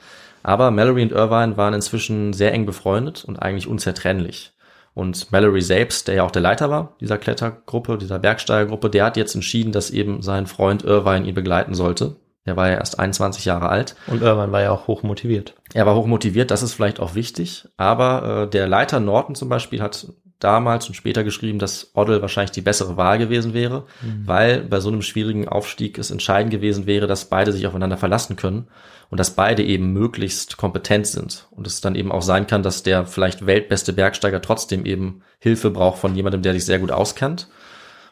Aber 0.43 0.71
Mallory 0.71 1.03
und 1.03 1.13
Irvine 1.13 1.57
waren 1.57 1.75
inzwischen 1.75 2.33
sehr 2.33 2.53
eng 2.53 2.67
befreundet 2.67 3.25
und 3.25 3.41
eigentlich 3.43 3.67
unzertrennlich. 3.67 4.53
Und 4.95 5.31
Mallory 5.33 5.61
selbst, 5.61 6.09
der 6.09 6.15
ja 6.15 6.23
auch 6.25 6.31
der 6.31 6.41
Leiter 6.41 6.71
war 6.71 6.95
dieser 7.01 7.19
Klettergruppe, 7.19 7.99
dieser 7.99 8.19
Bergsteigergruppe, 8.19 8.89
der 8.89 9.05
hat 9.05 9.17
jetzt 9.17 9.35
entschieden, 9.35 9.73
dass 9.73 9.91
eben 9.91 10.23
sein 10.23 10.47
Freund 10.47 10.85
Irvine 10.85 11.27
ihn 11.27 11.35
begleiten 11.35 11.75
sollte. 11.75 12.17
Er 12.45 12.57
war 12.57 12.69
ja 12.69 12.77
erst 12.77 12.99
21 12.99 13.45
Jahre 13.45 13.69
alt. 13.69 13.97
Und 14.07 14.23
Irvine 14.23 14.53
war 14.53 14.63
ja 14.63 14.71
auch 14.71 14.87
hoch 14.87 15.03
motiviert. 15.03 15.55
Er 15.75 15.85
war 15.85 15.97
hoch 15.97 16.07
motiviert, 16.07 16.51
das 16.51 16.63
ist 16.63 16.75
vielleicht 16.75 17.01
auch 17.01 17.15
wichtig. 17.15 17.69
Aber 17.77 18.45
äh, 18.45 18.51
der 18.51 18.69
Leiter 18.69 19.01
Norton 19.01 19.35
zum 19.35 19.49
Beispiel 19.49 19.83
hat 19.83 20.07
damals 20.39 20.89
und 20.89 20.95
später 20.95 21.25
geschrieben, 21.25 21.59
dass 21.59 21.91
Oddle 21.95 22.21
wahrscheinlich 22.21 22.51
die 22.51 22.61
bessere 22.61 22.97
Wahl 22.97 23.19
gewesen 23.19 23.55
wäre, 23.55 23.85
mhm. 24.03 24.27
weil 24.27 24.63
bei 24.63 24.81
so 24.81 24.89
einem 24.89 25.03
schwierigen 25.03 25.49
Aufstieg 25.49 25.99
es 25.99 26.11
entscheidend 26.11 26.51
gewesen 26.51 26.87
wäre, 26.87 27.07
dass 27.07 27.27
beide 27.27 27.53
sich 27.53 27.67
aufeinander 27.67 27.97
verlassen 27.97 28.37
können 28.37 28.69
und 29.11 29.19
dass 29.19 29.35
beide 29.35 29.63
eben 29.63 29.93
möglichst 29.93 30.57
kompetent 30.57 31.07
sind. 31.07 31.47
Und 31.51 31.67
es 31.67 31.81
dann 31.81 31.95
eben 31.95 32.13
auch 32.13 32.23
sein 32.23 32.47
kann, 32.47 32.63
dass 32.63 32.83
der 32.83 33.07
vielleicht 33.07 33.47
weltbeste 33.47 33.93
Bergsteiger 33.93 34.43
trotzdem 34.43 34.85
eben 34.85 35.23
Hilfe 35.39 35.71
braucht 35.71 35.99
von 35.99 36.15
jemandem, 36.15 36.43
der 36.43 36.53
sich 36.53 36.65
sehr 36.65 36.79
gut 36.79 36.91
auskennt. 36.91 37.49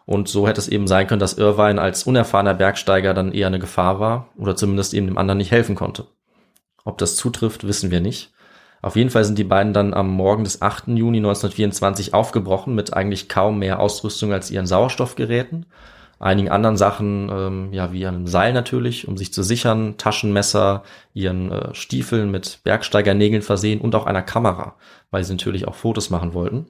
Und 0.07 0.29
so 0.29 0.47
hätte 0.47 0.61
es 0.61 0.69
eben 0.69 0.87
sein 0.87 1.07
können, 1.07 1.21
dass 1.21 1.39
Irvine 1.39 1.81
als 1.81 2.05
unerfahrener 2.05 2.55
Bergsteiger 2.55 3.15
dann 3.15 3.33
eher 3.33 3.47
eine 3.47 3.59
Gefahr 3.59 4.01
war 4.01 4.29
oder 4.37 4.55
zumindest 4.55 4.95
eben 4.95 5.07
dem 5.07 5.19
anderen 5.19 5.39
nicht 5.39 5.51
helfen 5.51 5.75
konnte. 5.75 6.07
Ob 6.85 6.99
das 6.99 7.17
zutrifft, 7.17 7.67
wissen 7.67 7.91
wir 7.91 8.01
nicht. 8.01 8.34
Auf 8.85 8.97
jeden 8.97 9.09
Fall 9.09 9.25
sind 9.25 9.39
die 9.39 9.45
beiden 9.45 9.73
dann 9.73 9.95
am 9.95 10.11
Morgen 10.11 10.45
des 10.45 10.61
8. 10.61 10.89
Juni 10.89 11.17
1924 11.17 12.13
aufgebrochen 12.13 12.75
mit 12.75 12.93
eigentlich 12.93 13.31
kaum 13.31 13.59
mehr 13.59 13.81
Ausrüstung 13.81 14.35
als 14.35 14.51
ihren 14.51 14.67
Sauerstoffgeräten, 14.67 15.65
einigen 16.19 16.51
anderen 16.51 16.77
Sachen, 16.77 17.31
ähm, 17.33 17.73
ja 17.73 17.93
wie 17.93 18.05
einem 18.05 18.27
Seil 18.27 18.53
natürlich, 18.53 19.09
um 19.09 19.17
sich 19.17 19.33
zu 19.33 19.43
sichern, 19.43 19.97
Taschenmesser, 19.97 20.83
ihren 21.15 21.51
äh, 21.51 21.75
Stiefeln 21.75 22.31
mit 22.31 22.61
Bergsteigernägeln 22.63 23.41
versehen 23.41 23.81
und 23.81 23.95
auch 23.95 24.05
einer 24.05 24.21
Kamera, 24.21 24.75
weil 25.11 25.25
sie 25.25 25.33
natürlich 25.33 25.67
auch 25.67 25.77
Fotos 25.77 26.11
machen 26.11 26.35
wollten. 26.35 26.67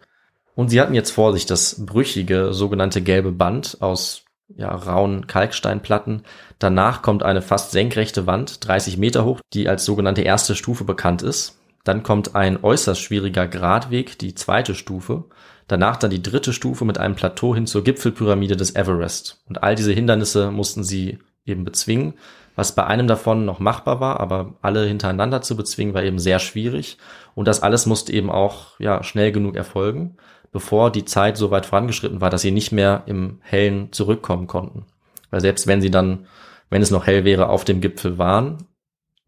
Und 0.55 0.69
sie 0.69 0.81
hatten 0.81 0.95
jetzt 0.95 1.11
vor 1.11 1.33
sich 1.33 1.47
das 1.47 1.85
brüchige 1.85 2.53
sogenannte 2.53 3.03
gelbe 3.03 3.33
Band 3.33 3.79
aus 3.81 4.23
ja, 4.57 4.73
rauen 4.73 5.27
Kalksteinplatten. 5.27 6.23
Danach 6.61 7.03
kommt 7.03 7.25
eine 7.25 7.43
fast 7.43 7.73
senkrechte 7.73 8.29
Wand, 8.29 8.65
30 8.69 8.99
Meter 8.99 9.25
hoch, 9.25 9.41
die 9.53 9.69
als 9.69 9.85
sogenannte 9.85 10.23
erste 10.23 10.55
Stufe 10.55 10.85
bekannt 10.85 11.23
ist. 11.23 11.59
Dann 11.85 12.03
kommt 12.03 12.35
ein 12.35 12.62
äußerst 12.62 13.01
schwieriger 13.01 13.47
Gradweg, 13.47 14.18
die 14.18 14.35
zweite 14.35 14.74
Stufe. 14.74 15.24
Danach 15.68 15.97
dann 15.97 16.11
die 16.11 16.22
dritte 16.22 16.53
Stufe 16.53 16.85
mit 16.85 16.99
einem 16.99 17.14
Plateau 17.14 17.55
hin 17.55 17.66
zur 17.66 17.85
Gipfelpyramide 17.85 18.57
des 18.57 18.74
Everest. 18.74 19.43
Und 19.49 19.62
all 19.62 19.74
diese 19.74 19.93
Hindernisse 19.93 20.51
mussten 20.51 20.82
sie 20.82 21.18
eben 21.47 21.64
bezwingen, 21.64 22.14
was 22.57 22.74
bei 22.74 22.87
einem 22.87 23.07
davon 23.07 23.45
noch 23.45 23.59
machbar 23.59 24.01
war, 24.01 24.20
aber 24.20 24.55
alle 24.62 24.87
hintereinander 24.87 25.43
zu 25.43 25.57
bezwingen 25.57 25.95
war 25.95 26.03
eben 26.03 26.18
sehr 26.18 26.39
schwierig. 26.39 26.99
Und 27.35 27.49
das 27.49 27.62
alles 27.62 27.87
musste 27.87 28.12
eben 28.12 28.30
auch 28.30 28.78
ja, 28.78 29.03
schnell 29.03 29.32
genug 29.32 29.57
erfolgen 29.57 30.16
bevor 30.55 30.93
die 30.93 31.05
Zeit 31.05 31.37
so 31.37 31.51
weit 31.51 31.66
vorangeschritten 31.66 32.20
war, 32.20 32.30
dass 32.30 32.43
sie 32.43 32.53
nicht 32.53 32.70
mehr 32.70 33.03
im 33.07 33.41
Hellen 33.43 33.91
zurückkommen 33.91 34.47
konnten. 34.47 34.87
Weil 35.30 35.41
selbst 35.41 35.66
wenn 35.66 35.80
sie 35.80 35.91
dann, 35.91 36.26
wenn 36.70 36.80
es 36.80 36.93
noch 36.93 37.09
hell 37.09 37.24
wäre, 37.24 37.49
auf 37.49 37.64
dem 37.64 37.80
Gipfel 37.80 38.18
waren, 38.18 38.59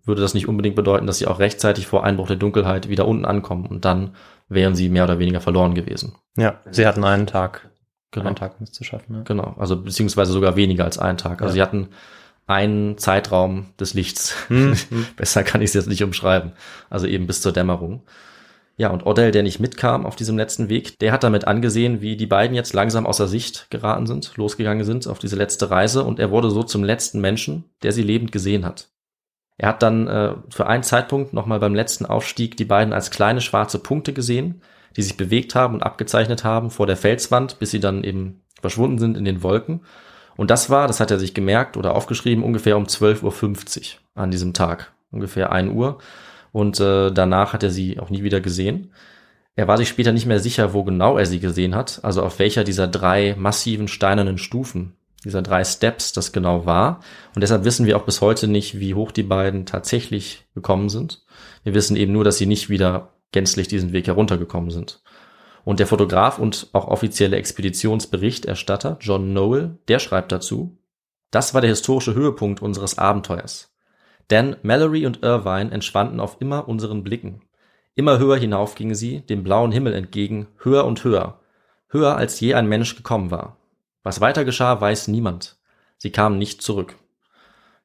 würde 0.07 0.23
das 0.23 0.35
nicht 0.35 0.49
unbedingt 0.49 0.77
bedeuten, 0.77 1.07
dass 1.07 1.19
sie 1.19 1.27
auch 1.27 1.39
rechtzeitig 1.39 1.87
vor 1.87 2.05
Einbruch 2.05 2.27
der 2.29 2.37
Dunkelheit 2.37 2.89
wieder 2.89 3.07
unten 3.09 3.25
ankommen 3.25 3.67
und 3.67 3.85
dann 3.85 4.15
wären 4.49 4.75
sie 4.75 4.89
mehr 4.89 5.05
oder 5.05 5.19
weniger 5.19 5.41
verloren 5.41 5.75
gewesen. 5.75 6.15
Ja, 6.37 6.61
sie 6.71 6.87
hatten 6.87 7.05
einen 7.05 7.27
Tag. 7.27 7.69
Genau. 8.13 8.27
Einen 8.27 8.37
Tag, 8.37 8.55
um 8.59 8.65
es 8.65 8.73
zu 8.73 8.85
schaffen. 8.85 9.15
Ja. 9.15 9.23
Genau, 9.23 9.55
also 9.59 9.77
beziehungsweise 9.83 10.33
sogar 10.33 10.57
weniger 10.57 10.85
als 10.85 10.99
einen 10.99 11.19
Tag. 11.19 11.43
Also 11.43 11.51
Ja. 11.51 11.55
sie 11.55 11.63
hatten 11.63 11.89
einen 12.47 12.97
Zeitraum 12.97 13.67
des 13.81 13.95
Lichts. 13.95 14.35
Hm, 14.49 14.75
Besser 15.17 15.43
kann 15.43 15.61
ich 15.61 15.71
es 15.71 15.75
jetzt 15.75 15.89
nicht 15.89 16.05
umschreiben. 16.05 16.53
Also 16.89 17.07
eben 17.09 17.27
bis 17.27 17.43
zur 17.43 17.53
Dämmerung. 17.53 18.03
Ja, 18.79 18.91
und 18.91 19.07
Odell, 19.07 19.31
der 19.33 19.43
nicht 19.43 19.59
mitkam 19.59 20.05
auf 20.05 20.17
diesem 20.17 20.37
letzten 20.37 20.69
Weg, 20.69 20.99
der 20.99 21.11
hat 21.11 21.25
damit 21.25 21.47
angesehen, 21.47 22.03
wie 22.03 22.17
die 22.17 22.27
beiden 22.27 22.55
jetzt 22.55 22.75
langsam 22.75 23.07
außer 23.07 23.27
Sicht 23.27 23.69
geraten 23.71 24.07
sind, 24.07 24.37
losgegangen 24.37 24.85
sind 24.85 25.09
auf 25.09 25.19
diese 25.19 25.35
letzte 25.37 25.71
Reise 25.71 26.05
und 26.05 26.19
er 26.21 26.31
wurde 26.31 26.51
so 26.51 26.63
zum 26.63 26.85
letzten 26.85 27.21
Menschen, 27.21 27.65
der 27.83 27.93
sie 27.93 28.03
lebend 28.03 28.33
gesehen 28.33 28.67
hat. 28.67 28.89
Er 29.59 29.69
hat 29.71 29.83
dann 29.83 30.07
äh, 30.07 30.35
für 30.51 30.67
einen 30.67 30.83
Zeitpunkt 30.83 31.33
nochmal 31.33 31.59
beim 31.61 31.75
letzten 31.75 32.07
Aufstieg 32.07 32.57
die 32.57 32.65
beiden 32.65 32.93
als 32.93 33.11
kleine 33.11 33.41
schwarze 33.41 33.79
Punkte 33.79 34.13
gesehen, 34.13 34.61
die 34.97 35.03
sich 35.03 35.17
bewegt 35.17 35.55
haben 35.55 35.75
und 35.75 35.83
abgezeichnet 35.83 36.45
haben 36.45 36.71
vor 36.71 36.87
der 36.87 36.97
Felswand, 36.97 37.59
bis 37.59 37.71
sie 37.71 37.81
dann 37.81 38.05
eben 38.05 38.43
verschwunden 38.61 38.99
sind 38.99 39.17
in 39.17 39.25
den 39.25 39.43
Wolken. 39.43 39.81
Und 40.37 40.51
das 40.51 40.69
war, 40.69 40.87
das 40.87 41.01
hat 41.01 41.11
er 41.11 41.19
sich 41.19 41.35
gemerkt 41.35 41.77
oder 41.77 41.95
aufgeschrieben, 41.95 42.45
ungefähr 42.45 42.77
um 42.77 42.85
12.50 42.85 43.95
Uhr 43.95 44.01
an 44.15 44.31
diesem 44.31 44.53
Tag, 44.53 44.93
ungefähr 45.11 45.53
1 45.53 45.73
Uhr 45.73 45.99
und 46.53 46.81
äh, 46.81 47.11
danach 47.11 47.53
hat 47.53 47.63
er 47.63 47.71
sie 47.71 48.01
auch 48.01 48.11
nie 48.11 48.23
wieder 48.23 48.41
gesehen. 48.41 48.93
Er 49.57 49.69
war 49.69 49.77
sich 49.77 49.89
später 49.89 50.13
nicht 50.13 50.25
mehr 50.25 50.39
sicher, 50.39 50.73
wo 50.73 50.85
genau 50.85 51.19
er 51.19 51.27
sie 51.27 51.41
gesehen 51.41 51.75
hat, 51.75 52.01
also 52.03 52.23
auf 52.23 52.39
welcher 52.39 52.65
dieser 52.65 52.89
drei 52.89 53.35
massiven 53.39 53.89
steinernen 53.89 54.39
Stufen, 54.39 54.95
dieser 55.27 55.43
drei 55.43 55.65
Steps 55.65 56.13
das 56.13 56.33
genau 56.33 56.67
war. 56.67 57.01
Und 57.35 57.43
deshalb 57.43 57.65
wissen 57.65 57.85
wir 57.85 57.97
auch 57.97 58.05
bis 58.05 58.21
heute 58.21 58.47
nicht, 58.47 58.79
wie 58.79 58.95
hoch 58.95 59.11
die 59.11 59.25
beiden 59.25 59.67
tatsächlich 59.67 60.47
gekommen 60.55 60.89
sind. 60.89 61.25
Wir 61.65 61.75
wissen 61.75 61.97
eben 61.97 62.13
nur, 62.13 62.23
dass 62.23 62.39
sie 62.39 62.47
nicht 62.47 62.71
wieder 62.71 63.13
gänzlich 63.33 63.67
diesen 63.67 63.93
Weg 63.93 64.07
heruntergekommen 64.07 64.71
sind. 64.71 65.03
Und 65.65 65.81
der 65.81 65.89
Fotograf 65.89 66.39
und 66.39 66.69
auch 66.73 66.87
offizielle 66.87 67.37
Expeditionsberichterstatter 67.37 68.99
John 69.01 69.33
Noel, 69.33 69.79
der 69.89 69.99
schreibt 69.99 70.31
dazu, 70.31 70.79
das 71.33 71.55
war 71.55 71.61
der 71.61 71.71
historische 71.71 72.15
Höhepunkt 72.15 72.63
unseres 72.63 72.97
Abenteuers. 72.97 73.75
Denn 74.31 74.57
Mallory 74.63 75.07
und 75.07 75.25
Irvine 75.25 75.73
entschwanden 75.73 76.21
auf 76.21 76.37
immer 76.39 76.69
unseren 76.69 77.03
Blicken. 77.03 77.43
Immer 77.97 78.19
höher 78.21 78.37
hinauf 78.37 78.77
gingen 78.77 78.95
sie, 78.95 79.23
dem 79.23 79.43
blauen 79.43 79.73
Himmel 79.73 79.93
entgegen, 79.93 80.47
höher 80.59 80.85
und 80.85 81.03
höher, 81.03 81.41
höher 81.89 82.17
als 82.17 82.39
je 82.39 82.55
ein 82.55 82.69
Mensch 82.69 82.95
gekommen 82.95 83.33
war. 83.33 83.57
Was 84.07 84.21
weiter 84.21 84.45
geschah, 84.45 84.81
weiß 84.81 85.09
niemand. 85.09 85.57
Sie 85.99 86.13
kamen 86.13 86.39
nicht 86.39 86.63
zurück. 86.63 86.95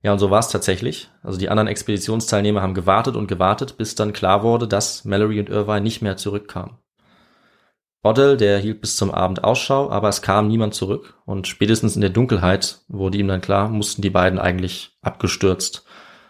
Ja, 0.04 0.14
und 0.14 0.20
so 0.20 0.30
war 0.30 0.38
es 0.38 0.50
tatsächlich. 0.50 1.10
Also 1.24 1.40
die 1.40 1.50
anderen 1.50 1.68
Expeditionsteilnehmer 1.68 2.62
haben 2.62 2.76
gewartet 2.76 3.16
und 3.16 3.26
gewartet, 3.26 3.76
bis 3.76 3.96
dann 3.96 4.14
klar 4.14 4.44
wurde, 4.44 4.68
dass 4.68 5.04
Mallory 5.04 5.40
und 5.40 5.50
Irvine 5.50 5.82
nicht 5.82 6.04
mehr 6.04 6.18
zurückkamen. 6.18 6.78
Odell, 8.04 8.38
der 8.38 8.60
hielt 8.60 8.82
bis 8.82 8.98
zum 8.98 9.10
Abend 9.10 9.44
Ausschau, 9.44 9.90
aber 9.90 10.10
es 10.10 10.22
kam 10.22 10.48
niemand 10.48 10.76
zurück 10.76 11.16
und 11.26 11.48
spätestens 11.48 11.96
in 11.96 12.02
der 12.02 12.12
Dunkelheit 12.12 12.82
wurde 12.88 13.18
ihm 13.18 13.28
dann 13.28 13.42
klar, 13.42 13.70
mussten 13.70 14.04
die 14.04 14.12
beiden 14.12 14.38
eigentlich 14.38 14.96
abgestürzt 15.02 15.86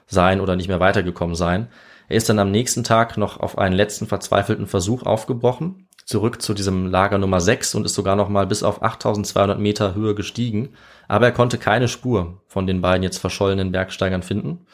sein 0.06 0.40
oder 0.40 0.56
nicht 0.56 0.70
mehr 0.70 0.80
weitergekommen 0.80 1.36
sein. 1.36 1.68
Er 2.08 2.16
ist 2.16 2.30
dann 2.30 2.40
am 2.40 2.52
nächsten 2.52 2.86
Tag 2.86 3.18
noch 3.18 3.42
auf 3.42 3.58
einen 3.58 3.76
letzten 3.76 4.08
verzweifelten 4.08 4.68
Versuch 4.68 5.04
aufgebrochen, 5.04 5.90
zurück 6.12 6.42
zu 6.42 6.54
diesem 6.54 6.86
Lager 6.86 7.18
Nummer 7.18 7.42
6 7.42 7.74
und 7.74 7.86
ist 7.86 7.96
sogar 7.96 8.16
noch 8.16 8.30
mal 8.30 8.46
bis 8.46 8.62
auf 8.62 8.84
8200 8.84 9.60
Meter 9.60 9.96
Höhe 9.96 10.14
gestiegen, 10.14 10.70
aber 11.08 11.26
er 11.26 11.32
konnte 11.32 11.58
keine 11.58 11.88
Spur 11.88 12.42
von 12.48 12.68
den 12.68 12.82
beiden 12.82 13.02
jetzt 13.02 13.18
verschollenen 13.18 13.72
Bergsteigern 13.72 14.22
finden. 14.22 14.66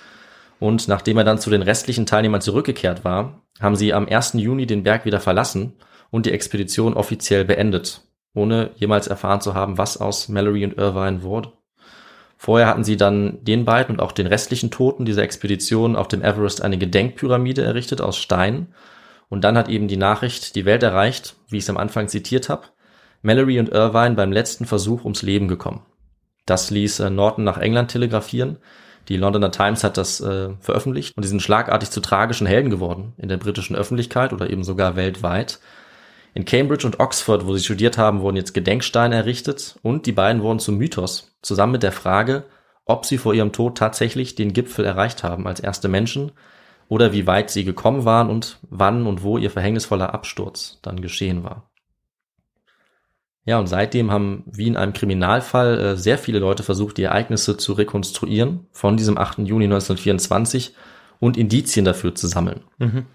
Und 0.60 0.88
nachdem 0.88 1.18
er 1.18 1.24
dann 1.24 1.40
zu 1.40 1.50
den 1.50 1.62
restlichen 1.62 2.06
Teilnehmern 2.06 2.42
zurückgekehrt 2.42 3.06
war, 3.06 3.44
haben 3.60 3.76
sie 3.76 3.94
am 3.94 4.08
1. 4.08 4.34
Juni 4.34 4.66
den 4.66 4.84
Berg 4.84 5.06
wieder 5.06 5.20
verlassen 5.20 5.74
und 6.10 6.26
die 6.26 6.32
Expedition 6.32 6.96
offiziell 6.96 7.46
beendet, 7.46 8.02
ohne 8.34 8.72
jemals 8.76 9.08
erfahren 9.08 9.42
zu 9.42 9.54
haben, 9.54 9.78
was 9.78 9.98
aus 9.98 10.30
Mallory 10.30 10.66
und 10.66 10.78
Irvine 10.78 11.22
wurde. 11.22 11.52
Vorher 12.38 12.68
hatten 12.68 12.84
sie 12.84 12.98
dann 12.98 13.44
den 13.44 13.66
beiden 13.66 13.96
und 13.96 14.02
auch 14.02 14.12
den 14.12 14.28
restlichen 14.28 14.70
Toten 14.70 15.06
dieser 15.06 15.24
Expedition 15.24 15.96
auf 15.96 16.08
dem 16.08 16.22
Everest 16.22 16.62
eine 16.62 16.78
Gedenkpyramide 16.78 17.64
errichtet 17.64 18.00
aus 18.00 18.18
Stein. 18.18 18.68
Und 19.30 19.44
dann 19.44 19.58
hat 19.58 19.70
eben 19.70 19.88
die 19.88 19.98
Nachricht 19.98 20.56
die 20.56 20.66
Welt 20.66 20.84
erreicht, 20.84 21.36
wie 21.50 21.58
ich 21.58 21.64
es 21.64 21.70
am 21.70 21.78
Anfang 21.78 22.08
zitiert 22.08 22.50
habe, 22.50 22.68
Mallory 23.22 23.60
und 23.60 23.70
Irvine 23.70 24.16
beim 24.16 24.32
letzten 24.32 24.66
Versuch 24.66 25.04
ums 25.04 25.22
Leben 25.22 25.48
gekommen. 25.48 25.86
Das 26.46 26.72
ließ 26.72 27.02
äh, 27.02 27.10
Norton 27.10 27.44
nach 27.44 27.58
England 27.58 27.92
telegrafieren. 27.92 28.58
Die 29.10 29.18
Londoner 29.18 29.52
Times 29.52 29.84
hat 29.84 29.98
das 29.98 30.20
äh, 30.22 30.50
veröffentlicht 30.60 31.16
und 31.16 31.24
die 31.24 31.30
sind 31.30 31.42
schlagartig 31.42 31.92
zu 31.92 32.02
tragischen 32.02 32.48
Helden 32.48 32.70
geworden 32.70 33.14
in 33.18 33.30
der 33.30 33.38
britischen 33.38 33.76
Öffentlichkeit 33.76 34.34
oder 34.34 34.50
eben 34.50 34.64
sogar 34.64 34.96
weltweit. 34.96 35.60
In 36.34 36.46
Cambridge 36.46 36.86
und 36.86 37.00
Oxford, 37.00 37.48
wo 37.48 37.56
sie 37.56 37.64
studiert 37.64 37.98
haben, 37.98 38.22
wurden 38.22 38.36
jetzt 38.36 38.54
Gedenksteine 38.54 39.16
errichtet 39.16 39.78
und 39.82 40.06
die 40.06 40.12
beiden 40.12 40.42
wurden 40.42 40.60
zum 40.60 40.78
Mythos, 40.78 41.36
zusammen 41.42 41.74
mit 41.74 41.84
der 41.84 41.92
Frage, 41.92 42.46
ob 42.86 43.06
sie 43.06 43.18
vor 43.18 43.34
ihrem 43.34 43.52
Tod 43.52 43.78
tatsächlich 43.78 44.36
den 44.36 44.54
Gipfel 44.54 44.86
erreicht 44.86 45.24
haben 45.24 45.48
als 45.48 45.60
erste 45.60 45.88
Menschen 45.88 46.32
oder 46.90 47.12
wie 47.12 47.28
weit 47.28 47.50
sie 47.50 47.64
gekommen 47.64 48.06
waren 48.06 48.30
und 48.30 48.60
wann 48.70 49.06
und 49.08 49.24
wo 49.24 49.38
ihr 49.38 49.52
verhängnisvoller 49.52 50.14
Absturz 50.14 50.80
dann 50.82 51.02
geschehen 51.02 51.44
war. 51.44 51.70
Ja, 53.46 53.60
und 53.60 53.68
seitdem 53.68 54.12
haben, 54.12 54.44
wie 54.46 54.68
in 54.68 54.76
einem 54.76 54.92
Kriminalfall, 54.92 55.80
äh, 55.80 55.98
sehr 55.98 56.18
viele 56.18 56.40
Leute 56.40 56.64
versucht, 56.64 56.98
die 56.98 57.04
Ereignisse 57.04 57.56
zu 57.56 57.74
rekonstruieren 57.74 58.68
von 58.72 58.98
diesem 58.98 59.18
8. 59.18 59.40
Juni 59.48 59.66
1924 59.66 60.76
und 61.20 61.38
Indizien 61.38 61.86
dafür 61.86 62.14
zu 62.14 62.28
sammeln. 62.28 62.66
Mhm. 62.78 63.06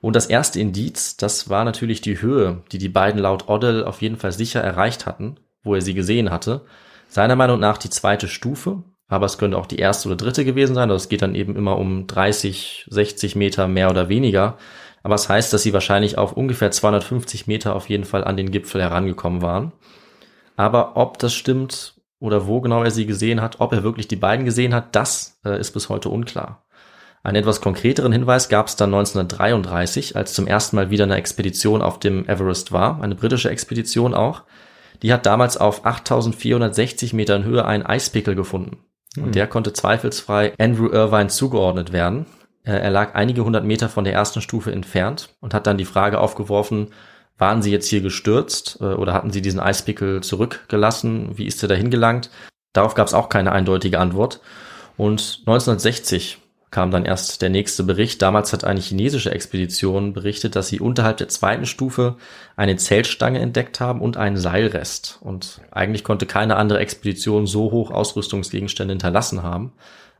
Und 0.00 0.16
das 0.16 0.26
erste 0.26 0.58
Indiz, 0.58 1.18
das 1.18 1.50
war 1.50 1.64
natürlich 1.66 2.00
die 2.00 2.20
Höhe, 2.20 2.62
die 2.72 2.78
die 2.78 2.88
beiden 2.88 3.20
laut 3.20 3.48
Odell 3.48 3.84
auf 3.84 4.00
jeden 4.00 4.16
Fall 4.16 4.32
sicher 4.32 4.62
erreicht 4.62 5.04
hatten, 5.04 5.36
wo 5.62 5.74
er 5.74 5.82
sie 5.82 5.94
gesehen 5.94 6.30
hatte. 6.30 6.62
Seiner 7.08 7.36
Meinung 7.36 7.60
nach 7.60 7.76
die 7.76 7.90
zweite 7.90 8.26
Stufe, 8.28 8.82
aber 9.08 9.26
es 9.26 9.38
könnte 9.38 9.58
auch 9.58 9.66
die 9.66 9.78
erste 9.78 10.08
oder 10.08 10.16
dritte 10.16 10.44
gewesen 10.44 10.74
sein. 10.74 10.88
Das 10.88 11.08
geht 11.08 11.22
dann 11.22 11.34
eben 11.34 11.56
immer 11.56 11.78
um 11.78 12.06
30, 12.06 12.86
60 12.88 13.36
Meter 13.36 13.68
mehr 13.68 13.90
oder 13.90 14.08
weniger. 14.08 14.56
Aber 15.02 15.14
es 15.14 15.22
das 15.22 15.28
heißt, 15.30 15.52
dass 15.52 15.62
sie 15.62 15.74
wahrscheinlich 15.74 16.16
auf 16.16 16.32
ungefähr 16.32 16.70
250 16.70 17.46
Meter 17.46 17.76
auf 17.76 17.88
jeden 17.88 18.04
Fall 18.04 18.24
an 18.24 18.36
den 18.36 18.50
Gipfel 18.50 18.80
herangekommen 18.80 19.42
waren. 19.42 19.72
Aber 20.56 20.96
ob 20.96 21.18
das 21.18 21.34
stimmt 21.34 22.00
oder 22.20 22.46
wo 22.46 22.60
genau 22.60 22.82
er 22.82 22.90
sie 22.90 23.04
gesehen 23.04 23.42
hat, 23.42 23.60
ob 23.60 23.72
er 23.72 23.82
wirklich 23.82 24.08
die 24.08 24.16
beiden 24.16 24.46
gesehen 24.46 24.74
hat, 24.74 24.96
das 24.96 25.38
äh, 25.44 25.60
ist 25.60 25.72
bis 25.72 25.90
heute 25.90 26.08
unklar. 26.08 26.64
Einen 27.22 27.36
etwas 27.36 27.60
konkreteren 27.60 28.12
Hinweis 28.12 28.48
gab 28.48 28.66
es 28.66 28.76
dann 28.76 28.94
1933, 28.94 30.16
als 30.16 30.34
zum 30.34 30.46
ersten 30.46 30.76
Mal 30.76 30.90
wieder 30.90 31.04
eine 31.04 31.16
Expedition 31.16 31.82
auf 31.82 31.98
dem 31.98 32.26
Everest 32.28 32.72
war, 32.72 33.02
eine 33.02 33.14
britische 33.14 33.50
Expedition 33.50 34.14
auch. 34.14 34.42
Die 35.02 35.12
hat 35.12 35.26
damals 35.26 35.56
auf 35.56 35.84
8460 35.84 37.12
Metern 37.12 37.44
Höhe 37.44 37.64
einen 37.64 37.84
Eispickel 37.84 38.34
gefunden. 38.34 38.78
Und 39.16 39.26
Mhm. 39.26 39.32
der 39.32 39.46
konnte 39.46 39.72
zweifelsfrei 39.72 40.52
Andrew 40.58 40.88
Irvine 40.88 41.28
zugeordnet 41.28 41.92
werden. 41.92 42.26
Äh, 42.64 42.72
Er 42.78 42.90
lag 42.90 43.14
einige 43.14 43.44
hundert 43.44 43.64
Meter 43.64 43.88
von 43.88 44.04
der 44.04 44.12
ersten 44.14 44.40
Stufe 44.40 44.72
entfernt 44.72 45.28
und 45.40 45.54
hat 45.54 45.66
dann 45.66 45.78
die 45.78 45.84
Frage 45.84 46.18
aufgeworfen, 46.20 46.88
Waren 47.36 47.62
sie 47.62 47.72
jetzt 47.72 47.88
hier 47.88 48.00
gestürzt 48.00 48.78
äh, 48.80 48.84
oder 48.84 49.12
hatten 49.12 49.32
sie 49.32 49.42
diesen 49.42 49.58
Eispickel 49.58 50.22
zurückgelassen? 50.22 51.36
Wie 51.36 51.46
ist 51.46 51.60
er 51.64 51.68
dahin 51.68 51.90
gelangt? 51.90 52.30
Darauf 52.72 52.94
gab 52.94 53.08
es 53.08 53.12
auch 53.14 53.28
keine 53.28 53.50
eindeutige 53.50 53.98
Antwort. 53.98 54.40
Und 54.96 55.40
1960 55.44 56.38
kam 56.74 56.90
dann 56.90 57.04
erst 57.04 57.40
der 57.40 57.50
nächste 57.50 57.84
Bericht. 57.84 58.20
Damals 58.20 58.52
hat 58.52 58.64
eine 58.64 58.80
chinesische 58.80 59.30
Expedition 59.30 60.12
berichtet, 60.12 60.56
dass 60.56 60.66
sie 60.66 60.80
unterhalb 60.80 61.18
der 61.18 61.28
zweiten 61.28 61.66
Stufe 61.66 62.16
eine 62.56 62.74
Zeltstange 62.74 63.38
entdeckt 63.38 63.78
haben 63.78 64.00
und 64.00 64.16
einen 64.16 64.36
Seilrest. 64.36 65.20
Und 65.22 65.60
eigentlich 65.70 66.02
konnte 66.02 66.26
keine 66.26 66.56
andere 66.56 66.80
Expedition 66.80 67.46
so 67.46 67.70
hoch 67.70 67.92
Ausrüstungsgegenstände 67.92 68.90
hinterlassen 68.90 69.44
haben. 69.44 69.72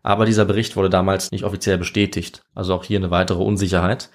Aber 0.05 0.27
dieser 0.27 0.45
Bericht 0.45 0.77
wurde 0.77 0.91
damals 0.91 1.33
nicht 1.33 1.43
offiziell 1.43 1.77
bestätigt. 1.77 2.43
Also 2.55 2.73
auch 2.75 2.85
hier 2.85 3.01
eine 3.01 3.11
weitere 3.11 3.43
Unsicherheit. 3.43 4.11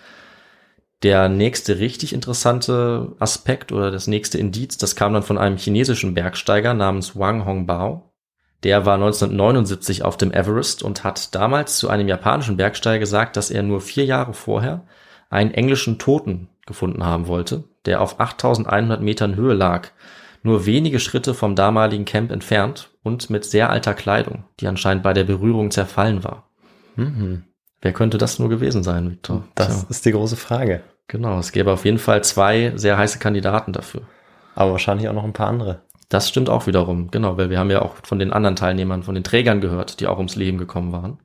Der 1.04 1.28
nächste 1.28 1.80
richtig 1.80 2.14
interessante 2.14 3.18
Aspekt 3.20 3.74
oder 3.74 3.92
das 3.92 4.08
nächste 4.08 4.38
Indiz, 4.38 4.78
das 4.78 4.96
kam 4.96 5.12
dann 5.12 5.24
von 5.24 5.38
einem 5.38 5.58
chinesischen 5.58 6.14
Bergsteiger 6.14 6.74
namens 6.74 7.18
Wang 7.20 7.44
Hongbao. 7.44 8.09
Der 8.64 8.86
war 8.86 8.96
1979 8.96 10.04
auf 10.04 10.18
dem 10.18 10.34
Everest 10.34 10.84
und 10.84 11.04
hat 11.04 11.34
damals 11.34 11.78
zu 11.78 11.90
einem 11.90 12.08
japanischen 12.08 12.58
Bergsteiger 12.58 13.00
gesagt, 13.00 13.38
dass 13.38 13.52
er 13.52 13.64
nur 13.64 13.82
vier 13.82 14.06
Jahre 14.06 14.34
vorher 14.34 14.86
einen 15.30 15.52
englischen 15.52 15.98
Toten 15.98 16.50
gefunden 16.66 17.06
haben 17.06 17.28
wollte, 17.28 17.64
der 17.86 18.02
auf 18.02 18.20
8100 18.20 19.02
Metern 19.02 19.36
Höhe 19.36 19.54
lag, 19.54 19.90
nur 20.44 20.66
wenige 20.66 21.00
Schritte 21.00 21.34
vom 21.34 21.56
damaligen 21.56 22.06
Camp 22.06 22.32
entfernt 22.32 22.92
und 23.04 23.30
mit 23.30 23.46
sehr 23.46 23.70
alter 23.70 23.94
Kleidung, 23.94 24.46
die 24.60 24.68
anscheinend 24.68 25.04
bei 25.04 25.14
der 25.14 25.24
Berührung 25.24 25.72
zerfallen 25.72 26.24
war. 26.24 26.50
Mhm. 26.96 27.44
Wer 27.82 27.94
könnte 27.94 28.18
das 28.18 28.40
nur 28.40 28.50
gewesen 28.50 28.84
sein, 28.84 29.10
Victor? 29.10 29.46
Das 29.56 29.82
Tja. 29.82 29.88
ist 29.90 30.06
die 30.06 30.12
große 30.12 30.36
Frage. 30.36 30.82
Genau, 31.08 31.40
es 31.40 31.52
gäbe 31.52 31.72
auf 31.72 31.86
jeden 31.86 31.98
Fall 31.98 32.24
zwei 32.24 32.74
sehr 32.76 32.98
heiße 32.98 33.20
Kandidaten 33.20 33.74
dafür. 33.74 34.02
Aber 34.54 34.74
wahrscheinlich 34.74 35.08
auch 35.08 35.14
noch 35.14 35.24
ein 35.24 35.34
paar 35.34 35.48
andere. 35.48 35.82
Das 36.10 36.28
stimmt 36.28 36.50
auch 36.50 36.66
wiederum, 36.66 37.12
genau, 37.12 37.38
weil 37.38 37.52
wir 37.52 37.60
haben 37.60 37.70
ja 37.70 37.84
auch 37.84 37.96
von 38.04 38.18
den 38.18 38.34
anderen 38.34 38.56
Teilnehmern, 38.56 39.04
von 39.04 39.14
den 39.14 39.24
Trägern 39.24 39.62
gehört, 39.62 40.00
die 40.00 40.08
auch 40.08 40.18
ums 40.18 40.36
Leben 40.36 40.58
gekommen 40.58 40.92
waren. 40.92 41.20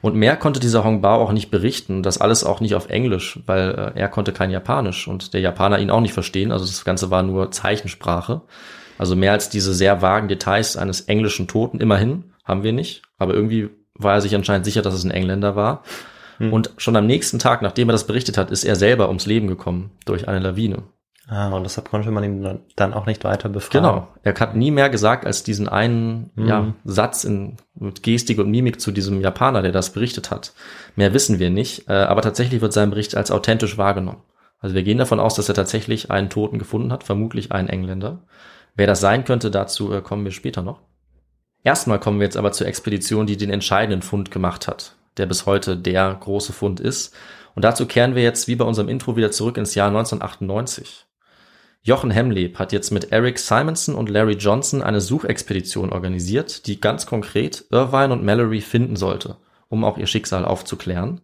Und 0.00 0.14
mehr 0.14 0.36
konnte 0.36 0.60
dieser 0.60 0.84
Hong 0.84 1.00
Bao 1.00 1.20
auch 1.20 1.32
nicht 1.32 1.50
berichten, 1.50 2.02
das 2.02 2.18
alles 2.18 2.44
auch 2.44 2.60
nicht 2.60 2.74
auf 2.74 2.90
Englisch, 2.90 3.40
weil 3.46 3.70
äh, 3.70 3.98
er 3.98 4.08
konnte 4.08 4.32
kein 4.32 4.50
Japanisch 4.50 5.08
und 5.08 5.34
der 5.34 5.40
Japaner 5.40 5.78
ihn 5.78 5.90
auch 5.90 6.02
nicht 6.02 6.12
verstehen, 6.12 6.52
also 6.52 6.64
das 6.64 6.84
Ganze 6.84 7.10
war 7.10 7.22
nur 7.22 7.50
Zeichensprache. 7.50 8.42
Also 8.98 9.16
mehr 9.16 9.32
als 9.32 9.48
diese 9.48 9.74
sehr 9.74 10.02
vagen 10.02 10.28
Details 10.28 10.76
eines 10.76 11.00
englischen 11.02 11.48
Toten, 11.48 11.80
immerhin, 11.80 12.32
haben 12.44 12.62
wir 12.62 12.72
nicht, 12.72 13.02
aber 13.18 13.34
irgendwie 13.34 13.70
war 13.94 14.14
er 14.14 14.20
sich 14.20 14.34
anscheinend 14.34 14.64
sicher, 14.64 14.82
dass 14.82 14.94
es 14.94 15.04
ein 15.04 15.10
Engländer 15.10 15.56
war. 15.56 15.82
Hm. 16.38 16.52
Und 16.52 16.70
schon 16.76 16.96
am 16.96 17.06
nächsten 17.06 17.38
Tag, 17.38 17.62
nachdem 17.62 17.88
er 17.88 17.92
das 17.92 18.06
berichtet 18.06 18.36
hat, 18.36 18.50
ist 18.50 18.64
er 18.64 18.76
selber 18.76 19.08
ums 19.08 19.26
Leben 19.26 19.46
gekommen 19.46 19.90
durch 20.04 20.28
eine 20.28 20.40
Lawine. 20.40 20.82
Ah, 21.26 21.48
und 21.48 21.64
deshalb 21.64 21.88
konnte 21.88 22.10
man 22.10 22.22
ihn 22.22 22.60
dann 22.76 22.92
auch 22.92 23.06
nicht 23.06 23.24
weiter 23.24 23.48
befragen. 23.48 23.82
Genau. 23.82 24.08
Er 24.22 24.34
hat 24.34 24.54
nie 24.54 24.70
mehr 24.70 24.90
gesagt 24.90 25.24
als 25.24 25.42
diesen 25.42 25.68
einen 25.68 26.30
mhm. 26.34 26.46
ja, 26.46 26.74
Satz 26.84 27.24
in, 27.24 27.56
mit 27.74 28.02
Gestik 28.02 28.38
und 28.38 28.50
Mimik 28.50 28.78
zu 28.78 28.92
diesem 28.92 29.20
Japaner, 29.22 29.62
der 29.62 29.72
das 29.72 29.90
berichtet 29.90 30.30
hat. 30.30 30.52
Mehr 30.96 31.14
wissen 31.14 31.38
wir 31.38 31.48
nicht, 31.48 31.88
äh, 31.88 31.94
aber 31.94 32.20
tatsächlich 32.20 32.60
wird 32.60 32.74
sein 32.74 32.90
Bericht 32.90 33.16
als 33.16 33.30
authentisch 33.30 33.78
wahrgenommen. 33.78 34.22
Also 34.58 34.74
wir 34.74 34.82
gehen 34.82 34.98
davon 34.98 35.20
aus, 35.20 35.34
dass 35.34 35.48
er 35.48 35.54
tatsächlich 35.54 36.10
einen 36.10 36.28
Toten 36.28 36.58
gefunden 36.58 36.92
hat, 36.92 37.04
vermutlich 37.04 37.52
einen 37.52 37.68
Engländer. 37.68 38.22
Wer 38.74 38.86
das 38.86 39.00
sein 39.00 39.24
könnte, 39.24 39.50
dazu 39.50 39.92
äh, 39.92 40.02
kommen 40.02 40.24
wir 40.24 40.32
später 40.32 40.60
noch. 40.60 40.80
Erstmal 41.62 42.00
kommen 42.00 42.20
wir 42.20 42.26
jetzt 42.26 42.36
aber 42.36 42.52
zur 42.52 42.66
Expedition, 42.66 43.26
die 43.26 43.38
den 43.38 43.50
entscheidenden 43.50 44.02
Fund 44.02 44.30
gemacht 44.30 44.68
hat, 44.68 44.96
der 45.16 45.24
bis 45.24 45.46
heute 45.46 45.78
der 45.78 46.14
große 46.14 46.52
Fund 46.52 46.80
ist. 46.80 47.14
Und 47.54 47.64
dazu 47.64 47.86
kehren 47.86 48.14
wir 48.14 48.22
jetzt 48.22 48.46
wie 48.46 48.56
bei 48.56 48.66
unserem 48.66 48.90
Intro 48.90 49.16
wieder 49.16 49.30
zurück 49.30 49.56
ins 49.56 49.74
Jahr 49.74 49.88
1998. 49.88 51.06
Jochen 51.86 52.10
Hemleb 52.10 52.58
hat 52.58 52.72
jetzt 52.72 52.92
mit 52.92 53.12
Eric 53.12 53.38
Simonson 53.38 53.94
und 53.94 54.08
Larry 54.08 54.36
Johnson 54.36 54.82
eine 54.82 55.02
Suchexpedition 55.02 55.92
organisiert, 55.92 56.66
die 56.66 56.80
ganz 56.80 57.04
konkret 57.04 57.66
Irvine 57.70 58.10
und 58.10 58.24
Mallory 58.24 58.62
finden 58.62 58.96
sollte, 58.96 59.36
um 59.68 59.84
auch 59.84 59.98
ihr 59.98 60.06
Schicksal 60.06 60.46
aufzuklären. 60.46 61.20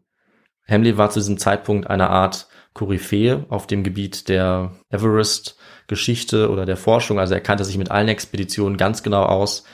Hemleb 0.66 0.98
war 0.98 1.08
zu 1.08 1.18
diesem 1.18 1.38
Zeitpunkt 1.38 1.88
eine 1.88 2.10
Art 2.10 2.46
Koryphäe 2.74 3.46
auf 3.48 3.66
dem 3.68 3.82
Gebiet 3.82 4.28
der 4.28 4.72
Everest-Geschichte 4.90 6.50
oder 6.50 6.66
der 6.66 6.76
Forschung. 6.76 7.18
Also 7.18 7.32
er 7.32 7.40
kannte 7.40 7.64
sich 7.64 7.78
mit 7.78 7.90
allen 7.90 8.08
Expeditionen 8.08 8.76
ganz 8.76 9.02
genau 9.02 9.24
aus. 9.24 9.64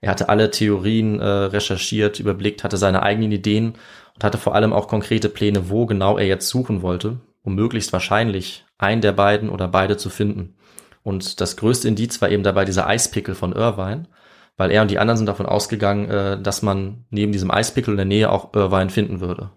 Er 0.00 0.12
hatte 0.12 0.28
alle 0.28 0.52
Theorien 0.52 1.18
äh, 1.18 1.26
recherchiert, 1.26 2.20
überblickt, 2.20 2.62
hatte 2.62 2.76
seine 2.76 3.02
eigenen 3.02 3.32
Ideen 3.32 3.74
und 4.14 4.22
hatte 4.22 4.38
vor 4.38 4.54
allem 4.54 4.72
auch 4.72 4.86
konkrete 4.86 5.28
Pläne, 5.28 5.70
wo 5.70 5.86
genau 5.86 6.18
er 6.18 6.26
jetzt 6.26 6.48
suchen 6.48 6.82
wollte, 6.82 7.18
um 7.42 7.56
möglichst 7.56 7.92
wahrscheinlich 7.92 8.65
einen 8.78 9.00
der 9.00 9.12
beiden 9.12 9.48
oder 9.48 9.68
beide 9.68 9.96
zu 9.96 10.10
finden. 10.10 10.56
Und 11.02 11.40
das 11.40 11.56
größte 11.56 11.88
Indiz 11.88 12.20
war 12.20 12.30
eben 12.30 12.42
dabei 12.42 12.64
dieser 12.64 12.86
Eispickel 12.86 13.34
von 13.34 13.52
Irvine, 13.52 14.08
weil 14.56 14.70
er 14.70 14.82
und 14.82 14.90
die 14.90 14.98
anderen 14.98 15.18
sind 15.18 15.26
davon 15.26 15.46
ausgegangen, 15.46 16.10
äh, 16.10 16.40
dass 16.40 16.62
man 16.62 17.04
neben 17.10 17.32
diesem 17.32 17.50
Eispickel 17.50 17.92
in 17.92 17.98
der 17.98 18.06
Nähe 18.06 18.30
auch 18.30 18.54
Irvine 18.54 18.90
finden 18.90 19.20
würde, 19.20 19.50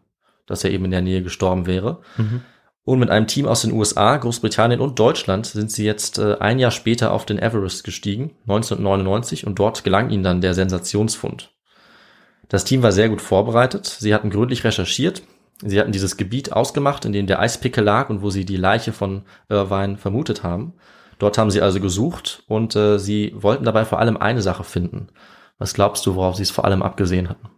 dass 0.45 0.63
er 0.63 0.71
eben 0.71 0.85
in 0.85 0.91
der 0.91 1.01
Nähe 1.01 1.23
gestorben 1.23 1.65
wäre. 1.65 2.01
Mhm. 2.17 2.41
Und 2.83 2.99
mit 2.99 3.09
einem 3.09 3.27
Team 3.27 3.45
aus 3.45 3.61
den 3.61 3.71
USA, 3.71 4.17
Großbritannien 4.17 4.79
und 4.79 4.97
Deutschland 4.97 5.45
sind 5.45 5.71
sie 5.71 5.85
jetzt 5.85 6.17
äh, 6.17 6.37
ein 6.39 6.59
Jahr 6.59 6.71
später 6.71 7.11
auf 7.11 7.25
den 7.25 7.37
Everest 7.37 7.83
gestiegen, 7.83 8.31
1999, 8.47 9.45
und 9.45 9.59
dort 9.59 9.83
gelang 9.83 10.09
ihnen 10.09 10.23
dann 10.23 10.41
der 10.41 10.53
Sensationsfund. 10.53 11.51
Das 12.47 12.65
Team 12.65 12.81
war 12.81 12.91
sehr 12.91 13.09
gut 13.09 13.21
vorbereitet. 13.21 13.85
Sie 13.85 14.13
hatten 14.13 14.31
gründlich 14.31 14.63
recherchiert, 14.63 15.21
Sie 15.63 15.79
hatten 15.79 15.91
dieses 15.91 16.17
Gebiet 16.17 16.53
ausgemacht, 16.53 17.05
in 17.05 17.11
dem 17.11 17.27
der 17.27 17.39
Eispickel 17.39 17.83
lag 17.83 18.09
und 18.09 18.21
wo 18.21 18.29
sie 18.29 18.45
die 18.45 18.57
Leiche 18.57 18.93
von 18.93 19.23
Irvine 19.49 19.97
vermutet 19.97 20.43
haben. 20.43 20.73
Dort 21.17 21.37
haben 21.37 21.51
sie 21.51 21.61
also 21.61 21.81
gesucht 21.81 22.43
und 22.47 22.75
äh, 22.77 22.97
sie 22.97 23.33
wollten 23.35 23.65
dabei 23.65 23.83
vor 23.83 23.99
allem 23.99 24.15
eine 24.15 24.41
Sache 24.41 24.63
finden. 24.63 25.09
Was 25.57 25.73
glaubst 25.73 26.05
du, 26.05 26.15
worauf 26.15 26.35
sie 26.35 26.43
es 26.43 26.51
vor 26.51 26.63
allem 26.63 26.81
abgesehen 26.81 27.27
hatten? 27.27 27.49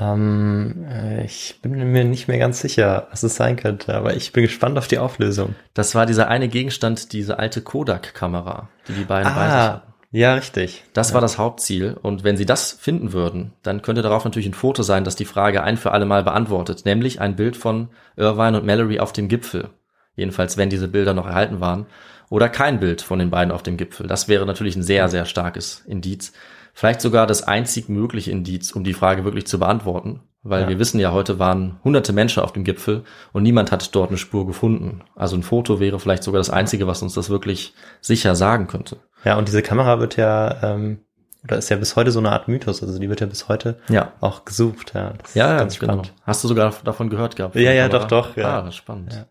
Ähm, 0.00 0.84
äh, 0.88 1.24
ich 1.24 1.60
bin 1.62 1.92
mir 1.92 2.04
nicht 2.04 2.26
mehr 2.26 2.38
ganz 2.38 2.60
sicher, 2.60 3.06
was 3.12 3.22
es 3.22 3.36
sein 3.36 3.54
könnte, 3.54 3.94
aber 3.94 4.14
ich 4.14 4.32
bin 4.32 4.42
gespannt 4.42 4.76
auf 4.76 4.88
die 4.88 4.98
Auflösung. 4.98 5.54
Das 5.72 5.94
war 5.94 6.06
dieser 6.06 6.26
eine 6.26 6.48
Gegenstand, 6.48 7.12
diese 7.12 7.38
alte 7.38 7.62
Kodak-Kamera, 7.62 8.68
die 8.88 8.94
die 8.94 9.04
beiden 9.04 9.30
ah, 9.30 9.36
bei 9.36 9.44
sich 9.44 9.54
hatten. 9.54 9.93
Ja, 10.14 10.34
richtig. 10.34 10.84
Das 10.92 11.08
ja. 11.08 11.14
war 11.14 11.20
das 11.20 11.38
Hauptziel. 11.38 11.96
Und 12.00 12.22
wenn 12.22 12.36
sie 12.36 12.46
das 12.46 12.70
finden 12.70 13.12
würden, 13.12 13.52
dann 13.64 13.82
könnte 13.82 14.00
darauf 14.00 14.24
natürlich 14.24 14.46
ein 14.46 14.54
Foto 14.54 14.84
sein, 14.84 15.02
das 15.02 15.16
die 15.16 15.24
Frage 15.24 15.64
ein 15.64 15.76
für 15.76 15.90
alle 15.90 16.06
Mal 16.06 16.22
beantwortet, 16.22 16.84
nämlich 16.84 17.20
ein 17.20 17.34
Bild 17.34 17.56
von 17.56 17.88
Irvine 18.14 18.60
und 18.60 18.64
Mallory 18.64 19.00
auf 19.00 19.12
dem 19.12 19.26
Gipfel. 19.26 19.70
Jedenfalls, 20.14 20.56
wenn 20.56 20.70
diese 20.70 20.86
Bilder 20.86 21.14
noch 21.14 21.26
erhalten 21.26 21.58
waren. 21.58 21.86
Oder 22.30 22.48
kein 22.48 22.78
Bild 22.78 23.02
von 23.02 23.18
den 23.18 23.30
beiden 23.30 23.50
auf 23.50 23.64
dem 23.64 23.76
Gipfel. 23.76 24.06
Das 24.06 24.28
wäre 24.28 24.46
natürlich 24.46 24.76
ein 24.76 24.84
sehr, 24.84 25.08
sehr 25.08 25.24
starkes 25.24 25.82
Indiz. 25.84 26.32
Vielleicht 26.74 27.00
sogar 27.00 27.26
das 27.26 27.44
einzig 27.44 27.88
mögliche 27.88 28.32
Indiz, 28.32 28.72
um 28.72 28.84
die 28.84 28.94
Frage 28.94 29.24
wirklich 29.24 29.46
zu 29.46 29.58
beantworten. 29.58 30.20
Weil 30.42 30.62
ja. 30.62 30.68
wir 30.68 30.78
wissen 30.78 31.00
ja, 31.00 31.12
heute 31.12 31.38
waren 31.38 31.78
hunderte 31.84 32.12
Menschen 32.12 32.42
auf 32.42 32.52
dem 32.52 32.64
Gipfel 32.64 33.04
und 33.32 33.42
niemand 33.42 33.72
hat 33.72 33.94
dort 33.94 34.10
eine 34.10 34.18
Spur 34.18 34.46
gefunden. 34.46 35.00
Also 35.14 35.36
ein 35.36 35.42
Foto 35.42 35.80
wäre 35.80 35.98
vielleicht 35.98 36.22
sogar 36.22 36.38
das 36.38 36.50
Einzige, 36.50 36.86
was 36.86 37.00
uns 37.00 37.14
das 37.14 37.30
wirklich 37.30 37.72
sicher 38.02 38.34
sagen 38.34 38.66
könnte. 38.66 38.98
Ja, 39.24 39.38
und 39.38 39.48
diese 39.48 39.62
Kamera 39.62 40.00
wird 40.00 40.18
ja, 40.18 40.62
ähm, 40.62 40.98
oder 41.44 41.56
ist 41.56 41.70
ja 41.70 41.76
bis 41.76 41.96
heute 41.96 42.10
so 42.10 42.18
eine 42.18 42.32
Art 42.32 42.48
Mythos, 42.48 42.82
also 42.82 42.98
die 42.98 43.08
wird 43.08 43.22
ja 43.22 43.26
bis 43.26 43.48
heute 43.48 43.78
ja. 43.88 44.12
auch 44.20 44.44
gesucht. 44.44 44.92
Ja, 44.94 45.14
ja, 45.32 45.56
ganz 45.56 45.78
genau. 45.78 45.94
spannend. 45.94 46.12
Hast 46.24 46.44
du 46.44 46.48
sogar 46.48 46.74
davon 46.84 47.08
gehört 47.08 47.36
gehabt? 47.36 47.54
Ja, 47.54 47.72
ja, 47.72 47.88
doch, 47.88 48.04
doch. 48.04 48.36
Ja. 48.36 48.62
Ah, 48.62 48.70
spannend. 48.70 49.14
Ja. 49.14 49.26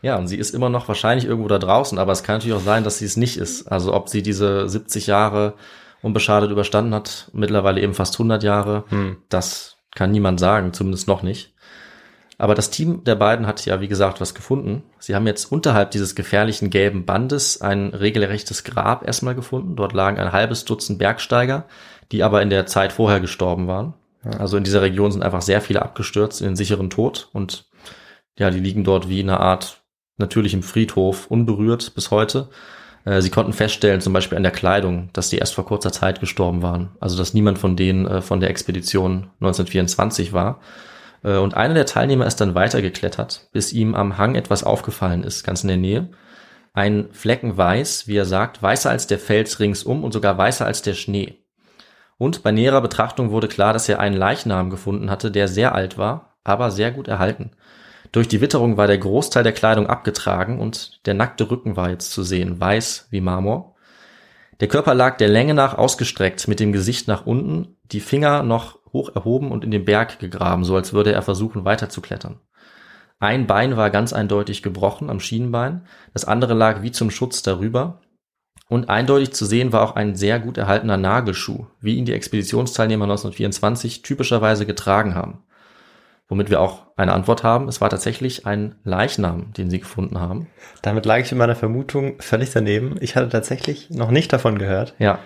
Ja, 0.00 0.16
und 0.16 0.28
sie 0.28 0.36
ist 0.36 0.54
immer 0.54 0.68
noch 0.68 0.86
wahrscheinlich 0.86 1.26
irgendwo 1.26 1.48
da 1.48 1.58
draußen, 1.58 1.98
aber 1.98 2.12
es 2.12 2.22
kann 2.22 2.36
natürlich 2.36 2.56
auch 2.56 2.64
sein, 2.64 2.84
dass 2.84 2.98
sie 2.98 3.04
es 3.04 3.16
nicht 3.16 3.36
ist. 3.36 3.70
Also 3.70 3.94
ob 3.94 4.08
sie 4.08 4.22
diese 4.22 4.68
70 4.68 5.08
Jahre 5.08 5.54
unbeschadet 6.02 6.50
überstanden 6.50 6.94
hat, 6.94 7.30
mittlerweile 7.32 7.80
eben 7.80 7.94
fast 7.94 8.14
100 8.14 8.42
Jahre, 8.42 8.84
hm. 8.88 9.18
das 9.28 9.76
kann 9.94 10.12
niemand 10.12 10.40
sagen, 10.40 10.72
zumindest 10.72 11.08
noch 11.08 11.22
nicht. 11.22 11.54
Aber 12.40 12.54
das 12.54 12.70
Team 12.70 13.02
der 13.02 13.16
beiden 13.16 13.48
hat 13.48 13.66
ja, 13.66 13.80
wie 13.80 13.88
gesagt, 13.88 14.20
was 14.20 14.32
gefunden. 14.32 14.84
Sie 15.00 15.16
haben 15.16 15.26
jetzt 15.26 15.50
unterhalb 15.50 15.90
dieses 15.90 16.14
gefährlichen 16.14 16.70
gelben 16.70 17.04
Bandes 17.04 17.60
ein 17.60 17.88
regelrechtes 17.88 18.62
Grab 18.62 19.04
erstmal 19.04 19.34
gefunden. 19.34 19.74
Dort 19.74 19.92
lagen 19.92 20.18
ein 20.18 20.30
halbes 20.30 20.64
Dutzend 20.64 21.00
Bergsteiger, 21.00 21.64
die 22.12 22.22
aber 22.22 22.40
in 22.40 22.50
der 22.50 22.66
Zeit 22.66 22.92
vorher 22.92 23.18
gestorben 23.18 23.66
waren. 23.66 23.94
Also 24.22 24.56
in 24.56 24.64
dieser 24.64 24.82
Region 24.82 25.10
sind 25.10 25.22
einfach 25.22 25.42
sehr 25.42 25.60
viele 25.60 25.82
abgestürzt 25.82 26.40
in 26.40 26.48
den 26.48 26.56
sicheren 26.56 26.90
Tod 26.90 27.28
und 27.32 27.66
ja, 28.38 28.50
die 28.50 28.60
liegen 28.60 28.84
dort 28.84 29.08
wie 29.08 29.20
in 29.20 29.30
einer 29.30 29.40
Art 29.40 29.82
natürlichem 30.16 30.62
Friedhof, 30.62 31.26
unberührt 31.28 31.94
bis 31.94 32.10
heute. 32.10 32.48
Äh, 33.08 33.22
sie 33.22 33.30
konnten 33.30 33.52
feststellen, 33.54 34.00
zum 34.00 34.12
Beispiel 34.12 34.36
an 34.36 34.42
der 34.42 34.52
Kleidung, 34.52 35.08
dass 35.14 35.30
die 35.30 35.38
erst 35.38 35.54
vor 35.54 35.64
kurzer 35.64 35.92
Zeit 35.92 36.20
gestorben 36.20 36.62
waren. 36.62 36.90
Also 37.00 37.16
dass 37.16 37.32
niemand 37.32 37.58
von 37.58 37.74
denen 37.74 38.06
äh, 38.06 38.20
von 38.20 38.40
der 38.40 38.50
Expedition 38.50 39.30
1924 39.40 40.32
war. 40.32 40.60
Äh, 41.24 41.38
und 41.38 41.54
einer 41.54 41.74
der 41.74 41.86
Teilnehmer 41.86 42.26
ist 42.26 42.36
dann 42.36 42.54
weitergeklettert, 42.54 43.48
bis 43.52 43.72
ihm 43.72 43.94
am 43.94 44.18
Hang 44.18 44.34
etwas 44.34 44.62
aufgefallen 44.62 45.24
ist, 45.24 45.42
ganz 45.42 45.62
in 45.62 45.68
der 45.68 45.78
Nähe. 45.78 46.10
Ein 46.74 47.08
Flecken 47.12 47.56
weiß, 47.56 48.08
wie 48.08 48.16
er 48.16 48.26
sagt, 48.26 48.62
weißer 48.62 48.90
als 48.90 49.06
der 49.06 49.18
Fels 49.18 49.58
ringsum 49.58 50.04
und 50.04 50.12
sogar 50.12 50.36
weißer 50.36 50.66
als 50.66 50.82
der 50.82 50.94
Schnee. 50.94 51.38
Und 52.18 52.42
bei 52.42 52.52
näherer 52.52 52.82
Betrachtung 52.82 53.30
wurde 53.30 53.48
klar, 53.48 53.72
dass 53.72 53.88
er 53.88 54.00
einen 54.00 54.16
Leichnam 54.16 54.70
gefunden 54.70 55.10
hatte, 55.10 55.30
der 55.30 55.48
sehr 55.48 55.74
alt 55.74 55.96
war, 55.96 56.36
aber 56.44 56.70
sehr 56.70 56.90
gut 56.90 57.08
erhalten. 57.08 57.52
Durch 58.12 58.28
die 58.28 58.40
Witterung 58.40 58.76
war 58.76 58.86
der 58.86 58.98
Großteil 58.98 59.42
der 59.42 59.52
Kleidung 59.52 59.86
abgetragen 59.86 60.58
und 60.60 61.04
der 61.06 61.14
nackte 61.14 61.50
Rücken 61.50 61.76
war 61.76 61.90
jetzt 61.90 62.12
zu 62.12 62.22
sehen, 62.22 62.58
weiß 62.58 63.08
wie 63.10 63.20
Marmor. 63.20 63.74
Der 64.60 64.68
Körper 64.68 64.94
lag 64.94 65.18
der 65.18 65.28
Länge 65.28 65.54
nach 65.54 65.76
ausgestreckt, 65.76 66.48
mit 66.48 66.58
dem 66.58 66.72
Gesicht 66.72 67.06
nach 67.06 67.26
unten, 67.26 67.76
die 67.84 68.00
Finger 68.00 68.42
noch 68.42 68.78
hoch 68.92 69.14
erhoben 69.14 69.52
und 69.52 69.62
in 69.62 69.70
den 69.70 69.84
Berg 69.84 70.18
gegraben, 70.18 70.64
so 70.64 70.74
als 70.74 70.92
würde 70.92 71.12
er 71.12 71.22
versuchen 71.22 71.64
weiterzuklettern. 71.64 72.40
Ein 73.20 73.46
Bein 73.46 73.76
war 73.76 73.90
ganz 73.90 74.12
eindeutig 74.12 74.62
gebrochen 74.62 75.10
am 75.10 75.20
Schienenbein, 75.20 75.86
das 76.14 76.24
andere 76.24 76.54
lag 76.54 76.82
wie 76.82 76.92
zum 76.92 77.10
Schutz 77.10 77.42
darüber. 77.42 78.00
Und 78.68 78.90
eindeutig 78.90 79.32
zu 79.32 79.46
sehen 79.46 79.72
war 79.72 79.82
auch 79.82 79.96
ein 79.96 80.14
sehr 80.14 80.38
gut 80.40 80.58
erhaltener 80.58 80.98
Nagelschuh, 80.98 81.66
wie 81.80 81.96
ihn 81.96 82.04
die 82.04 82.12
Expeditionsteilnehmer 82.12 83.04
1924 83.04 84.02
typischerweise 84.02 84.66
getragen 84.66 85.14
haben 85.14 85.42
womit 86.28 86.50
wir 86.50 86.60
auch 86.60 86.86
eine 86.96 87.12
Antwort 87.12 87.42
haben. 87.42 87.68
Es 87.68 87.80
war 87.80 87.90
tatsächlich 87.90 88.46
ein 88.46 88.76
Leichnam, 88.84 89.52
den 89.54 89.70
sie 89.70 89.80
gefunden 89.80 90.20
haben. 90.20 90.46
Damit 90.82 91.06
lag 91.06 91.18
ich 91.18 91.32
in 91.32 91.38
meiner 91.38 91.56
Vermutung 91.56 92.20
völlig 92.20 92.50
daneben. 92.50 92.96
Ich 93.00 93.16
hatte 93.16 93.28
tatsächlich 93.28 93.90
noch 93.90 94.10
nicht 94.10 94.32
davon 94.32 94.58
gehört. 94.58 94.94
Ja. 94.98 95.18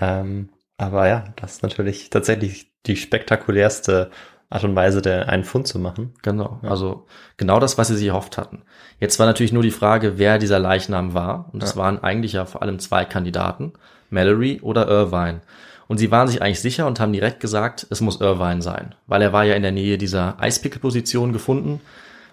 Ähm, 0.00 0.50
aber 0.76 1.08
ja, 1.08 1.24
das 1.36 1.54
ist 1.54 1.62
natürlich 1.62 2.10
tatsächlich 2.10 2.72
die 2.86 2.96
spektakulärste 2.96 4.10
Art 4.50 4.64
und 4.64 4.74
Weise, 4.74 5.02
der 5.02 5.28
einen 5.28 5.44
Fund 5.44 5.66
zu 5.66 5.78
machen. 5.78 6.14
Genau. 6.22 6.58
Ja. 6.62 6.70
Also 6.70 7.06
genau 7.36 7.60
das, 7.60 7.76
was 7.76 7.88
sie 7.88 7.96
sich 7.96 8.08
erhofft 8.08 8.38
hatten. 8.38 8.62
Jetzt 8.98 9.18
war 9.18 9.26
natürlich 9.26 9.52
nur 9.52 9.62
die 9.62 9.70
Frage, 9.70 10.18
wer 10.18 10.38
dieser 10.38 10.58
Leichnam 10.58 11.14
war. 11.14 11.50
Und 11.52 11.62
das 11.62 11.74
ja. 11.74 11.76
waren 11.76 12.02
eigentlich 12.02 12.32
ja 12.32 12.46
vor 12.46 12.62
allem 12.62 12.78
zwei 12.78 13.04
Kandidaten, 13.04 13.74
Mallory 14.10 14.60
oder 14.62 14.88
Irvine. 14.88 15.42
Und 15.88 15.96
sie 15.96 16.10
waren 16.10 16.28
sich 16.28 16.42
eigentlich 16.42 16.60
sicher 16.60 16.86
und 16.86 17.00
haben 17.00 17.14
direkt 17.14 17.40
gesagt, 17.40 17.86
es 17.90 18.02
muss 18.02 18.20
Irvine 18.20 18.60
sein, 18.62 18.94
weil 19.06 19.22
er 19.22 19.32
war 19.32 19.44
ja 19.44 19.54
in 19.54 19.62
der 19.62 19.72
Nähe 19.72 19.96
dieser 19.96 20.38
Eispickel-Position 20.38 21.32
gefunden. 21.32 21.80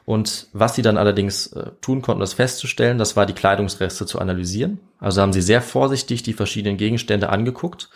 Und 0.04 0.48
was 0.54 0.76
sie 0.76 0.84
dann 0.84 0.98
allerdings 0.98 1.48
äh, 1.48 1.72
tun 1.82 2.02
konnten, 2.02 2.20
das 2.20 2.34
festzustellen, 2.34 3.00
das 3.00 3.16
war 3.16 3.26
die 3.26 3.34
Kleidungsreste 3.34 4.06
zu 4.06 4.20
analysieren. 4.20 4.80
Also 5.00 5.22
haben 5.22 5.34
sie 5.34 5.42
sehr 5.42 5.62
vorsichtig 5.62 6.22
die 6.22 6.34
verschiedenen 6.34 6.78
Gegenstände 6.78 7.30
angeguckt. 7.30 7.90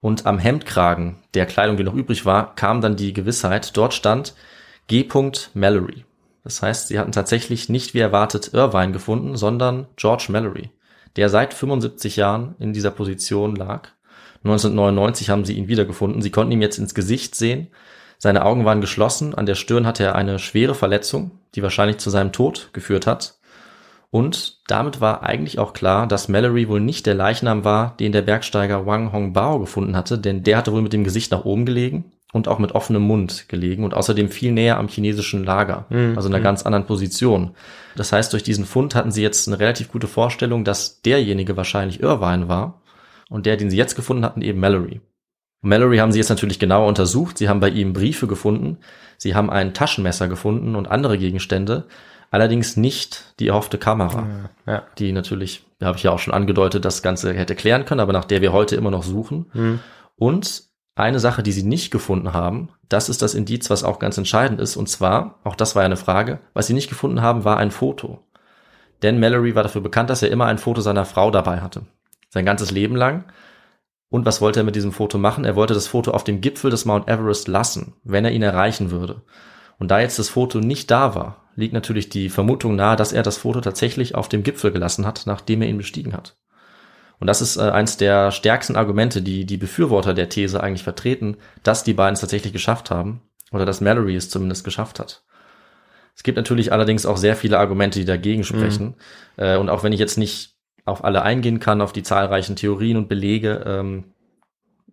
Und 0.00 0.26
am 0.26 0.38
Hemdkragen 0.38 1.16
der 1.34 1.46
Kleidung, 1.46 1.76
die 1.76 1.84
noch 1.84 1.94
übrig 1.94 2.26
war, 2.26 2.54
kam 2.54 2.80
dann 2.80 2.94
die 2.94 3.12
Gewissheit, 3.12 3.76
dort 3.76 3.94
stand 3.94 4.34
G. 4.88 5.08
Mallory. 5.54 6.04
Das 6.44 6.60
heißt, 6.60 6.88
sie 6.88 6.98
hatten 6.98 7.12
tatsächlich 7.12 7.68
nicht 7.68 7.94
wie 7.94 8.00
erwartet 8.00 8.52
Irvine 8.52 8.92
gefunden, 8.92 9.36
sondern 9.36 9.86
George 9.96 10.26
Mallory, 10.28 10.70
der 11.16 11.28
seit 11.28 11.54
75 11.54 12.16
Jahren 12.16 12.56
in 12.58 12.72
dieser 12.72 12.90
Position 12.90 13.56
lag 13.56 13.88
1999 14.44 15.30
haben 15.30 15.44
sie 15.44 15.54
ihn 15.54 15.68
wiedergefunden. 15.68 16.22
Sie 16.22 16.30
konnten 16.30 16.52
ihm 16.52 16.62
jetzt 16.62 16.78
ins 16.78 16.94
Gesicht 16.94 17.34
sehen. 17.34 17.68
Seine 18.18 18.44
Augen 18.44 18.64
waren 18.64 18.80
geschlossen. 18.80 19.34
An 19.34 19.46
der 19.46 19.54
Stirn 19.54 19.86
hatte 19.86 20.04
er 20.04 20.14
eine 20.14 20.38
schwere 20.38 20.74
Verletzung, 20.74 21.32
die 21.54 21.62
wahrscheinlich 21.62 21.98
zu 21.98 22.10
seinem 22.10 22.32
Tod 22.32 22.70
geführt 22.72 23.06
hat. 23.06 23.38
Und 24.10 24.58
damit 24.66 25.00
war 25.00 25.22
eigentlich 25.22 25.58
auch 25.58 25.72
klar, 25.72 26.06
dass 26.06 26.28
Mallory 26.28 26.68
wohl 26.68 26.80
nicht 26.80 27.06
der 27.06 27.14
Leichnam 27.14 27.64
war, 27.64 27.96
den 27.98 28.12
der 28.12 28.20
Bergsteiger 28.20 28.84
Wang 28.84 29.10
Hongbao 29.10 29.58
gefunden 29.58 29.96
hatte, 29.96 30.18
denn 30.18 30.42
der 30.42 30.58
hatte 30.58 30.72
wohl 30.72 30.82
mit 30.82 30.92
dem 30.92 31.02
Gesicht 31.02 31.32
nach 31.32 31.46
oben 31.46 31.64
gelegen 31.64 32.12
und 32.30 32.46
auch 32.46 32.58
mit 32.58 32.72
offenem 32.72 33.02
Mund 33.02 33.48
gelegen 33.48 33.84
und 33.84 33.94
außerdem 33.94 34.28
viel 34.28 34.52
näher 34.52 34.76
am 34.76 34.88
chinesischen 34.88 35.44
Lager, 35.44 35.86
mhm. 35.88 36.12
also 36.14 36.28
in 36.28 36.34
einer 36.34 36.40
mhm. 36.40 36.44
ganz 36.44 36.62
anderen 36.64 36.84
Position. 36.84 37.52
Das 37.96 38.12
heißt, 38.12 38.34
durch 38.34 38.42
diesen 38.42 38.66
Fund 38.66 38.94
hatten 38.94 39.12
sie 39.12 39.22
jetzt 39.22 39.48
eine 39.48 39.58
relativ 39.58 39.90
gute 39.90 40.08
Vorstellung, 40.08 40.64
dass 40.64 41.00
derjenige 41.00 41.56
wahrscheinlich 41.56 42.02
Irvine 42.02 42.48
war 42.48 42.81
und 43.28 43.46
der, 43.46 43.56
den 43.56 43.70
sie 43.70 43.76
jetzt 43.76 43.96
gefunden 43.96 44.24
hatten, 44.24 44.42
eben 44.42 44.60
Mallory. 44.60 45.00
Und 45.62 45.68
Mallory 45.68 45.98
haben 45.98 46.12
sie 46.12 46.18
jetzt 46.18 46.28
natürlich 46.28 46.58
genauer 46.58 46.88
untersucht. 46.88 47.38
Sie 47.38 47.48
haben 47.48 47.60
bei 47.60 47.70
ihm 47.70 47.92
Briefe 47.92 48.26
gefunden. 48.26 48.78
Sie 49.16 49.34
haben 49.34 49.50
ein 49.50 49.74
Taschenmesser 49.74 50.28
gefunden 50.28 50.74
und 50.74 50.88
andere 50.88 51.18
Gegenstände. 51.18 51.86
Allerdings 52.30 52.76
nicht 52.76 53.34
die 53.38 53.48
erhoffte 53.48 53.78
Kamera, 53.78 54.50
ja, 54.66 54.72
ja. 54.72 54.82
die 54.98 55.12
natürlich, 55.12 55.66
da 55.78 55.86
habe 55.86 55.98
ich 55.98 56.02
ja 56.02 56.10
auch 56.10 56.18
schon 56.18 56.32
angedeutet, 56.32 56.84
das 56.84 57.02
Ganze 57.02 57.34
hätte 57.34 57.54
klären 57.54 57.84
können, 57.84 58.00
aber 58.00 58.14
nach 58.14 58.24
der 58.24 58.40
wir 58.40 58.52
heute 58.52 58.74
immer 58.74 58.90
noch 58.90 59.02
suchen. 59.02 59.50
Mhm. 59.52 59.80
Und 60.16 60.64
eine 60.94 61.20
Sache, 61.20 61.42
die 61.42 61.52
sie 61.52 61.62
nicht 61.62 61.90
gefunden 61.90 62.32
haben, 62.32 62.70
das 62.88 63.08
ist 63.08 63.22
das 63.22 63.34
Indiz, 63.34 63.68
was 63.70 63.84
auch 63.84 63.98
ganz 63.98 64.16
entscheidend 64.18 64.60
ist. 64.60 64.76
Und 64.76 64.88
zwar, 64.88 65.40
auch 65.44 65.54
das 65.54 65.74
war 65.74 65.82
ja 65.82 65.86
eine 65.86 65.96
Frage, 65.96 66.40
was 66.54 66.66
sie 66.66 66.74
nicht 66.74 66.88
gefunden 66.88 67.20
haben, 67.20 67.44
war 67.44 67.58
ein 67.58 67.70
Foto. 67.70 68.20
Denn 69.02 69.20
Mallory 69.20 69.54
war 69.54 69.62
dafür 69.62 69.80
bekannt, 69.82 70.08
dass 70.10 70.22
er 70.22 70.30
immer 70.30 70.46
ein 70.46 70.58
Foto 70.58 70.80
seiner 70.80 71.04
Frau 71.04 71.30
dabei 71.30 71.60
hatte 71.60 71.82
sein 72.32 72.46
ganzes 72.46 72.70
Leben 72.70 72.96
lang. 72.96 73.24
Und 74.08 74.26
was 74.26 74.40
wollte 74.40 74.60
er 74.60 74.64
mit 74.64 74.74
diesem 74.74 74.92
Foto 74.92 75.18
machen? 75.18 75.44
Er 75.44 75.54
wollte 75.54 75.74
das 75.74 75.86
Foto 75.86 76.10
auf 76.10 76.24
dem 76.24 76.40
Gipfel 76.40 76.70
des 76.70 76.84
Mount 76.84 77.08
Everest 77.08 77.46
lassen, 77.46 77.94
wenn 78.04 78.24
er 78.24 78.32
ihn 78.32 78.42
erreichen 78.42 78.90
würde. 78.90 79.22
Und 79.78 79.90
da 79.90 80.00
jetzt 80.00 80.18
das 80.18 80.28
Foto 80.28 80.60
nicht 80.60 80.90
da 80.90 81.14
war, 81.14 81.50
liegt 81.56 81.74
natürlich 81.74 82.08
die 82.08 82.30
Vermutung 82.30 82.74
nahe, 82.76 82.96
dass 82.96 83.12
er 83.12 83.22
das 83.22 83.36
Foto 83.36 83.60
tatsächlich 83.60 84.14
auf 84.14 84.28
dem 84.28 84.42
Gipfel 84.42 84.72
gelassen 84.72 85.06
hat, 85.06 85.22
nachdem 85.26 85.62
er 85.62 85.68
ihn 85.68 85.78
bestiegen 85.78 86.14
hat. 86.14 86.36
Und 87.18 87.26
das 87.26 87.42
ist 87.42 87.56
äh, 87.56 87.70
eins 87.70 87.98
der 87.98 88.30
stärksten 88.32 88.76
Argumente, 88.76 89.22
die 89.22 89.44
die 89.44 89.58
Befürworter 89.58 90.14
der 90.14 90.28
These 90.28 90.62
eigentlich 90.62 90.82
vertreten, 90.82 91.36
dass 91.62 91.84
die 91.84 91.94
beiden 91.94 92.14
es 92.14 92.20
tatsächlich 92.20 92.52
geschafft 92.52 92.90
haben 92.90 93.22
oder 93.50 93.66
dass 93.66 93.80
Mallory 93.80 94.16
es 94.16 94.30
zumindest 94.30 94.64
geschafft 94.64 94.98
hat. 94.98 95.22
Es 96.16 96.22
gibt 96.22 96.36
natürlich 96.36 96.72
allerdings 96.72 97.06
auch 97.06 97.16
sehr 97.16 97.36
viele 97.36 97.58
Argumente, 97.58 97.98
die 97.98 98.04
dagegen 98.04 98.44
sprechen. 98.44 98.96
Mhm. 99.36 99.44
Äh, 99.44 99.56
und 99.56 99.68
auch 99.68 99.84
wenn 99.84 99.92
ich 99.92 100.00
jetzt 100.00 100.18
nicht 100.18 100.51
auf 100.84 101.04
alle 101.04 101.22
eingehen 101.22 101.60
kann, 101.60 101.80
auf 101.80 101.92
die 101.92 102.02
zahlreichen 102.02 102.56
Theorien 102.56 102.96
und 102.96 103.08
Belege, 103.08 103.62
ähm, 103.66 104.04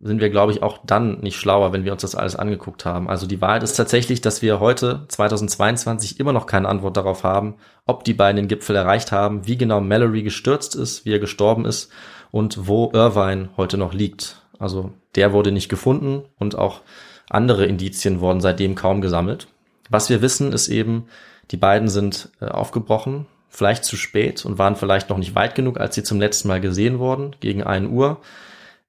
sind 0.02 0.22
wir, 0.22 0.30
glaube 0.30 0.54
ich, 0.54 0.64
auch 0.64 0.80
dann 0.86 1.20
nicht 1.20 1.36
schlauer, 1.36 1.74
wenn 1.74 1.84
wir 1.84 1.92
uns 1.92 2.04
das 2.04 2.16
alles 2.16 2.38
angeguckt 2.38 2.86
haben. 2.86 3.10
Also 3.10 3.28
die 3.28 3.42
Wahrheit 3.42 3.64
ist 3.64 3.74
tatsächlich, 3.74 4.22
dass 4.22 4.42
wir 4.42 4.60
heute, 4.60 5.04
2022, 5.10 6.20
immer 6.20 6.32
noch 6.32 6.46
keine 6.46 6.70
Antwort 6.70 6.96
darauf 6.96 7.24
haben, 7.24 7.56
ob 7.86 8.06
die 8.06 8.14
beiden 8.14 8.38
den 8.38 8.48
Gipfel 8.48 8.78
erreicht 8.78 9.12
haben, 9.12 9.46
wie 9.46 9.58
genau 9.58 9.82
Mallory 9.82 10.24
gestürzt 10.24 10.76
ist, 10.76 11.06
wie 11.06 11.12
er 11.12 11.20
gestorben 11.20 11.66
ist 11.66 11.92
und 12.32 12.68
wo 12.68 12.92
Irvine 12.94 13.50
heute 13.58 13.78
noch 13.78 13.94
liegt. 13.94 14.42
Also 14.58 14.92
der 15.16 15.34
wurde 15.34 15.52
nicht 15.52 15.68
gefunden 15.68 16.24
und 16.38 16.58
auch 16.58 16.82
andere 17.30 17.66
Indizien 17.66 18.22
wurden 18.22 18.42
seitdem 18.42 18.76
kaum 18.76 19.02
gesammelt. 19.02 19.48
Was 19.90 20.10
wir 20.10 20.22
wissen, 20.22 20.54
ist 20.54 20.70
eben, 20.70 21.08
die 21.52 21.58
beiden 21.58 21.90
sind 21.90 22.30
äh, 22.40 22.46
aufgebrochen, 22.46 23.26
vielleicht 23.50 23.84
zu 23.84 23.98
spät 23.98 24.46
und 24.46 24.58
waren 24.58 24.76
vielleicht 24.76 25.10
noch 25.10 25.18
nicht 25.18 25.36
weit 25.36 25.56
genug, 25.56 25.80
als 25.80 25.96
sie 25.96 26.04
zum 26.04 26.20
letzten 26.20 26.48
Mal 26.48 26.62
gesehen 26.62 27.00
wurden, 27.00 27.36
gegen 27.40 27.64
1 27.64 27.90
Uhr. 27.90 28.22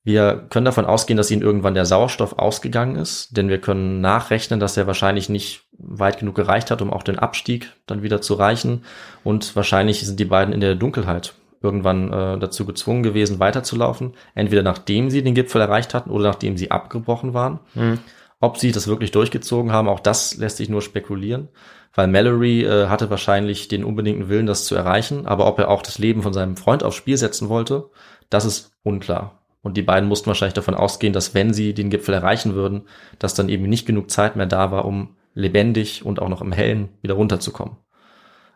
Wir 0.03 0.47
können 0.49 0.65
davon 0.65 0.87
ausgehen, 0.87 1.17
dass 1.17 1.31
ihnen 1.31 1.43
irgendwann 1.43 1.75
der 1.75 1.85
Sauerstoff 1.85 2.39
ausgegangen 2.39 2.97
ist, 2.97 3.37
denn 3.37 3.49
wir 3.49 3.61
können 3.61 4.01
nachrechnen, 4.01 4.61
dass 4.61 4.77
er 4.77 4.87
wahrscheinlich 4.87 5.29
nicht 5.29 5.63
weit 5.73 6.19
genug 6.19 6.37
gereicht 6.37 6.71
hat, 6.71 6.81
um 6.83 6.93
auch 6.93 7.03
den 7.03 7.19
Abstieg 7.19 7.73
dann 7.87 8.03
wieder 8.03 8.21
zu 8.21 8.35
reichen. 8.35 8.85
Und 9.25 9.57
wahrscheinlich 9.57 10.07
sind 10.07 10.19
die 10.19 10.25
beiden 10.25 10.55
in 10.55 10.61
der 10.61 10.75
Dunkelheit 10.75 11.35
irgendwann 11.63 12.11
äh, 12.11 12.39
dazu 12.39 12.65
gezwungen 12.65 13.03
gewesen, 13.03 13.41
weiterzulaufen. 13.41 14.15
Entweder 14.35 14.63
nachdem 14.63 15.11
sie 15.11 15.23
den 15.23 15.35
Gipfel 15.35 15.61
erreicht 15.61 15.93
hatten 15.93 16.11
oder 16.11 16.29
nachdem 16.29 16.57
sie 16.57 16.71
abgebrochen 16.71 17.35
waren. 17.35 17.61
Mhm. 17.75 17.99
Ob 18.41 18.57
sie 18.57 18.73
das 18.73 18.87
wirklich 18.89 19.11
durchgezogen 19.11 19.71
haben, 19.71 19.89
auch 19.89 20.01
das 20.01 20.39
lässt 20.39 20.57
sich 20.57 20.71
nur 20.71 20.81
spekulieren 20.81 21.49
weil 21.95 22.07
Mallory 22.07 22.65
äh, 22.65 22.87
hatte 22.87 23.11
wahrscheinlich 23.11 23.69
den 23.69 23.85
unbedingten 23.85 24.29
Willen, 24.29 24.47
das 24.47 24.65
zu 24.65 24.75
erreichen, 24.75 25.27
aber 25.27 25.47
ob 25.47 25.59
er 25.59 25.69
auch 25.69 25.83
das 25.83 25.99
Leben 25.99 26.23
von 26.23 26.33
seinem 26.33 26.57
Freund 26.57 26.83
aufs 26.83 26.97
Spiel 26.97 27.17
setzen 27.17 27.49
wollte, 27.49 27.91
das 28.29 28.45
ist 28.45 28.73
unklar. 28.83 29.41
Und 29.63 29.77
die 29.77 29.83
beiden 29.83 30.09
mussten 30.09 30.29
wahrscheinlich 30.29 30.55
davon 30.55 30.75
ausgehen, 30.75 31.13
dass 31.13 31.35
wenn 31.35 31.53
sie 31.53 31.75
den 31.75 31.91
Gipfel 31.91 32.15
erreichen 32.15 32.55
würden, 32.55 32.83
dass 33.19 33.35
dann 33.35 33.49
eben 33.49 33.65
nicht 33.65 33.87
genug 33.87 34.11
Zeit 34.11 34.37
mehr 34.37 34.47
da 34.47 34.71
war, 34.71 34.85
um 34.85 35.17
lebendig 35.35 36.05
und 36.05 36.23
auch 36.23 36.29
noch 36.29 36.41
im 36.41 36.53
Hellen 36.53 36.89
wieder 37.03 37.15
runterzukommen. 37.15 37.77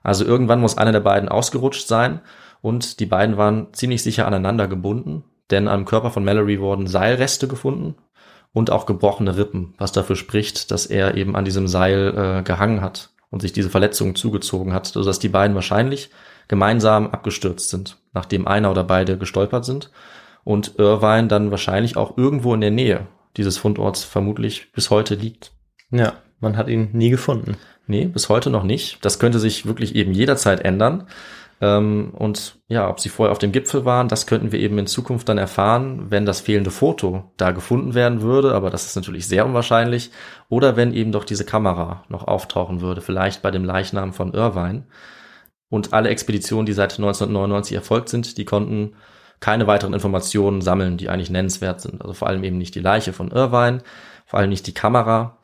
Also 0.03 0.25
irgendwann 0.25 0.61
muss 0.61 0.79
einer 0.79 0.93
der 0.93 1.01
beiden 1.01 1.29
ausgerutscht 1.29 1.87
sein 1.89 2.21
und 2.63 3.01
die 3.01 3.07
beiden 3.07 3.37
waren 3.37 3.73
ziemlich 3.73 4.03
sicher 4.03 4.27
aneinander 4.27 4.69
gebunden, 4.69 5.25
denn 5.51 5.69
am 5.69 5.85
Körper 5.85 6.11
von 6.11 6.25
Mallory 6.25 6.61
wurden 6.61 6.87
Seilreste 6.87 7.49
gefunden 7.49 7.97
und 8.53 8.71
auch 8.71 8.87
gebrochene 8.87 9.37
Rippen, 9.37 9.75
was 9.79 9.93
dafür 9.93 10.17
spricht, 10.17 10.71
dass 10.71 10.87
er 10.87 11.17
eben 11.17 11.37
an 11.37 11.45
diesem 11.45 11.69
Seil 11.69 12.15
äh, 12.17 12.43
gehangen 12.43 12.81
hat 12.81 13.14
und 13.31 13.41
sich 13.41 13.53
diese 13.53 13.71
Verletzung 13.71 14.15
zugezogen 14.15 14.73
hat, 14.73 14.87
sodass 14.87 15.19
die 15.19 15.29
beiden 15.29 15.55
wahrscheinlich 15.55 16.11
gemeinsam 16.49 17.09
abgestürzt 17.09 17.71
sind, 17.71 17.97
nachdem 18.13 18.47
einer 18.47 18.71
oder 18.71 18.85
beide 18.85 19.19
gestolpert 19.19 19.65
sind 19.65 19.91
und 20.45 20.79
Irvine 20.79 21.29
dann 21.29 21.51
wahrscheinlich 21.51 21.97
auch 21.97 22.17
irgendwo 22.17 22.55
in 22.55 22.61
der 22.61 22.71
Nähe 22.71 23.07
dieses 23.37 23.59
Fundorts 23.59 24.05
vermutlich 24.05 24.73
bis 24.73 24.91
heute 24.91 25.15
liegt. 25.15 25.53
Ja, 25.91 26.15
man 26.41 26.57
hat 26.57 26.69
ihn 26.69 26.91
nie 26.93 27.11
gefunden. 27.11 27.57
Nee, 27.87 28.07
bis 28.07 28.29
heute 28.29 28.51
noch 28.51 28.63
nicht. 28.63 29.05
Das 29.05 29.19
könnte 29.19 29.39
sich 29.39 29.67
wirklich 29.67 29.95
eben 29.95 30.13
jederzeit 30.13 30.65
ändern. 30.65 31.07
Ähm, 31.65 32.13
und 32.13 32.61
ja, 32.69 32.91
ob 32.91 33.01
sie 33.01 33.09
vorher 33.09 33.33
auf 33.33 33.39
dem 33.39 33.53
Gipfel 33.53 33.87
waren, 33.87 34.09
das 34.09 34.27
könnten 34.27 34.53
wir 34.53 34.59
eben 34.59 34.77
in 34.77 34.87
Zukunft 34.87 35.31
dann 35.31 35.39
erfahren, 35.39 36.11
wenn 36.11 36.27
das 36.27 36.43
fehlende 36.43 36.71
Foto 36.71 37.33
da 37.39 37.53
gefunden 37.53 37.95
werden 37.95 38.21
würde, 38.21 38.55
aber 38.55 38.69
das 38.69 38.85
ist 38.85 38.97
natürlich 38.97 39.27
sehr 39.27 39.47
unwahrscheinlich, 39.47 40.11
oder 40.51 40.77
wenn 40.77 40.93
eben 40.93 41.11
doch 41.11 41.25
diese 41.25 41.47
Kamera 41.47 42.05
noch 42.11 42.29
auftauchen 42.29 42.83
würde, 42.83 43.01
vielleicht 43.01 43.41
bei 43.41 43.51
dem 43.51 43.65
Leichnam 43.65 44.13
von 44.13 44.35
Irvine. 44.35 44.85
Und 45.71 45.95
alle 45.95 46.11
Expeditionen, 46.11 46.67
die 46.67 46.75
seit 46.75 46.93
1999 46.93 47.75
erfolgt 47.75 48.11
sind, 48.11 48.37
die 48.37 48.45
konnten 48.45 48.95
keine 49.41 49.67
weiteren 49.67 49.95
Informationen 49.95 50.61
sammeln, 50.61 50.99
die 50.99 51.09
eigentlich 51.09 51.31
nennenswert 51.31 51.81
sind. 51.81 52.03
Also 52.03 52.13
vor 52.13 52.29
allem 52.29 52.45
eben 52.45 52.59
nicht 52.59 52.75
die 52.75 52.81
Leiche 52.81 53.15
von 53.15 53.31
Irvine, 53.31 53.83
vor 54.27 54.39
allem 54.39 54.51
nicht 54.51 54.67
die 54.67 54.75
Kamera. 54.75 55.39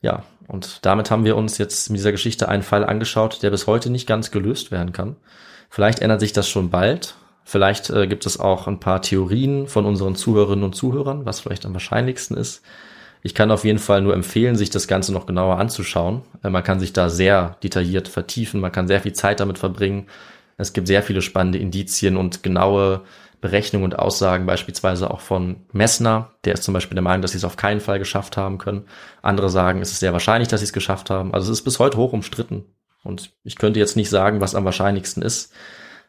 Ja, 0.00 0.22
und 0.46 0.86
damit 0.86 1.10
haben 1.10 1.24
wir 1.24 1.36
uns 1.36 1.58
jetzt 1.58 1.90
mit 1.90 1.98
dieser 1.98 2.12
Geschichte 2.12 2.48
einen 2.48 2.62
Fall 2.62 2.84
angeschaut, 2.84 3.42
der 3.42 3.50
bis 3.50 3.66
heute 3.66 3.90
nicht 3.90 4.06
ganz 4.06 4.30
gelöst 4.30 4.70
werden 4.70 4.92
kann. 4.92 5.16
Vielleicht 5.68 6.00
ändert 6.00 6.20
sich 6.20 6.32
das 6.32 6.48
schon 6.48 6.70
bald. 6.70 7.14
Vielleicht 7.44 7.90
äh, 7.90 8.06
gibt 8.06 8.26
es 8.26 8.40
auch 8.40 8.66
ein 8.66 8.80
paar 8.80 9.02
Theorien 9.02 9.68
von 9.68 9.84
unseren 9.86 10.16
Zuhörerinnen 10.16 10.64
und 10.64 10.74
Zuhörern, 10.74 11.26
was 11.26 11.40
vielleicht 11.40 11.64
am 11.64 11.74
wahrscheinlichsten 11.74 12.36
ist. 12.36 12.62
Ich 13.22 13.34
kann 13.34 13.50
auf 13.50 13.64
jeden 13.64 13.78
Fall 13.78 14.02
nur 14.02 14.14
empfehlen, 14.14 14.56
sich 14.56 14.70
das 14.70 14.88
Ganze 14.88 15.12
noch 15.12 15.26
genauer 15.26 15.58
anzuschauen. 15.58 16.22
Äh, 16.42 16.50
man 16.50 16.62
kann 16.62 16.80
sich 16.80 16.92
da 16.92 17.08
sehr 17.08 17.56
detailliert 17.62 18.08
vertiefen, 18.08 18.60
man 18.60 18.72
kann 18.72 18.88
sehr 18.88 19.00
viel 19.00 19.12
Zeit 19.12 19.40
damit 19.40 19.58
verbringen. 19.58 20.06
Es 20.56 20.72
gibt 20.72 20.86
sehr 20.86 21.02
viele 21.02 21.22
spannende 21.22 21.58
Indizien 21.58 22.16
und 22.16 22.42
genaue 22.42 23.02
Berechnungen 23.40 23.84
und 23.84 23.98
Aussagen, 23.98 24.46
beispielsweise 24.46 25.10
auch 25.10 25.20
von 25.20 25.56
Messner. 25.72 26.30
Der 26.44 26.54
ist 26.54 26.64
zum 26.64 26.74
Beispiel 26.74 26.94
der 26.94 27.02
Meinung, 27.02 27.22
dass 27.22 27.32
sie 27.32 27.38
es 27.38 27.44
auf 27.44 27.56
keinen 27.56 27.80
Fall 27.80 27.98
geschafft 27.98 28.36
haben 28.36 28.58
können. 28.58 28.86
Andere 29.22 29.50
sagen, 29.50 29.82
es 29.82 29.92
ist 29.92 30.00
sehr 30.00 30.12
wahrscheinlich, 30.12 30.48
dass 30.48 30.60
sie 30.60 30.66
es 30.66 30.72
geschafft 30.72 31.10
haben. 31.10 31.34
Also 31.34 31.52
es 31.52 31.58
ist 31.58 31.64
bis 31.64 31.78
heute 31.78 31.98
hoch 31.98 32.12
umstritten. 32.12 32.64
Und 33.06 33.32
ich 33.44 33.56
könnte 33.56 33.80
jetzt 33.80 33.96
nicht 33.96 34.10
sagen, 34.10 34.40
was 34.40 34.54
am 34.54 34.64
wahrscheinlichsten 34.64 35.22
ist. 35.22 35.52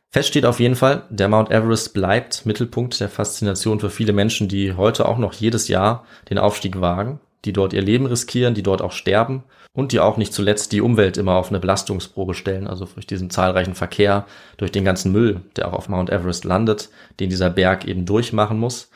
Fest 0.09 0.29
steht 0.29 0.45
auf 0.45 0.59
jeden 0.59 0.75
Fall, 0.75 1.03
der 1.09 1.27
Mount 1.27 1.51
Everest 1.51 1.93
bleibt 1.93 2.45
Mittelpunkt 2.45 2.99
der 2.99 3.09
Faszination 3.09 3.79
für 3.79 3.89
viele 3.89 4.13
Menschen, 4.13 4.47
die 4.47 4.73
heute 4.73 5.05
auch 5.05 5.17
noch 5.17 5.33
jedes 5.33 5.67
Jahr 5.67 6.05
den 6.29 6.37
Aufstieg 6.37 6.79
wagen, 6.79 7.19
die 7.43 7.53
dort 7.53 7.73
ihr 7.73 7.81
Leben 7.81 8.05
riskieren, 8.05 8.53
die 8.53 8.63
dort 8.63 8.81
auch 8.81 8.93
sterben 8.93 9.43
und 9.73 9.91
die 9.91 9.99
auch 9.99 10.17
nicht 10.17 10.33
zuletzt 10.33 10.71
die 10.71 10.81
Umwelt 10.81 11.17
immer 11.17 11.35
auf 11.35 11.49
eine 11.49 11.59
Belastungsprobe 11.59 12.33
stellen, 12.33 12.67
also 12.67 12.85
durch 12.85 13.05
diesen 13.05 13.29
zahlreichen 13.29 13.75
Verkehr, 13.75 14.25
durch 14.55 14.71
den 14.71 14.85
ganzen 14.85 15.11
Müll, 15.11 15.41
der 15.55 15.67
auch 15.67 15.73
auf 15.73 15.89
Mount 15.89 16.09
Everest 16.09 16.45
landet, 16.45 16.89
den 17.19 17.29
dieser 17.29 17.49
Berg 17.49 17.85
eben 17.85 18.05
durchmachen 18.05 18.57
muss. 18.57 18.89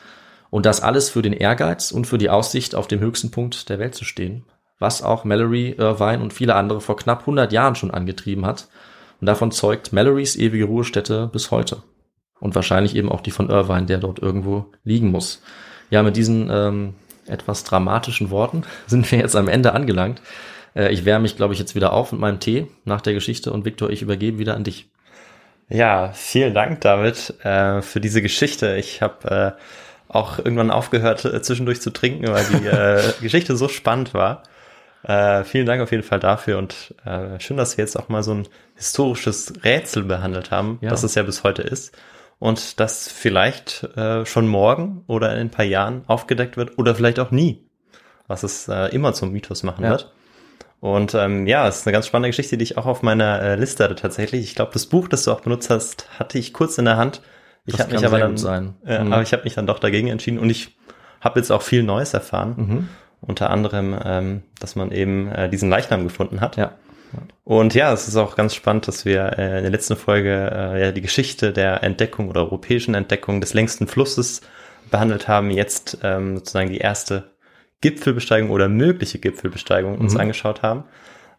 Und 0.50 0.66
das 0.66 0.80
alles 0.80 1.08
für 1.08 1.22
den 1.22 1.34
Ehrgeiz 1.34 1.92
und 1.92 2.06
für 2.06 2.18
die 2.18 2.30
Aussicht, 2.30 2.74
auf 2.74 2.88
dem 2.88 3.00
höchsten 3.00 3.30
Punkt 3.30 3.68
der 3.68 3.78
Welt 3.78 3.94
zu 3.94 4.04
stehen, 4.04 4.44
was 4.82 5.02
auch 5.02 5.24
Mallory 5.24 5.74
Irvine 5.78 6.22
und 6.22 6.34
viele 6.34 6.54
andere 6.54 6.82
vor 6.82 6.96
knapp 6.96 7.20
100 7.20 7.52
Jahren 7.52 7.74
schon 7.74 7.90
angetrieben 7.90 8.44
hat 8.44 8.68
und 9.22 9.26
davon 9.26 9.52
zeugt 9.52 9.92
Mallorys 9.92 10.34
ewige 10.34 10.64
Ruhestätte 10.64 11.30
bis 11.32 11.52
heute. 11.52 11.84
Und 12.40 12.56
wahrscheinlich 12.56 12.96
eben 12.96 13.08
auch 13.08 13.20
die 13.20 13.30
von 13.30 13.50
Irvine, 13.50 13.86
der 13.86 13.98
dort 13.98 14.18
irgendwo 14.18 14.66
liegen 14.82 15.12
muss. 15.12 15.42
Ja, 15.90 16.02
mit 16.02 16.16
diesen 16.16 16.50
ähm, 16.50 16.94
etwas 17.28 17.62
dramatischen 17.62 18.30
Worten 18.30 18.64
sind 18.88 19.10
wir 19.12 19.20
jetzt 19.20 19.36
am 19.36 19.46
Ende 19.46 19.74
angelangt. 19.74 20.20
Äh, 20.74 20.92
ich 20.92 21.04
wärme 21.04 21.22
mich, 21.22 21.36
glaube 21.36 21.54
ich, 21.54 21.60
jetzt 21.60 21.76
wieder 21.76 21.92
auf 21.92 22.10
mit 22.10 22.20
meinem 22.20 22.40
Tee 22.40 22.66
nach 22.84 23.00
der 23.00 23.14
Geschichte 23.14 23.52
und 23.52 23.64
Viktor, 23.64 23.90
ich 23.90 24.02
übergebe 24.02 24.40
wieder 24.40 24.56
an 24.56 24.64
dich. 24.64 24.90
Ja, 25.68 26.10
vielen 26.12 26.52
Dank, 26.52 26.80
David, 26.80 27.34
äh, 27.44 27.80
für 27.80 28.00
diese 28.00 28.22
Geschichte. 28.22 28.76
Ich 28.76 29.00
habe 29.02 29.56
äh, 29.56 29.62
auch 30.08 30.38
irgendwann 30.38 30.72
aufgehört, 30.72 31.24
äh, 31.24 31.40
zwischendurch 31.42 31.80
zu 31.80 31.92
trinken, 31.92 32.26
weil 32.26 32.44
die 32.44 32.66
äh, 32.66 33.12
Geschichte 33.22 33.56
so 33.56 33.68
spannend 33.68 34.14
war. 34.14 34.42
Äh, 35.02 35.44
vielen 35.44 35.66
Dank 35.66 35.82
auf 35.82 35.90
jeden 35.90 36.04
Fall 36.04 36.20
dafür 36.20 36.58
und 36.58 36.94
äh, 37.04 37.40
schön, 37.40 37.56
dass 37.56 37.76
wir 37.76 37.82
jetzt 37.82 37.98
auch 37.98 38.08
mal 38.08 38.22
so 38.22 38.34
ein 38.34 38.48
historisches 38.76 39.52
Rätsel 39.64 40.04
behandelt 40.04 40.50
haben, 40.50 40.78
ja. 40.80 40.90
das 40.90 41.02
es 41.02 41.14
ja 41.14 41.22
bis 41.24 41.42
heute 41.42 41.62
ist 41.62 41.92
und 42.42 42.80
das 42.80 43.06
vielleicht 43.06 43.84
äh, 43.96 44.26
schon 44.26 44.48
morgen 44.48 45.04
oder 45.06 45.32
in 45.34 45.42
ein 45.42 45.50
paar 45.50 45.64
Jahren 45.64 46.02
aufgedeckt 46.08 46.56
wird 46.56 46.76
oder 46.76 46.96
vielleicht 46.96 47.20
auch 47.20 47.30
nie, 47.30 47.64
was 48.26 48.42
es 48.42 48.66
äh, 48.66 48.86
immer 48.88 49.12
zum 49.12 49.30
Mythos 49.30 49.62
machen 49.62 49.84
ja. 49.84 49.90
wird. 49.90 50.12
Und 50.80 51.14
ähm, 51.14 51.46
ja, 51.46 51.68
es 51.68 51.78
ist 51.78 51.86
eine 51.86 51.92
ganz 51.92 52.08
spannende 52.08 52.30
Geschichte, 52.30 52.56
die 52.56 52.64
ich 52.64 52.76
auch 52.76 52.86
auf 52.86 53.02
meiner 53.02 53.40
äh, 53.40 53.54
Liste 53.54 53.84
hatte 53.84 53.94
tatsächlich. 53.94 54.42
Ich 54.42 54.56
glaube, 54.56 54.72
das 54.72 54.86
Buch, 54.86 55.06
das 55.06 55.22
du 55.22 55.30
auch 55.30 55.42
benutzt 55.42 55.70
hast, 55.70 56.08
hatte 56.18 56.36
ich 56.36 56.52
kurz 56.52 56.78
in 56.78 56.84
der 56.84 56.96
Hand. 56.96 57.22
Ich 57.64 57.78
habe 57.78 57.92
mich 57.92 58.04
aber 58.04 58.18
dann, 58.18 58.74
mhm. 58.82 59.12
aber 59.12 59.22
ich 59.22 59.32
habe 59.32 59.44
mich 59.44 59.54
dann 59.54 59.68
doch 59.68 59.78
dagegen 59.78 60.08
entschieden 60.08 60.40
und 60.40 60.50
ich 60.50 60.76
habe 61.20 61.38
jetzt 61.38 61.52
auch 61.52 61.62
viel 61.62 61.84
Neues 61.84 62.12
erfahren. 62.12 62.54
Mhm. 62.56 62.88
Unter 63.22 63.50
anderem, 63.50 63.96
ähm, 64.04 64.42
dass 64.58 64.74
man 64.74 64.90
eben 64.90 65.28
äh, 65.28 65.48
diesen 65.48 65.70
Leichnam 65.70 66.04
gefunden 66.04 66.40
hat. 66.40 66.56
Ja. 66.56 66.72
Und 67.44 67.74
ja, 67.74 67.92
es 67.92 68.08
ist 68.08 68.16
auch 68.16 68.36
ganz 68.36 68.54
spannend, 68.54 68.88
dass 68.88 69.04
wir 69.04 69.38
äh, 69.38 69.58
in 69.58 69.62
der 69.62 69.70
letzten 69.70 69.96
Folge 69.96 70.50
äh, 70.52 70.80
ja 70.80 70.92
die 70.92 71.00
Geschichte 71.00 71.52
der 71.52 71.82
Entdeckung 71.82 72.28
oder 72.28 72.40
europäischen 72.40 72.94
Entdeckung 72.94 73.40
des 73.40 73.54
längsten 73.54 73.86
Flusses 73.86 74.40
behandelt 74.90 75.28
haben. 75.28 75.50
Jetzt 75.50 75.98
ähm, 76.02 76.36
sozusagen 76.36 76.70
die 76.70 76.78
erste 76.78 77.30
Gipfelbesteigung 77.80 78.50
oder 78.50 78.68
mögliche 78.68 79.18
Gipfelbesteigung 79.18 79.98
uns 79.98 80.14
mhm. 80.14 80.20
angeschaut 80.20 80.62
haben. 80.62 80.84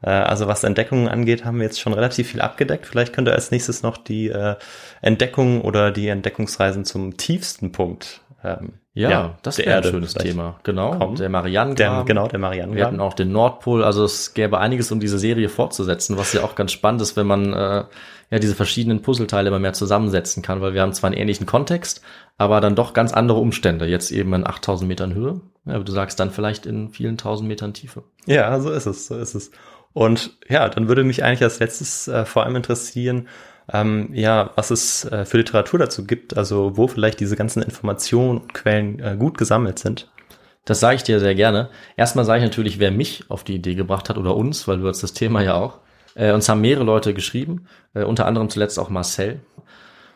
Äh, 0.01 0.09
also 0.09 0.47
was 0.47 0.63
Entdeckungen 0.63 1.07
angeht, 1.07 1.45
haben 1.45 1.57
wir 1.57 1.65
jetzt 1.65 1.79
schon 1.79 1.93
relativ 1.93 2.29
viel 2.29 2.41
abgedeckt. 2.41 2.85
Vielleicht 2.85 3.13
könnte 3.13 3.33
als 3.33 3.51
nächstes 3.51 3.81
noch 3.81 3.97
die 3.97 4.27
äh, 4.29 4.55
Entdeckung 5.01 5.61
oder 5.61 5.91
die 5.91 6.07
Entdeckungsreisen 6.07 6.85
zum 6.85 7.17
tiefsten 7.17 7.71
Punkt 7.71 8.21
ähm, 8.43 8.73
ja, 8.95 9.09
ja, 9.09 9.37
das 9.41 9.57
wäre 9.57 9.77
ein 9.77 9.83
schönes 9.83 10.13
Thema. 10.13 10.59
Genau, 10.61 10.97
kommen. 10.97 11.15
der 11.15 11.29
Marianengraben. 11.29 12.05
genau, 12.05 12.27
der 12.27 12.37
Marianengraben. 12.37 12.77
Wir 12.77 12.85
hatten 12.85 12.99
auch 12.99 13.15
den 13.15 13.31
Nordpol. 13.31 13.83
Also 13.83 14.03
es 14.03 14.35
gäbe 14.35 14.59
einiges, 14.59 14.91
um 14.91 14.99
diese 14.99 15.17
Serie 15.17 15.49
fortzusetzen, 15.49 16.15
was 16.15 16.33
ja 16.33 16.43
auch 16.43 16.53
ganz 16.53 16.73
spannend 16.73 17.01
ist, 17.01 17.17
wenn 17.17 17.25
man 17.25 17.53
äh, 17.53 17.85
ja 18.29 18.39
diese 18.39 18.53
verschiedenen 18.53 19.01
Puzzleteile 19.01 19.47
immer 19.47 19.57
mehr 19.57 19.73
zusammensetzen 19.73 20.43
kann, 20.43 20.61
weil 20.61 20.75
wir 20.75 20.81
haben 20.81 20.93
zwar 20.93 21.09
einen 21.09 21.19
ähnlichen 21.19 21.47
Kontext, 21.47 22.03
aber 22.37 22.61
dann 22.61 22.75
doch 22.75 22.93
ganz 22.93 23.13
andere 23.13 23.39
Umstände. 23.39 23.87
Jetzt 23.87 24.11
eben 24.11 24.31
in 24.33 24.45
8000 24.45 24.87
Metern 24.87 25.15
Höhe, 25.15 25.41
ja, 25.65 25.73
aber 25.73 25.83
du 25.83 25.91
sagst 25.91 26.19
dann 26.19 26.29
vielleicht 26.29 26.67
in 26.67 26.89
vielen 26.89 27.17
tausend 27.17 27.47
Metern 27.47 27.73
Tiefe. 27.73 28.03
Ja, 28.27 28.59
so 28.59 28.71
ist 28.71 28.85
es, 28.85 29.07
so 29.07 29.17
ist 29.17 29.33
es. 29.33 29.49
Und 29.93 30.37
ja, 30.49 30.69
dann 30.69 30.87
würde 30.87 31.03
mich 31.03 31.23
eigentlich 31.23 31.43
als 31.43 31.59
letztes 31.59 32.07
äh, 32.07 32.25
vor 32.25 32.43
allem 32.43 32.55
interessieren, 32.55 33.27
ähm, 33.73 34.09
ja, 34.13 34.51
was 34.55 34.71
es 34.71 35.05
äh, 35.05 35.25
für 35.25 35.37
Literatur 35.37 35.79
dazu 35.79 36.05
gibt, 36.05 36.37
also 36.37 36.77
wo 36.77 36.87
vielleicht 36.87 37.19
diese 37.19 37.35
ganzen 37.35 37.63
Informationen 37.63 38.39
und 38.39 38.53
Quellen 38.53 38.99
äh, 38.99 39.17
gut 39.17 39.37
gesammelt 39.37 39.79
sind. 39.79 40.11
Das 40.65 40.79
sage 40.79 40.95
ich 40.95 41.03
dir 41.03 41.19
sehr 41.19 41.35
gerne. 41.35 41.69
Erstmal 41.97 42.23
sage 42.23 42.39
ich 42.39 42.49
natürlich, 42.49 42.79
wer 42.79 42.91
mich 42.91 43.25
auf 43.29 43.43
die 43.43 43.55
Idee 43.55 43.75
gebracht 43.75 44.09
hat 44.09 44.17
oder 44.17 44.35
uns, 44.35 44.67
weil 44.67 44.79
du 44.79 44.87
hast 44.87 45.03
das 45.03 45.13
Thema 45.13 45.41
ja 45.41 45.55
auch. 45.55 45.79
Äh, 46.15 46.31
uns 46.31 46.47
haben 46.47 46.61
mehrere 46.61 46.85
Leute 46.85 47.13
geschrieben, 47.13 47.65
äh, 47.95 48.03
unter 48.03 48.27
anderem 48.27 48.49
zuletzt 48.49 48.77
auch 48.79 48.89
Marcel. 48.89 49.41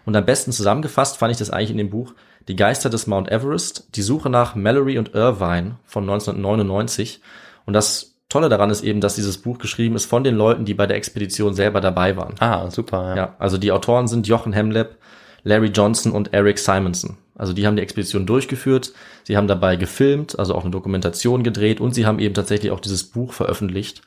Und 0.06 0.16
am 0.16 0.26
besten 0.26 0.52
zusammengefasst 0.52 1.18
fand 1.18 1.32
ich 1.32 1.38
das 1.38 1.50
eigentlich 1.50 1.72
in 1.72 1.78
dem 1.78 1.90
Buch 1.90 2.14
Die 2.48 2.56
Geister 2.56 2.90
des 2.90 3.08
Mount 3.08 3.30
Everest, 3.30 3.90
die 3.96 4.04
Suche 4.04 4.30
nach 4.30 4.56
Mallory 4.56 4.98
und 5.00 5.14
Irvine 5.14 5.78
von 5.84 6.04
1999. 6.04 7.22
Und 7.66 7.74
das 7.74 8.17
Tolle 8.30 8.50
daran 8.50 8.70
ist 8.70 8.84
eben, 8.84 9.00
dass 9.00 9.16
dieses 9.16 9.38
Buch 9.38 9.58
geschrieben 9.58 9.96
ist 9.96 10.06
von 10.06 10.24
den 10.24 10.36
Leuten, 10.36 10.66
die 10.66 10.74
bei 10.74 10.86
der 10.86 10.98
Expedition 10.98 11.54
selber 11.54 11.80
dabei 11.80 12.18
waren. 12.18 12.36
Ah, 12.40 12.70
super. 12.70 13.10
Ja, 13.10 13.16
ja 13.16 13.36
also 13.40 13.58
die 13.58 13.72
Autoren 13.72 14.08
sind 14.08 14.28
Jochen 14.28 14.52
Hemleb, 14.52 14.98
Larry 15.44 15.68
Johnson 15.68 16.12
und 16.12 16.34
Eric 16.34 16.60
Simonson. 16.60 17.18
Also 17.36 17.54
die 17.54 17.66
haben 17.66 17.78
die 17.78 17.84
Expedition 17.84 18.26
durchgeführt, 18.26 18.94
sie 19.24 19.38
haben 19.38 19.48
dabei 19.48 19.76
gefilmt, 19.76 20.38
also 20.38 20.56
auch 20.56 20.64
eine 20.64 20.72
Dokumentation 20.72 21.44
gedreht 21.44 21.80
und 21.80 21.94
sie 21.94 22.06
haben 22.06 22.20
eben 22.20 22.34
tatsächlich 22.34 22.72
auch 22.72 22.80
dieses 22.80 23.04
Buch 23.04 23.32
veröffentlicht. 23.32 24.02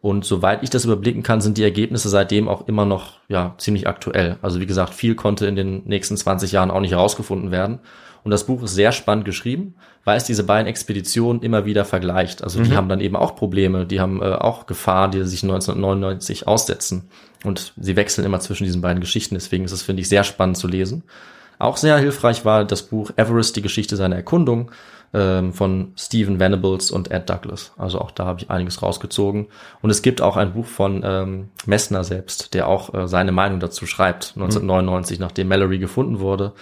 Und 0.00 0.24
soweit 0.24 0.62
ich 0.62 0.70
das 0.70 0.86
überblicken 0.86 1.22
kann, 1.22 1.42
sind 1.42 1.58
die 1.58 1.62
Ergebnisse 1.62 2.08
seitdem 2.08 2.48
auch 2.48 2.66
immer 2.66 2.86
noch 2.86 3.18
ja 3.28 3.54
ziemlich 3.58 3.86
aktuell. 3.86 4.38
Also 4.40 4.58
wie 4.58 4.66
gesagt, 4.66 4.94
viel 4.94 5.14
konnte 5.14 5.46
in 5.46 5.56
den 5.56 5.84
nächsten 5.84 6.16
20 6.16 6.52
Jahren 6.52 6.70
auch 6.70 6.80
nicht 6.80 6.92
herausgefunden 6.92 7.50
werden. 7.50 7.80
Und 8.22 8.30
das 8.30 8.44
Buch 8.44 8.62
ist 8.62 8.74
sehr 8.74 8.92
spannend 8.92 9.24
geschrieben, 9.24 9.74
weil 10.04 10.16
es 10.16 10.24
diese 10.24 10.44
beiden 10.44 10.66
Expeditionen 10.66 11.42
immer 11.42 11.64
wieder 11.64 11.84
vergleicht. 11.84 12.42
Also 12.42 12.62
die 12.62 12.70
mhm. 12.70 12.76
haben 12.76 12.88
dann 12.88 13.00
eben 13.00 13.16
auch 13.16 13.36
Probleme, 13.36 13.86
die 13.86 14.00
haben 14.00 14.20
äh, 14.22 14.32
auch 14.32 14.66
Gefahr, 14.66 15.10
die 15.10 15.24
sich 15.24 15.42
1999 15.42 16.46
aussetzen. 16.46 17.08
Und 17.44 17.72
sie 17.78 17.96
wechseln 17.96 18.24
immer 18.24 18.40
zwischen 18.40 18.64
diesen 18.64 18.82
beiden 18.82 19.00
Geschichten. 19.00 19.34
Deswegen 19.34 19.64
ist 19.64 19.72
es, 19.72 19.82
finde 19.82 20.02
ich, 20.02 20.08
sehr 20.08 20.24
spannend 20.24 20.58
zu 20.58 20.68
lesen. 20.68 21.04
Auch 21.58 21.76
sehr 21.76 21.98
hilfreich 21.98 22.44
war 22.44 22.64
das 22.64 22.82
Buch 22.82 23.10
Everest, 23.16 23.56
die 23.56 23.62
Geschichte 23.62 23.96
seiner 23.96 24.16
Erkundung 24.16 24.70
ähm, 25.12 25.52
von 25.52 25.92
Stephen 25.96 26.40
Venables 26.40 26.90
und 26.90 27.10
Ed 27.10 27.28
Douglas. 27.28 27.72
Also 27.76 28.00
auch 28.00 28.10
da 28.10 28.26
habe 28.26 28.40
ich 28.40 28.50
einiges 28.50 28.82
rausgezogen. 28.82 29.48
Und 29.82 29.90
es 29.90 30.02
gibt 30.02 30.22
auch 30.22 30.36
ein 30.36 30.52
Buch 30.52 30.66
von 30.66 31.02
ähm, 31.04 31.48
Messner 31.66 32.04
selbst, 32.04 32.54
der 32.54 32.68
auch 32.68 32.94
äh, 32.94 33.08
seine 33.08 33.32
Meinung 33.32 33.60
dazu 33.60 33.86
schreibt, 33.86 34.32
1999, 34.36 35.18
mhm. 35.18 35.24
nachdem 35.24 35.48
Mallory 35.48 35.78
gefunden 35.78 36.20
wurde. 36.20 36.52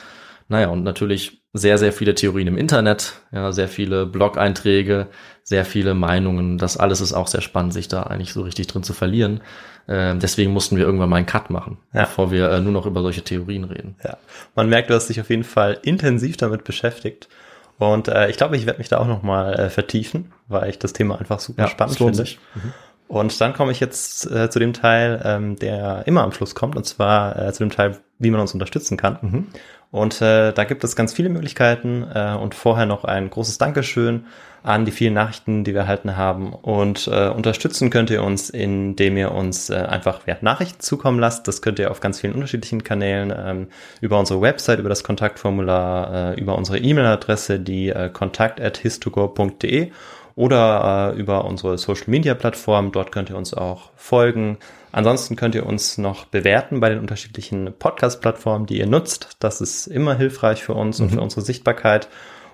Naja, 0.49 0.69
und 0.69 0.83
natürlich 0.83 1.43
sehr, 1.53 1.78
sehr 1.78 1.92
viele 1.92 2.14
Theorien 2.14 2.49
im 2.49 2.59
Internet, 2.59 3.14
ja, 3.32 3.53
sehr 3.53 3.68
viele 3.68 4.07
Blog-Einträge, 4.07 5.09
sehr 5.42 5.64
viele 5.64 5.94
Meinungen. 5.94 6.59
Das 6.59 6.76
alles 6.76 7.01
ist 7.01 7.14
auch 7.14 7.26
sehr 7.26 7.40
spannend, 7.40 7.72
sich 7.72 7.88
da 7.88 8.03
eigentlich 8.03 8.32
so 8.32 8.42
richtig 8.42 8.66
drin 8.66 8.82
zu 8.82 8.92
verlieren. 8.92 9.40
Äh, 9.86 10.16
deswegen 10.16 10.53
mussten 10.53 10.76
wir 10.76 10.84
irgendwann 10.84 11.09
mal 11.09 11.16
einen 11.16 11.26
Cut 11.26 11.49
machen, 11.49 11.78
ja. 11.94 12.03
bevor 12.03 12.30
wir 12.30 12.51
äh, 12.51 12.61
nur 12.61 12.72
noch 12.72 12.86
über 12.86 13.01
solche 13.01 13.22
Theorien 13.22 13.64
reden. 13.64 13.96
Ja, 14.05 14.18
man 14.55 14.68
merkt, 14.68 14.90
du 14.90 14.94
hast 14.94 15.09
dich 15.09 15.20
auf 15.20 15.30
jeden 15.30 15.44
Fall 15.44 15.78
intensiv 15.82 16.36
damit 16.36 16.64
beschäftigt. 16.64 17.28
Und 17.78 18.09
äh, 18.09 18.28
ich 18.28 18.36
glaube, 18.36 18.57
ich 18.57 18.66
werde 18.66 18.78
mich 18.78 18.88
da 18.88 18.99
auch 18.99 19.07
noch 19.07 19.22
mal 19.22 19.55
äh, 19.55 19.70
vertiefen, 19.70 20.32
weil 20.49 20.68
ich 20.68 20.78
das 20.78 20.92
Thema 20.92 21.18
einfach 21.18 21.40
super 21.40 21.62
ja, 21.62 21.68
spannend 21.68 21.96
finde. 21.96 22.24
Mhm. 22.24 22.72
Und 23.07 23.40
dann 23.40 23.55
komme 23.55 23.72
ich 23.72 23.80
jetzt 23.80 24.30
äh, 24.30 24.51
zu 24.51 24.59
dem 24.59 24.74
Teil, 24.74 25.22
ähm, 25.24 25.57
der 25.57 26.07
immer 26.07 26.22
am 26.22 26.32
Schluss 26.32 26.55
kommt, 26.55 26.76
und 26.76 26.84
zwar 26.84 27.38
äh, 27.38 27.53
zu 27.55 27.64
dem 27.64 27.70
Teil, 27.70 27.96
wie 28.18 28.30
man 28.30 28.40
uns 28.40 28.53
unterstützen 28.53 28.99
kann. 28.99 29.18
Mhm. 29.22 29.46
Und 29.91 30.20
äh, 30.20 30.53
da 30.53 30.64
gibt 30.64 30.84
es 30.84 30.97
ganz 30.97 31.14
viele 31.14 31.30
Möglichkeiten 31.30 32.07
äh, 32.14 32.34
und 32.34 32.55
vorher 32.55 32.84
noch 32.84 33.05
ein 33.05 33.30
großes 33.30 33.57
Dankeschön 33.57 34.26
an 34.62 34.84
die 34.84 34.91
vielen 34.91 35.14
Nachrichten, 35.14 35.64
die 35.64 35.72
wir 35.72 35.82
erhalten 35.82 36.16
haben. 36.16 36.53
Und 36.53 37.07
äh, 37.07 37.28
unterstützen 37.28 37.89
könnt 37.89 38.11
ihr 38.11 38.22
uns, 38.22 38.51
indem 38.51 39.16
ihr 39.16 39.32
uns 39.32 39.70
äh, 39.70 39.76
einfach 39.76 40.26
ja, 40.26 40.36
Nachrichten 40.43 40.80
zukommen 40.80 41.18
lasst. 41.18 41.49
Das 41.49 41.62
könnt 41.62 41.78
ihr 41.78 41.91
auf 41.91 42.01
ganz 42.01 42.20
vielen 42.20 42.34
unterschiedlichen 42.34 42.84
Kanälen, 42.84 43.32
ähm, 43.34 43.68
über 44.03 44.18
unsere 44.18 44.43
Website, 44.43 44.78
über 44.78 44.91
das 44.91 45.05
Kontaktformular, 45.05 46.34
äh, 46.34 46.41
über 46.41 46.59
unsere 46.59 46.78
E-Mail-Adresse, 46.78 47.61
die 47.61 47.89
äh, 47.89 48.11
kontakt.histogo.de 48.11 49.91
oder 50.39 51.14
äh, 51.16 51.18
über 51.18 51.45
unsere 51.45 51.76
Social 51.78 52.05
Media 52.07 52.34
Plattform. 52.34 52.93
Dort 52.93 53.11
könnt 53.11 53.28
ihr 53.28 53.36
uns 53.36 53.55
auch 53.55 53.91
folgen. 53.97 54.59
Ansonsten 54.93 55.34
könnt 55.34 55.57
ihr 55.57 55.66
uns 55.66 55.99
noch 55.99 56.26
bewerten 56.26 56.78
bei 56.78 56.91
den 56.91 57.01
unterschiedlichen 57.01 57.74
Podcast-Plattformen, 57.76 58.66
die 58.66 58.78
ihr 58.78 58.86
nutzt. 58.86 59.36
Das 59.41 59.61
ist 59.61 59.89
immer 59.89 60.14
hilfreich 60.14 60.62
für 60.62 60.74
uns 60.74 61.01
mhm. 61.01 61.07
und 61.07 61.11
für 61.11 61.20
unsere 61.22 61.43
Sichtbarkeit. 61.43 62.09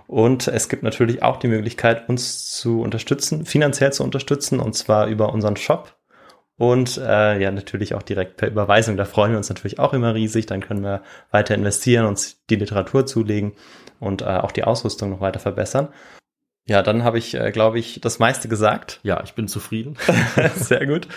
Und 0.07 0.49
es 0.49 0.71
gibt 0.71 0.83
natürlich 0.83 1.23
auch 1.23 1.37
die 1.37 1.49
Möglichkeit, 1.49 2.09
uns 2.09 2.51
zu 2.51 2.81
unterstützen, 2.81 3.45
finanziell 3.45 3.93
zu 3.93 4.03
unterstützen, 4.03 4.61
und 4.61 4.75
zwar 4.75 5.07
über 5.07 5.35
unseren 5.35 5.57
Shop. 5.59 5.95
Und 6.57 6.97
äh, 6.97 7.39
ja, 7.39 7.51
natürlich 7.51 7.95
auch 7.95 8.03
direkt 8.03 8.39
per 8.39 8.49
Überweisung. 8.49 8.97
Da 8.97 9.05
freuen 9.05 9.33
wir 9.33 9.39
uns 9.39 9.51
natürlich 9.51 9.79
auch 9.79 9.93
immer 9.93 10.15
riesig. 10.15 10.47
Dann 10.47 10.63
können 10.63 10.83
wir 10.83 11.03
weiter 11.31 11.55
investieren, 11.55 12.07
uns 12.07 12.47
die 12.49 12.57
Literatur 12.57 13.05
zulegen 13.05 13.53
und 14.01 14.23
äh, 14.23 14.25
auch 14.25 14.53
die 14.53 14.65
Ausrüstung 14.65 15.11
noch 15.11 15.21
weiter 15.21 15.41
verbessern. 15.41 15.89
Ja, 16.67 16.83
dann 16.83 17.05
habe 17.05 17.19
ich, 17.19 17.35
äh, 17.35 17.51
glaube 17.51 17.79
ich, 17.79 18.01
das 18.01 18.19
meiste 18.19 18.49
gesagt. 18.49 19.01
Ja, 19.03 19.23
ich 19.23 19.35
bin 19.35 19.49
zufrieden. 19.49 19.97
Sehr 20.57 20.87
gut. 20.87 21.09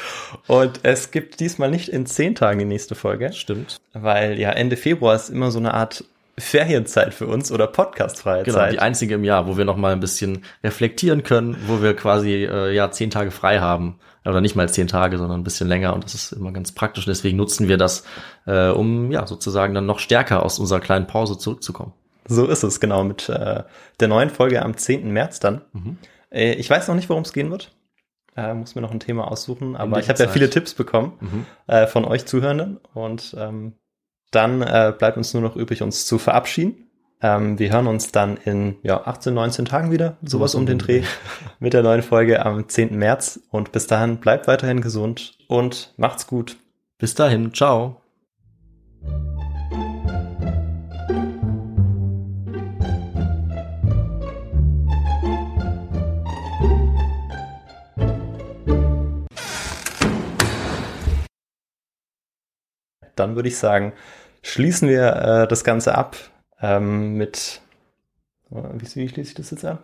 Und 0.48 0.82
es 0.84 1.12
gibt 1.12 1.40
diesmal 1.40 1.72
nicht 1.72 1.88
in 1.88 2.06
zehn 2.06 2.36
Tagen 2.36 2.60
die 2.60 2.66
nächste 2.66 2.96
Folge. 2.96 3.32
Stimmt. 3.32 3.78
Weil 3.94 4.38
ja 4.38 4.52
Ende 4.52 4.76
Februar 4.76 5.16
ist 5.16 5.30
immer 5.30 5.52
so 5.52 5.60
eine 5.60 5.74
Art 5.74 6.04
Ferienzeit 6.38 7.14
für 7.14 7.28
uns 7.28 7.52
oder 7.52 7.66
podcastfreie 7.66 8.44
genau, 8.44 8.58
Zeit. 8.58 8.74
die 8.74 8.80
einzige 8.80 9.16
im 9.16 9.24
Jahr, 9.24 9.48
wo 9.48 9.58
wir 9.58 9.66
noch 9.66 9.78
mal 9.78 9.94
ein 9.94 10.00
bisschen 10.00 10.44
reflektieren 10.64 11.24
können, 11.24 11.56
wo 11.66 11.82
wir 11.82 11.96
quasi 11.96 12.46
äh, 12.46 12.74
ja 12.74 12.92
zehn 12.92 13.10
Tage 13.10 13.32
frei 13.32 13.60
haben 13.60 14.00
oder 14.26 14.42
nicht 14.42 14.56
mal 14.56 14.70
zehn 14.70 14.88
Tage, 14.88 15.18
sondern 15.18 15.40
ein 15.40 15.44
bisschen 15.44 15.68
länger 15.68 15.94
und 15.94 16.04
das 16.04 16.14
ist 16.14 16.34
immer 16.34 16.52
ganz 16.52 16.74
praktisch. 16.74 17.08
Und 17.08 17.12
deswegen 17.12 17.38
nutzen 17.38 17.68
wir 17.68 17.78
das, 17.78 18.04
äh, 18.46 18.68
um 18.68 19.12
ja 19.12 19.26
sozusagen 19.26 19.74
dann 19.74 19.86
noch 19.86 20.00
stärker 20.00 20.44
aus 20.44 20.60
unserer 20.60 20.82
kleinen 20.82 21.08
Pause 21.08 21.38
zurückzukommen. 21.38 21.94
So 22.28 22.46
ist 22.48 22.64
es 22.64 22.80
genau 22.80 23.04
mit 23.04 23.30
äh, 23.30 23.64
der 24.00 24.08
neuen 24.08 24.30
Folge 24.30 24.62
am 24.64 24.76
10. 24.78 25.12
März 25.12 25.40
dann. 25.40 25.62
Mhm. 25.74 25.98
Äh, 26.32 26.54
ich 26.54 26.70
weiß 26.70 26.88
noch 26.88 26.96
nicht, 26.96 27.10
worum 27.10 27.24
es 27.24 27.34
gehen 27.34 27.52
wird. 27.52 27.72
Äh, 28.36 28.54
muss 28.54 28.76
mir 28.76 28.82
noch 28.82 28.92
ein 28.92 29.00
Thema 29.00 29.32
aussuchen, 29.32 29.76
aber 29.76 30.00
ich 30.00 30.10
habe 30.10 30.22
ja 30.22 30.30
viele 30.30 30.50
Tipps 30.50 30.76
bekommen 30.76 31.14
mhm. 31.20 31.46
äh, 31.66 31.88
von 31.88 32.06
euch 32.06 32.28
Zuhörenden 32.28 32.80
und 32.94 33.36
ähm, 33.38 33.74
dann 34.32 34.62
äh, 34.62 34.94
bleibt 34.98 35.18
uns 35.18 35.34
nur 35.34 35.42
noch 35.42 35.56
übrig, 35.56 35.82
uns 35.82 36.06
zu 36.06 36.20
verabschieden. 36.20 36.88
Ähm, 37.20 37.58
wir 37.58 37.72
hören 37.72 37.88
uns 37.88 38.12
dann 38.12 38.38
in 38.38 38.76
ja, 38.84 39.06
18, 39.06 39.34
19 39.34 39.66
Tagen 39.66 39.92
wieder, 39.92 40.18
sowas 40.22 40.54
um 40.54 40.68
den 40.68 40.78
Dreh, 40.78 41.04
mit 41.60 41.74
der 41.74 41.82
neuen 41.82 42.04
Folge 42.04 42.46
am 42.46 42.68
10. 42.70 42.96
März. 42.96 43.40
Und 43.50 43.72
bis 43.72 43.88
dahin 43.88 44.18
bleibt 44.18 44.48
weiterhin 44.48 44.82
gesund 44.82 45.38
und 45.48 45.94
macht's 45.98 46.28
gut. 46.28 46.58
Bis 47.00 47.16
dahin, 47.16 47.54
ciao. 47.54 48.02
Dann 63.20 63.36
würde 63.36 63.50
ich 63.50 63.58
sagen, 63.58 63.94
schließen 64.42 64.88
wir 64.90 65.16
äh, 65.16 65.48
das 65.48 65.64
Ganze 65.64 65.96
ab 65.96 66.16
ähm, 66.62 67.16
mit, 67.16 67.62
wie, 68.50 68.96
wie 68.96 69.10
schließe 69.10 69.30
ich 69.30 69.36
das 69.36 69.52
jetzt 69.52 69.66
ab? 69.66 69.84